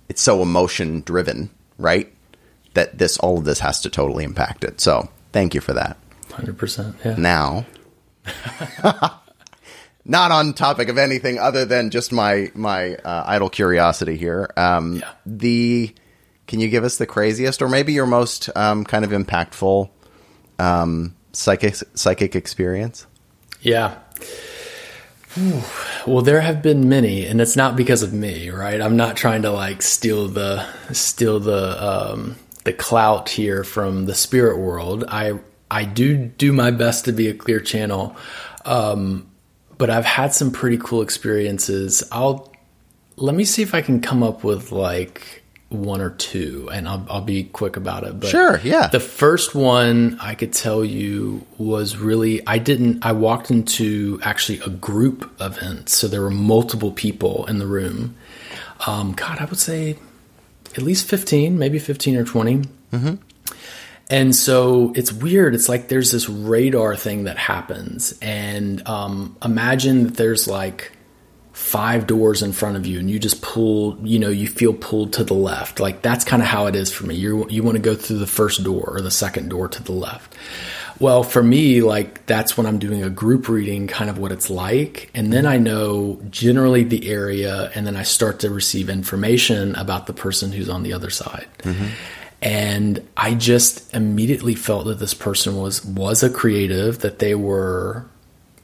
it's 0.08 0.22
so 0.22 0.40
emotion 0.40 1.02
driven, 1.02 1.50
right? 1.76 2.10
That 2.72 2.96
this 2.96 3.18
all 3.18 3.38
of 3.38 3.44
this 3.44 3.60
has 3.60 3.78
to 3.82 3.90
totally 3.90 4.24
impact 4.24 4.64
it. 4.64 4.80
So 4.80 5.10
thank 5.32 5.54
you 5.54 5.60
for 5.60 5.74
that. 5.74 5.98
Hundred 6.32 6.56
percent. 6.56 6.96
Yeah. 7.04 7.16
Now, 7.18 7.66
not 10.06 10.30
on 10.30 10.54
topic 10.54 10.88
of 10.88 10.96
anything 10.96 11.38
other 11.38 11.66
than 11.66 11.90
just 11.90 12.10
my 12.10 12.50
my 12.54 12.94
uh, 12.94 13.24
idle 13.26 13.50
curiosity 13.50 14.16
here. 14.16 14.50
Um, 14.56 14.96
yeah. 14.96 15.12
The 15.26 15.94
can 16.46 16.58
you 16.58 16.68
give 16.68 16.84
us 16.84 16.96
the 16.96 17.06
craziest 17.06 17.60
or 17.60 17.68
maybe 17.68 17.92
your 17.92 18.06
most 18.06 18.48
um, 18.56 18.84
kind 18.84 19.04
of 19.04 19.10
impactful 19.10 19.90
um, 20.58 21.14
psychic 21.34 21.74
psychic 21.94 22.34
experience? 22.34 23.06
Yeah. 23.62 23.99
Well, 26.07 26.23
there 26.23 26.40
have 26.40 26.62
been 26.62 26.88
many, 26.88 27.25
and 27.25 27.40
it's 27.40 27.57
not 27.57 27.77
because 27.77 28.03
of 28.03 28.12
me, 28.12 28.51
right? 28.51 28.81
I'm 28.81 28.96
not 28.96 29.16
trying 29.16 29.42
to 29.42 29.51
like 29.51 29.81
steal 29.83 30.29
the 30.29 30.66
steal 30.92 31.38
the 31.38 31.83
um, 31.83 32.37
the 32.64 32.73
clout 32.73 33.29
here 33.29 33.62
from 33.62 34.07
the 34.07 34.14
spirit 34.14 34.59
world. 34.59 35.05
I 35.07 35.38
I 35.70 35.85
do 35.85 36.16
do 36.16 36.53
my 36.53 36.70
best 36.73 37.05
to 37.05 37.12
be 37.12 37.29
a 37.29 37.35
clear 37.35 37.61
channel, 37.61 38.16
um, 38.64 39.31
but 39.79 39.88
I've 39.88 40.05
had 40.05 40.35
some 40.35 40.51
pretty 40.51 40.79
cool 40.79 41.03
experiences. 41.03 42.03
I'll 42.11 42.53
let 43.16 43.37
me 43.37 43.44
see 43.44 43.62
if 43.62 43.75
I 43.75 43.83
can 43.83 44.01
come 44.01 44.23
up 44.23 44.42
with 44.42 44.73
like 44.73 45.39
one 45.70 46.00
or 46.00 46.11
two, 46.11 46.68
and 46.72 46.88
I'll, 46.88 47.06
I'll 47.09 47.20
be 47.20 47.44
quick 47.44 47.76
about 47.76 48.04
it. 48.04 48.18
But 48.18 48.28
sure, 48.28 48.61
yeah. 48.62 48.88
The 48.88 49.00
first 49.00 49.54
one 49.54 50.18
I 50.20 50.35
could 50.35 50.52
tell 50.52 50.85
you 50.85 51.46
was 51.59 51.96
really 51.96 52.46
I 52.46 52.59
didn't. 52.59 53.04
I 53.04 53.12
walked 53.12 53.50
into 53.50 54.20
actually 54.22 54.59
a 54.61 54.68
group 54.68 55.30
event, 55.40 55.88
so 55.88 56.09
there 56.09 56.20
were 56.20 56.30
multiple 56.30 56.90
people 56.90 57.46
in 57.46 57.59
the 57.59 57.66
room. 57.66 58.16
Um, 58.87 59.12
God, 59.12 59.38
I 59.38 59.44
would 59.44 59.59
say 59.59 59.96
at 60.76 60.83
least 60.83 61.06
fifteen, 61.06 61.59
maybe 61.59 61.78
fifteen 61.78 62.16
or 62.16 62.24
20 62.24 62.56
mm-hmm. 62.92 63.14
And 64.09 64.35
so 64.35 64.92
it's 64.96 65.12
weird. 65.12 65.54
It's 65.54 65.68
like 65.68 65.87
there's 65.87 66.11
this 66.11 66.28
radar 66.28 66.96
thing 66.96 67.24
that 67.24 67.38
happens, 67.38 68.12
and 68.20 68.87
um, 68.88 69.37
imagine 69.44 70.02
that 70.02 70.16
there's 70.16 70.48
like 70.48 70.90
five 71.61 72.07
doors 72.07 72.42
in 72.42 72.53
front 72.53 72.77
of 72.77 72.87
you 72.87 72.99
and 72.99 73.11
you 73.11 73.18
just 73.18 73.42
pull 73.42 73.96
you 74.03 74.18
know 74.18 74.31
you 74.31 74.49
feel 74.49 74.73
pulled 74.73 75.12
to 75.12 75.23
the 75.23 75.35
left. 75.35 75.79
Like 75.79 76.01
that's 76.03 76.25
kind 76.25 76.42
of 76.42 76.49
how 76.49 76.66
it 76.66 76.75
is 76.75 76.90
for 76.90 77.05
me. 77.07 77.14
You 77.14 77.46
you 77.51 77.62
want 77.62 77.77
to 77.77 77.83
go 77.83 77.94
through 77.94 78.18
the 78.18 78.27
first 78.27 78.64
door 78.64 78.85
or 78.96 79.01
the 79.03 79.11
second 79.11 79.51
door 79.51 79.68
to 79.68 79.83
the 79.83 79.92
left. 79.92 80.35
Well 80.99 81.23
for 81.23 81.42
me 81.42 81.83
like 81.83 82.27
that's 82.27 82.57
when 82.57 82.66
i'm 82.66 82.79
doing 82.79 83.03
a 83.03 83.11
group 83.11 83.49
reading 83.49 83.87
kind 83.87 84.11
of 84.11 84.18
what 84.18 84.33
it's 84.33 84.51
like. 84.51 85.11
And 85.14 85.33
then 85.33 85.46
i 85.46 85.59
know 85.59 86.20
generally 86.31 86.83
the 86.83 87.09
area 87.09 87.70
and 87.75 87.87
then 87.87 87.94
i 87.94 88.03
start 88.03 88.40
to 88.40 88.51
receive 88.51 88.88
information 88.88 89.77
about 89.77 90.07
the 90.07 90.12
person 90.14 90.53
who's 90.53 90.68
on 90.70 90.83
the 90.83 90.94
other 90.94 91.11
side. 91.11 91.46
Mm-hmm. 91.59 91.88
and 92.42 93.07
i 93.16 93.35
just 93.35 93.94
immediately 93.94 94.55
felt 94.55 94.87
that 94.87 94.99
this 94.99 95.12
person 95.12 95.57
was 95.57 95.85
was 95.85 96.23
a 96.23 96.31
creative 96.31 97.01
that 97.01 97.18
they 97.18 97.35
were 97.35 98.07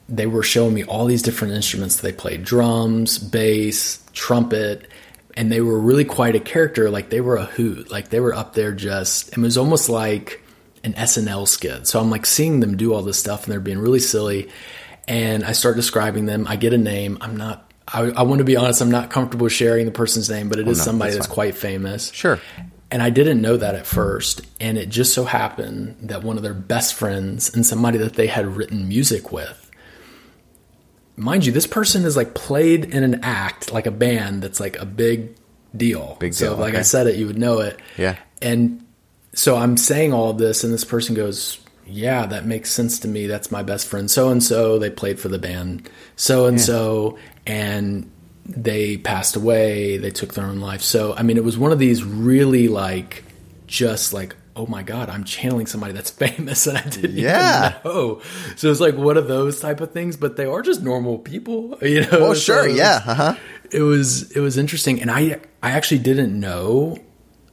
they 0.09 0.27
were 0.27 0.42
showing 0.42 0.75
me 0.75 0.85
all 0.85 1.07
these 1.07 1.23
different 1.23 1.55
instruments 1.55 1.97
they 1.97 2.12
played 2.12 2.45
drums, 2.45 3.19
bass, 3.19 4.03
trumpet, 4.12 4.88
and 5.37 5.51
they 5.51 5.61
were 5.61 5.79
really 5.79 6.05
quite 6.05 6.35
a 6.35 6.40
character. 6.40 6.90
Like 6.90 7.11
they 7.11 7.21
were 7.21 7.37
a 7.37 7.45
hoot. 7.45 7.90
Like 7.90 8.09
they 8.09 8.21
were 8.21 8.35
up 8.35 8.55
there 8.55 8.73
just, 8.73 9.37
it 9.37 9.38
was 9.38 9.59
almost 9.59 9.88
like 9.88 10.42
an 10.85 10.95
SNL 10.95 11.47
skit. 11.49 11.87
So 11.87 12.01
I'm 12.01 12.11
like 12.11 12.25
seeing 12.25 12.61
them 12.61 12.77
do 12.77 12.95
all 12.95 13.03
this 13.03 13.19
stuff 13.19 13.45
and 13.45 13.53
they're 13.53 13.61
being 13.61 13.79
really 13.79 14.01
silly. 14.01 14.49
And 15.09 15.45
I 15.45 15.53
start 15.53 15.77
describing 15.77 16.27
them. 16.27 16.47
I 16.49 16.57
get 16.57 16.73
a 16.73 16.79
name. 16.79 17.19
I'm 17.21 17.37
not, 17.37 17.71
I, 17.87 18.03
I 18.03 18.23
want 18.23 18.38
to 18.38 18.45
be 18.45 18.57
honest, 18.57 18.81
I'm 18.81 18.90
not 18.90 19.11
comfortable 19.11 19.49
sharing 19.49 19.87
the 19.87 19.92
person's 19.92 20.31
name, 20.31 20.49
but 20.49 20.59
it 20.59 20.66
oh, 20.66 20.71
is 20.71 20.79
no, 20.79 20.85
somebody 20.85 21.12
that's, 21.12 21.27
that's 21.27 21.35
quite 21.35 21.57
famous. 21.57 22.11
Sure. 22.12 22.40
And 22.90 23.03
I 23.03 23.11
didn't 23.11 23.42
know 23.42 23.57
that 23.57 23.75
at 23.75 23.87
first. 23.87 24.42
And 24.61 24.79
it 24.79 24.88
just 24.88 25.13
so 25.13 25.25
happened 25.25 25.96
that 26.02 26.23
one 26.23 26.37
of 26.37 26.42
their 26.42 26.54
best 26.54 26.94
friends 26.94 27.52
and 27.54 27.67
somebody 27.67 27.98
that 27.98 28.15
they 28.15 28.29
had 28.29 28.46
written 28.46 28.88
music 28.88 29.33
with 29.33 29.65
mind 31.17 31.46
you, 31.46 31.52
this 31.52 31.67
person 31.67 32.04
is 32.04 32.17
like 32.17 32.35
played 32.35 32.85
in 32.85 33.02
an 33.02 33.21
act 33.23 33.73
like 33.73 33.87
a 33.87 33.90
band 33.90 34.42
that's 34.42 34.60
like 34.60 34.77
a 34.79 34.87
big 34.87 35.35
deal. 35.77 36.17
Big 36.21 36.33
deal. 36.33 36.54
So, 36.54 36.56
like 36.56 36.75
okay. 36.75 36.81
I 36.81 36.83
said 36.83 37.06
it, 37.06 37.17
you 37.17 37.27
would 37.27 37.38
know 37.38 37.60
it. 37.60 37.79
Yeah. 37.96 38.17
And 38.42 38.87
so 39.35 39.56
I'm 39.56 39.77
saying 39.77 40.12
all 40.12 40.31
of 40.31 40.38
this, 40.38 40.64
and 40.64 40.73
this 40.73 40.85
person 40.85 41.14
goes, 41.14 41.58
"Yeah, 41.87 42.27
that 42.27 42.46
makes 42.46 42.71
sense 42.71 42.98
to 43.00 43.08
me. 43.08 43.27
That's 43.27 43.50
my 43.50 43.62
best 43.62 43.87
friend, 43.87 44.10
so 44.10 44.31
and 44.31 44.42
so. 44.42 44.79
They 44.79 44.90
played 44.90 45.19
for 45.19 45.29
the 45.29 45.38
band, 45.38 45.88
so 46.17 46.46
and 46.46 46.60
so, 46.60 47.19
and 47.46 48.10
they 48.44 48.96
passed 48.98 49.37
away. 49.37 49.98
They 49.98 50.10
took 50.10 50.35
their 50.35 50.46
own 50.46 50.60
life. 50.60 50.83
So 50.83 51.14
I 51.14 51.23
mean, 51.23 51.37
it 51.37 51.44
was 51.44 51.58
one 51.58 51.73
of 51.73 51.79
these 51.79 52.04
really 52.04 52.69
like, 52.69 53.25
just 53.67 54.12
like 54.12 54.35
oh 54.57 54.67
my 54.67 54.83
god, 54.83 55.09
I'm 55.11 55.23
channeling 55.25 55.67
somebody 55.67 55.92
that's 55.92 56.11
famous, 56.25 56.67
and 56.67 56.79
I 56.79 56.83
didn't 56.83 57.13
Yeah. 57.17 57.69
even 57.69 57.81
know. 57.85 58.23
So 58.57 58.71
it's 58.71 58.81
like 58.81 58.96
one 58.96 59.17
of 59.17 59.29
those 59.29 59.61
type 59.61 59.81
of 59.81 59.92
things, 59.92 60.17
but 60.17 60.37
they 60.37 60.46
are 60.46 60.63
just 60.63 60.83
normal 60.83 61.19
people, 61.19 61.77
you 61.83 62.00
know. 62.00 62.09
Oh, 62.13 62.35
So 62.35 62.40
sure. 62.40 62.69
was- 62.69 62.77
Yeah. 62.77 63.00
Uh-huh. 63.07 63.35
it 63.71 63.83
was 63.83 64.31
it 64.33 64.40
was 64.40 64.57
interesting 64.57 65.00
and 65.02 65.11
i 65.11 65.40
i 65.63 65.73
actually 65.73 65.98
didn't 65.98 66.38
know 66.38 66.96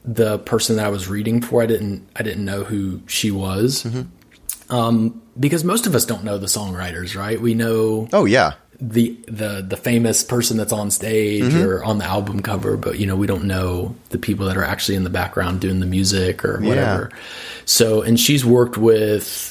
the 0.04 0.38
person 0.38 0.76
that 0.76 0.86
i 0.86 0.88
was 0.88 1.08
reading 1.08 1.40
for 1.42 1.60
i 1.60 1.66
didn't 1.66 2.06
i 2.14 2.22
didn't 2.22 2.44
know 2.44 2.62
who 2.62 3.00
she 3.08 3.32
was 3.32 3.82
Mm-hmm. 3.82 4.72
um 4.72 5.20
because 5.38 5.64
most 5.64 5.86
of 5.88 5.94
us 5.96 6.06
don't 6.06 6.22
know 6.22 6.38
the 6.38 6.46
songwriters 6.46 7.16
right 7.16 7.40
we 7.40 7.54
know 7.54 8.06
Oh, 8.12 8.26
yeah. 8.26 8.52
The 8.80 9.16
the 9.26 9.64
the 9.66 9.76
famous 9.76 10.22
person 10.22 10.56
that's 10.56 10.72
on 10.72 10.90
stage 10.90 11.42
Mm-hmm. 11.44 11.62
or 11.62 11.84
on 11.84 11.98
the 11.98 12.04
album 12.04 12.40
cover 12.40 12.76
but 12.76 12.98
you 12.98 13.06
know 13.06 13.16
we 13.16 13.26
don't 13.26 13.44
know 13.44 13.94
the 14.10 14.18
people 14.18 14.46
that 14.46 14.56
are 14.56 14.64
actually 14.64 14.96
in 14.96 15.04
the 15.04 15.10
background 15.10 15.60
doing 15.60 15.80
the 15.80 15.86
music 15.86 16.44
or 16.44 16.60
whatever 16.60 17.10
so 17.64 18.02
and 18.02 18.18
she's 18.18 18.44
worked 18.44 18.76
with 18.76 19.50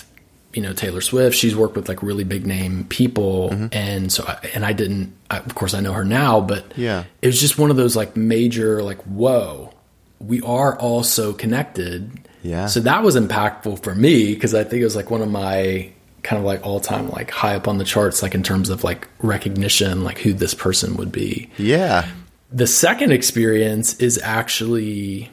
you 0.53 0.61
know 0.61 0.73
Taylor 0.73 1.01
Swift 1.01 1.35
she's 1.37 1.55
worked 1.55 1.75
with 1.75 1.87
like 1.89 2.03
really 2.03 2.23
big 2.23 2.45
name 2.45 2.85
people 2.89 3.49
Mm-hmm. 3.49 3.67
and 3.71 4.11
so 4.11 4.23
I, 4.27 4.37
and 4.53 4.65
I 4.65 4.73
didn't 4.73 5.15
I, 5.31 5.37
of 5.37 5.55
course 5.55 5.73
I 5.73 5.79
know 5.79 5.93
her 5.93 6.05
now 6.05 6.41
but 6.41 6.73
Yeah. 6.77 7.05
it 7.21 7.27
was 7.27 7.39
just 7.39 7.57
one 7.57 7.71
of 7.71 7.75
those 7.77 7.95
like 7.95 8.15
major 8.17 8.83
like 8.83 9.01
whoa 9.03 9.73
we 10.19 10.41
are 10.41 10.77
all 10.77 11.03
so 11.03 11.33
connected 11.33 12.11
Yeah. 12.43 12.67
so 12.67 12.81
that 12.81 13.03
was 13.03 13.15
impactful 13.15 13.83
for 13.83 13.95
me 13.95 14.33
because 14.33 14.53
I 14.53 14.63
think 14.63 14.81
it 14.81 14.85
was 14.85 14.95
like 14.95 15.09
one 15.09 15.21
of 15.21 15.29
my 15.31 15.91
kind 16.23 16.39
of 16.39 16.45
like 16.45 16.65
all 16.65 16.79
time 16.79 17.09
like 17.09 17.29
high 17.31 17.55
up 17.55 17.67
on 17.67 17.77
the 17.77 17.83
charts, 17.83 18.21
like 18.23 18.33
in 18.33 18.43
terms 18.43 18.69
of 18.69 18.83
like 18.83 19.07
recognition, 19.19 20.03
like 20.03 20.17
who 20.19 20.33
this 20.33 20.53
person 20.53 20.95
would 20.97 21.11
be. 21.11 21.49
Yeah. 21.57 22.07
The 22.51 22.67
second 22.67 23.11
experience 23.11 23.95
is 23.99 24.19
actually 24.23 25.29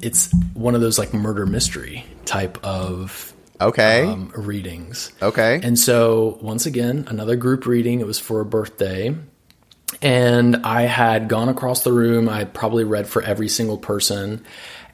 it's 0.00 0.32
one 0.54 0.74
of 0.74 0.80
those 0.80 0.98
like 0.98 1.12
murder 1.14 1.46
mystery 1.46 2.04
type 2.24 2.62
of 2.64 3.32
Okay. 3.60 4.02
um, 4.04 4.30
readings. 4.36 5.12
okay. 5.22 5.60
And 5.62 5.78
so, 5.78 6.38
once 6.42 6.66
again, 6.66 7.06
another 7.08 7.36
group 7.36 7.64
reading. 7.64 8.00
It 8.00 8.06
was 8.06 8.18
for 8.18 8.40
a 8.40 8.44
birthday. 8.44 9.16
And 10.02 10.56
I 10.56 10.82
had 10.82 11.28
gone 11.28 11.48
across 11.48 11.82
the 11.82 11.92
room. 11.92 12.28
I 12.28 12.44
probably 12.44 12.84
read 12.84 13.06
for 13.08 13.22
every 13.22 13.48
single 13.48 13.78
person. 13.78 14.44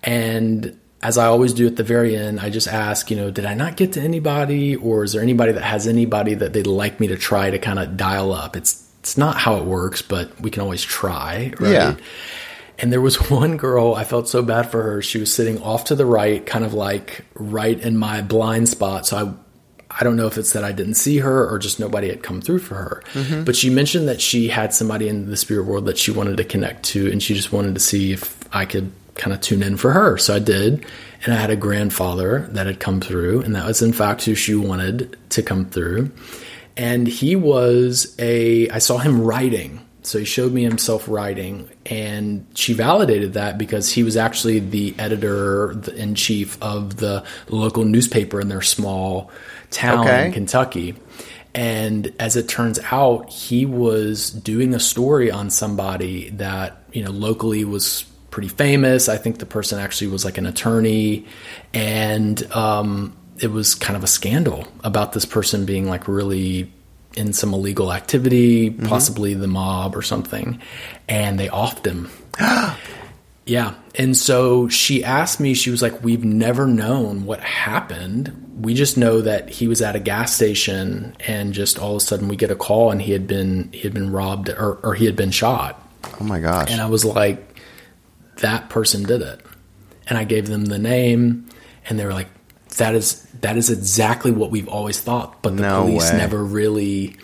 And 0.05 0.79
as 1.03 1.19
I 1.19 1.27
always 1.27 1.53
do 1.53 1.67
at 1.67 1.77
the 1.77 1.83
very 1.83 2.17
end, 2.17 2.39
I 2.39 2.49
just 2.49 2.69
ask, 2.69 3.11
you 3.11 3.17
know, 3.17 3.31
did 3.31 3.45
I 3.45 3.55
not 3.55 3.77
get 3.77 3.93
to 3.95 4.01
anybody? 4.01 4.77
Or 4.77 5.03
is 5.03 5.13
there 5.13 5.23
anybody 5.23 5.53
that 5.53 5.63
has 5.63 5.89
anybody 5.89 6.35
that 6.35 6.53
they'd 6.53 6.67
like 6.67 7.01
me 7.01 7.09
to 7.09 7.17
try 7.17 7.51
to 7.51 7.59
kind 7.59 7.79
of 7.79 7.97
dial 7.97 8.33
up? 8.33 8.57
It's, 8.57 8.89
it's 9.01 9.19
not 9.19 9.37
how 9.37 9.57
it 9.57 9.65
works, 9.65 10.01
but 10.01 10.41
we 10.41 10.51
can 10.51 10.63
always 10.63 10.83
try, 10.83 11.53
right? 11.59 11.73
Yeah. 11.73 11.97
And 12.79 12.93
there 12.93 13.01
was 13.01 13.17
one 13.31 13.57
girl, 13.57 13.95
I 13.95 14.05
felt 14.05 14.29
so 14.29 14.43
bad 14.43 14.71
for 14.71 14.83
her. 14.83 15.03
She 15.03 15.19
was 15.19 15.35
sitting 15.35 15.61
off 15.61 15.85
to 15.87 15.97
the 15.97 16.07
right, 16.07 16.45
kind 16.47 16.65
of 16.65 16.73
like 16.73 17.25
right 17.35 17.79
in 17.79 17.97
my 17.97 18.23
blind 18.23 18.69
spot. 18.69 19.07
So 19.07 19.17
I 19.17 19.35
I 20.01 20.05
don't 20.05 20.17
know 20.17 20.27
if 20.27 20.39
it's 20.39 20.55
that 20.55 20.65
I 20.65 20.73
didn't 20.73 20.95
see 20.95 21.19
her 21.19 21.47
or 21.47 21.59
just 21.59 21.79
nobody 21.79 22.09
had 22.09 22.23
come 22.23 22.41
through 22.41 22.61
for 22.61 22.77
her. 22.77 23.03
Mm-hmm. 23.13 23.45
But 23.45 23.57
she 23.57 23.69
mentioned 23.69 24.09
that 24.09 24.23
she 24.23 24.49
had 24.49 24.73
somebody 24.73 25.07
in 25.07 25.29
the 25.29 25.37
spirit 25.37 25.67
world 25.67 25.85
that 25.85 25.99
she 25.99 26.11
wanted 26.11 26.39
to 26.39 26.45
connect 26.45 26.85
to 26.85 27.13
and 27.13 27.23
she 27.23 27.35
just 27.35 27.53
wanted 27.53 27.75
to 27.75 27.81
see 27.81 28.13
if 28.13 28.39
I 28.55 28.65
could 28.65 28.91
kind 29.15 29.33
of 29.33 29.41
tune 29.41 29.63
in 29.63 29.77
for 29.77 29.93
her. 29.93 30.17
So 30.19 30.37
I 30.37 30.39
did. 30.39 30.85
And 31.25 31.33
I 31.33 31.37
had 31.37 31.51
a 31.51 31.57
grandfather 31.57 32.49
that 32.51 32.67
had 32.67 32.81
come 32.81 33.01
through 33.01 33.43
and 33.43 33.55
that 33.55 33.65
was 33.65 33.81
in 33.81 33.93
fact 33.93 34.25
who 34.25 34.35
she 34.35 34.57
wanted 34.57 35.17
to 35.31 35.43
come 35.43 35.67
through. 35.67 36.11
And 36.77 37.07
he 37.07 37.37
was 37.37 38.17
a 38.19 38.69
I 38.71 38.79
saw 38.79 38.99
him 38.99 39.21
writing 39.21 39.87
so 40.03 40.19
he 40.19 40.25
showed 40.25 40.53
me 40.53 40.65
himself 40.65 41.09
writing, 41.09 41.71
and 41.87 42.45
she 42.55 42.73
validated 42.73 43.35
that 43.35 43.57
because 43.57 43.91
he 43.91 44.03
was 44.03 44.17
actually 44.17 44.59
the 44.59 44.95
editor 44.99 45.81
in 45.93 46.17
chief 46.17 46.61
of 46.61 46.97
the 46.97 47.25
local 47.49 47.85
newspaper 47.85 48.41
in 48.41 48.49
their 48.49 48.63
small 48.63 49.31
town 49.71 50.01
Okay. 50.01 50.27
in 50.27 50.33
Kentucky. 50.33 50.97
And 51.55 52.13
as 52.19 52.37
it 52.37 52.49
turns 52.49 52.81
out, 52.91 53.31
he 53.31 53.65
was 53.65 54.31
doing 54.31 54.75
a 54.75 54.81
story 54.81 55.31
on 55.31 55.51
somebody 55.51 56.31
that, 56.31 56.83
you 56.93 57.05
know, 57.05 57.11
locally 57.11 57.65
was 57.65 58.05
pretty 58.33 58.49
famous. 58.49 59.09
I 59.09 59.19
think 59.19 59.39
the 59.39 59.47
person 59.47 59.79
actually 59.79 60.09
was 60.09 60.25
like 60.25 60.39
an 60.39 60.47
attorney. 60.47 61.27
And 61.73 62.43
um, 62.53 63.17
it 63.39 63.53
was 63.53 63.77
kind 63.77 63.97
of 63.97 64.03
a 64.03 64.09
scandal 64.09 64.67
about 64.83 65.13
this 65.13 65.25
person 65.25 65.65
being 65.65 65.89
like 65.89 66.09
really 66.09 66.73
in 67.15 67.33
some 67.35 67.53
illegal 67.53 67.93
activity, 67.93 68.71
possibly 68.71 69.35
the 69.35 69.47
mob 69.47 69.95
or 69.95 70.03
something. 70.03 70.61
And 71.09 71.39
they 71.39 71.49
offed 71.49 71.87
him. 71.87 72.11
Yeah. 73.45 73.75
And 73.97 74.17
so 74.17 74.69
she 74.69 75.03
asked 75.03 75.41
me, 75.41 75.55
she 75.55 75.71
was 75.71 75.83
like, 75.83 76.05
We've 76.05 76.25
never 76.25 76.69
known 76.69 77.27
what 77.27 77.41
happened. 77.41 78.55
We 78.61 78.73
just 78.73 78.97
know 78.97 79.21
that 79.21 79.51
he 79.51 79.67
was 79.67 79.83
at 79.83 79.97
a 79.97 79.99
gas 79.99 80.33
station 80.33 81.17
and 81.27 81.53
just 81.53 81.77
all 81.77 81.97
of 81.97 81.97
a 81.97 82.01
sudden 82.01 82.29
we 82.29 82.37
get 82.37 82.53
a 82.53 82.55
call 82.55 82.93
and 82.93 83.03
he 83.03 83.11
had 83.11 83.27
been 83.27 83.69
he 83.73 83.81
had 83.81 83.95
been 83.95 84.13
robbed 84.13 84.49
or, 84.49 84.79
or 84.85 84.95
he 84.95 85.07
had 85.07 85.17
been 85.17 85.33
shot. 85.33 85.85
oh 86.21 86.25
my 86.25 86.39
gosh. 86.39 86.71
And 86.71 86.81
I 86.81 86.87
was 86.87 87.05
like, 87.05 87.52
That 88.37 88.69
person 88.69 89.03
did 89.05 89.23
it. 89.23 89.41
And 90.09 90.19
I 90.19 90.25
gave 90.25 90.47
them 90.49 90.65
the 90.67 90.79
name 90.79 91.49
and 91.89 91.99
they 91.99 92.05
were 92.05 92.13
like, 92.13 92.29
That 92.77 92.95
is 92.95 93.23
that 93.41 93.57
is 93.57 93.71
exactly 93.71 94.31
what 94.31 94.51
we've 94.51 94.69
always 94.69 95.01
thought, 95.01 95.43
but 95.43 95.57
the 95.57 95.63
No 95.63 95.83
police 95.85 96.11
way. 96.11 96.19
never 96.19 96.45
really 96.45 97.17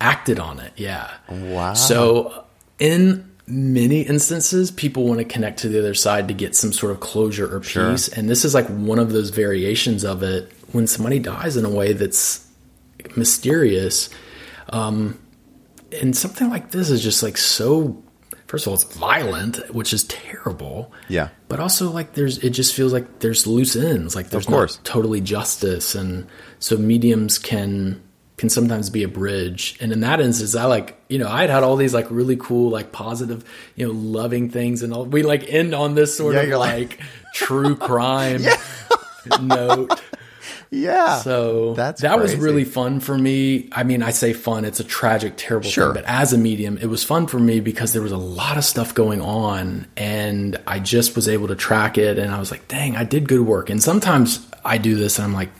acted 0.00 0.38
on 0.38 0.60
it. 0.60 0.72
Yeah. 0.76 1.10
Wow. 1.28 1.74
So, 1.74 2.44
in 2.78 3.30
many 3.46 4.02
instances, 4.02 4.70
people 4.70 5.04
want 5.04 5.18
to 5.18 5.24
connect 5.24 5.60
to 5.60 5.68
the 5.68 5.78
other 5.78 5.94
side 5.94 6.28
to 6.28 6.34
get 6.34 6.54
some 6.56 6.72
sort 6.72 6.92
of 6.92 7.00
closure 7.00 7.52
or 7.54 7.60
peace. 7.60 8.08
And 8.08 8.28
this 8.28 8.44
is 8.44 8.54
like 8.54 8.66
one 8.68 8.98
of 8.98 9.12
those 9.12 9.30
variations 9.30 10.04
of 10.04 10.22
it 10.22 10.50
when 10.72 10.86
somebody 10.86 11.18
dies 11.18 11.56
in 11.56 11.64
a 11.64 11.70
way 11.70 11.92
that's 11.92 12.46
mysterious. 13.16 14.08
Um, 14.70 15.18
and 16.00 16.16
something 16.16 16.48
like 16.48 16.70
this 16.70 16.90
is 16.90 17.02
just 17.02 17.22
like 17.22 17.36
so. 17.36 18.02
First 18.50 18.66
of 18.66 18.70
all, 18.70 18.74
it's 18.74 18.96
violent, 18.96 19.72
which 19.72 19.92
is 19.92 20.02
terrible. 20.04 20.92
Yeah. 21.08 21.28
But 21.46 21.60
also, 21.60 21.88
like, 21.92 22.14
there's 22.14 22.38
it 22.38 22.50
just 22.50 22.74
feels 22.74 22.92
like 22.92 23.20
there's 23.20 23.46
loose 23.46 23.76
ends. 23.76 24.16
Like, 24.16 24.30
there's 24.30 24.46
course. 24.46 24.76
not 24.78 24.84
totally 24.84 25.20
justice, 25.20 25.94
and 25.94 26.26
so 26.58 26.76
mediums 26.76 27.38
can 27.38 28.02
can 28.38 28.50
sometimes 28.50 28.90
be 28.90 29.04
a 29.04 29.08
bridge. 29.08 29.76
And 29.80 29.92
in 29.92 30.00
that 30.00 30.20
instance, 30.20 30.56
I 30.56 30.64
like 30.64 31.00
you 31.08 31.18
know 31.18 31.28
I 31.28 31.42
had 31.42 31.50
had 31.50 31.62
all 31.62 31.76
these 31.76 31.94
like 31.94 32.10
really 32.10 32.34
cool 32.36 32.70
like 32.70 32.90
positive 32.90 33.44
you 33.76 33.86
know 33.86 33.92
loving 33.92 34.50
things, 34.50 34.82
and 34.82 34.92
all 34.92 35.04
we 35.04 35.22
like 35.22 35.44
end 35.48 35.72
on 35.72 35.94
this 35.94 36.16
sort 36.16 36.34
Yeah, 36.34 36.40
of 36.42 36.58
like, 36.58 36.98
like- 36.98 37.00
true 37.34 37.76
crime 37.76 38.42
note. 39.40 40.02
Yeah. 40.70 41.18
So 41.18 41.74
That's 41.74 42.00
that 42.02 42.18
was 42.18 42.36
really 42.36 42.64
fun 42.64 43.00
for 43.00 43.16
me. 43.18 43.68
I 43.72 43.82
mean, 43.82 44.02
I 44.02 44.10
say 44.10 44.32
fun; 44.32 44.64
it's 44.64 44.80
a 44.80 44.84
tragic, 44.84 45.34
terrible 45.36 45.68
Sure. 45.68 45.86
thing. 45.92 46.02
But 46.02 46.04
as 46.10 46.32
a 46.32 46.38
medium, 46.38 46.78
it 46.78 46.86
was 46.86 47.02
fun 47.04 47.26
for 47.26 47.38
me 47.38 47.60
because 47.60 47.92
there 47.92 48.02
was 48.02 48.12
a 48.12 48.16
lot 48.16 48.56
of 48.56 48.64
stuff 48.64 48.94
going 48.94 49.20
on, 49.20 49.86
and 49.96 50.58
I 50.66 50.78
just 50.78 51.16
was 51.16 51.28
able 51.28 51.48
to 51.48 51.56
track 51.56 51.98
it. 51.98 52.18
And 52.18 52.32
I 52.32 52.38
was 52.38 52.50
like, 52.50 52.68
"Dang, 52.68 52.96
I 52.96 53.04
did 53.04 53.28
good 53.28 53.40
work." 53.42 53.68
And 53.70 53.82
sometimes 53.82 54.38
I 54.64 54.78
do 54.78 54.94
this, 54.94 55.18
and 55.18 55.26
I'm 55.26 55.34
like, 55.34 55.50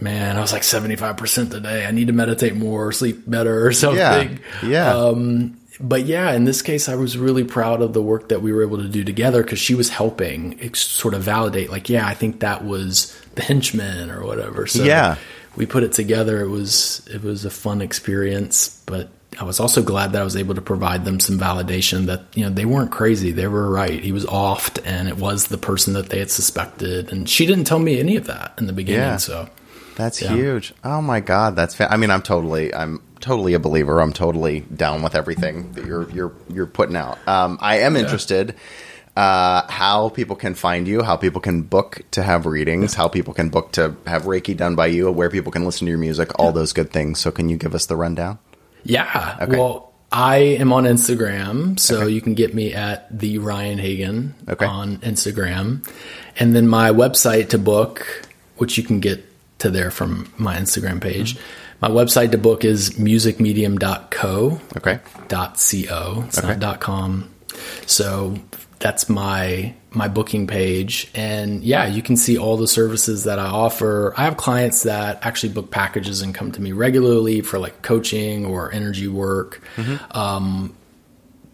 "Man, 0.00 0.36
I 0.36 0.40
was 0.40 0.52
like 0.52 0.64
75 0.64 1.16
percent 1.16 1.50
today. 1.50 1.84
I 1.86 1.90
need 1.90 2.06
to 2.06 2.12
meditate 2.12 2.54
more, 2.56 2.92
sleep 2.92 3.22
better, 3.28 3.66
or 3.66 3.72
something." 3.84 4.40
Yeah. 4.64 4.94
Um, 4.94 5.56
but 5.80 6.04
yeah, 6.06 6.32
in 6.32 6.44
this 6.44 6.62
case, 6.62 6.88
I 6.88 6.94
was 6.96 7.16
really 7.18 7.44
proud 7.44 7.82
of 7.82 7.92
the 7.92 8.02
work 8.02 8.28
that 8.30 8.42
we 8.42 8.52
were 8.52 8.62
able 8.62 8.78
to 8.78 8.88
do 8.88 9.04
together 9.04 9.42
because 9.42 9.58
she 9.58 9.74
was 9.74 9.88
helping 9.88 10.72
sort 10.74 11.14
of 11.14 11.22
validate, 11.22 11.70
like, 11.70 11.88
yeah, 11.88 12.06
I 12.06 12.14
think 12.14 12.40
that 12.40 12.64
was 12.64 13.16
the 13.34 13.42
henchman 13.42 14.10
or 14.10 14.24
whatever. 14.24 14.66
So 14.66 14.82
Yeah. 14.82 15.16
we 15.56 15.66
put 15.66 15.82
it 15.82 15.92
together. 15.92 16.40
It 16.40 16.48
was 16.48 17.02
it 17.12 17.22
was 17.22 17.44
a 17.44 17.50
fun 17.50 17.80
experience, 17.80 18.80
but 18.86 19.08
I 19.40 19.44
was 19.44 19.60
also 19.60 19.82
glad 19.82 20.12
that 20.12 20.20
I 20.20 20.24
was 20.24 20.36
able 20.36 20.54
to 20.56 20.62
provide 20.62 21.04
them 21.04 21.20
some 21.20 21.38
validation 21.38 22.06
that 22.06 22.22
you 22.34 22.44
know 22.44 22.50
they 22.50 22.64
weren't 22.64 22.90
crazy. 22.90 23.30
They 23.30 23.46
were 23.46 23.70
right. 23.70 24.02
He 24.02 24.10
was 24.10 24.24
offed, 24.26 24.80
and 24.84 25.06
it 25.08 25.16
was 25.18 25.46
the 25.46 25.58
person 25.58 25.92
that 25.94 26.08
they 26.10 26.18
had 26.18 26.30
suspected. 26.30 27.12
And 27.12 27.28
she 27.28 27.46
didn't 27.46 27.64
tell 27.64 27.78
me 27.78 28.00
any 28.00 28.16
of 28.16 28.26
that 28.26 28.54
in 28.58 28.66
the 28.66 28.72
beginning. 28.72 29.02
Yeah. 29.02 29.16
So 29.18 29.48
That's 29.96 30.22
Yeah. 30.22 30.34
huge. 30.34 30.72
Oh 30.84 31.02
my 31.02 31.18
god, 31.20 31.56
that's. 31.56 31.74
Fa- 31.74 31.92
I 31.92 31.96
mean, 31.96 32.10
I'm 32.10 32.22
totally, 32.22 32.72
I'm 32.74 33.00
totally 33.20 33.54
a 33.54 33.58
believer. 33.58 34.00
I'm 34.00 34.12
totally 34.12 34.60
down 34.60 35.02
with 35.02 35.14
everything 35.14 35.72
that 35.72 35.84
you're 35.86 36.08
you're 36.10 36.32
you're 36.52 36.66
putting 36.66 36.96
out. 36.96 37.18
Um, 37.28 37.58
I 37.60 37.80
am 37.80 37.96
interested. 37.96 38.54
Uh, 39.16 39.66
how 39.68 40.10
people 40.10 40.36
can 40.36 40.54
find 40.54 40.86
you, 40.86 41.02
how 41.02 41.16
people 41.16 41.40
can 41.40 41.62
book 41.62 42.02
to 42.12 42.22
have 42.22 42.46
readings, 42.46 42.94
how 42.94 43.08
people 43.08 43.34
can 43.34 43.48
book 43.48 43.72
to 43.72 43.96
have 44.06 44.22
Reiki 44.24 44.56
done 44.56 44.76
by 44.76 44.86
you, 44.86 45.10
where 45.10 45.28
people 45.28 45.50
can 45.50 45.64
listen 45.64 45.86
to 45.86 45.90
your 45.90 45.98
music, 45.98 46.38
all 46.38 46.52
those 46.52 46.72
good 46.72 46.92
things. 46.92 47.18
So, 47.18 47.32
can 47.32 47.48
you 47.48 47.56
give 47.56 47.74
us 47.74 47.86
the 47.86 47.96
rundown? 47.96 48.38
Yeah. 48.84 49.36
Okay. 49.40 49.58
Well, 49.58 49.92
I 50.12 50.36
am 50.36 50.72
on 50.72 50.84
Instagram, 50.84 51.80
so 51.80 52.06
you 52.06 52.20
can 52.20 52.34
get 52.34 52.54
me 52.54 52.72
at 52.72 53.08
the 53.18 53.38
Ryan 53.38 53.78
Hagan 53.78 54.34
Okay. 54.48 54.64
on 54.64 54.98
Instagram, 54.98 55.84
and 56.38 56.54
then 56.54 56.68
my 56.68 56.90
website 56.90 57.48
to 57.48 57.58
book, 57.58 58.24
which 58.58 58.78
you 58.78 58.84
can 58.84 59.00
get 59.00 59.24
to 59.58 59.68
there 59.68 59.90
from 59.90 60.32
my 60.38 60.56
Instagram 60.56 61.00
page. 61.00 61.36
My 61.80 61.88
website 61.88 62.32
to 62.32 62.38
book 62.38 62.64
is 62.64 62.90
musicmedium.co. 62.90 64.60
Okay. 64.76 64.98
Dot 65.28 65.54
co. 65.54 66.24
It's 66.26 66.38
Okay. 66.38 66.48
not 66.48 66.58
dot 66.58 66.80
com. 66.80 67.30
So 67.86 68.36
that's 68.78 69.08
my 69.08 69.74
my 69.90 70.06
booking 70.06 70.46
page 70.46 71.10
and 71.14 71.64
yeah 71.64 71.86
you 71.86 72.02
can 72.02 72.16
see 72.16 72.36
all 72.36 72.58
the 72.58 72.68
services 72.68 73.24
that 73.24 73.38
i 73.38 73.46
offer 73.46 74.12
i 74.18 74.24
have 74.24 74.36
clients 74.36 74.82
that 74.82 75.18
actually 75.22 75.52
book 75.52 75.70
packages 75.70 76.20
and 76.20 76.34
come 76.34 76.52
to 76.52 76.60
me 76.60 76.72
regularly 76.72 77.40
for 77.40 77.58
like 77.58 77.80
coaching 77.80 78.44
or 78.44 78.70
energy 78.70 79.08
work 79.08 79.62
mm-hmm. 79.76 80.16
um, 80.16 80.76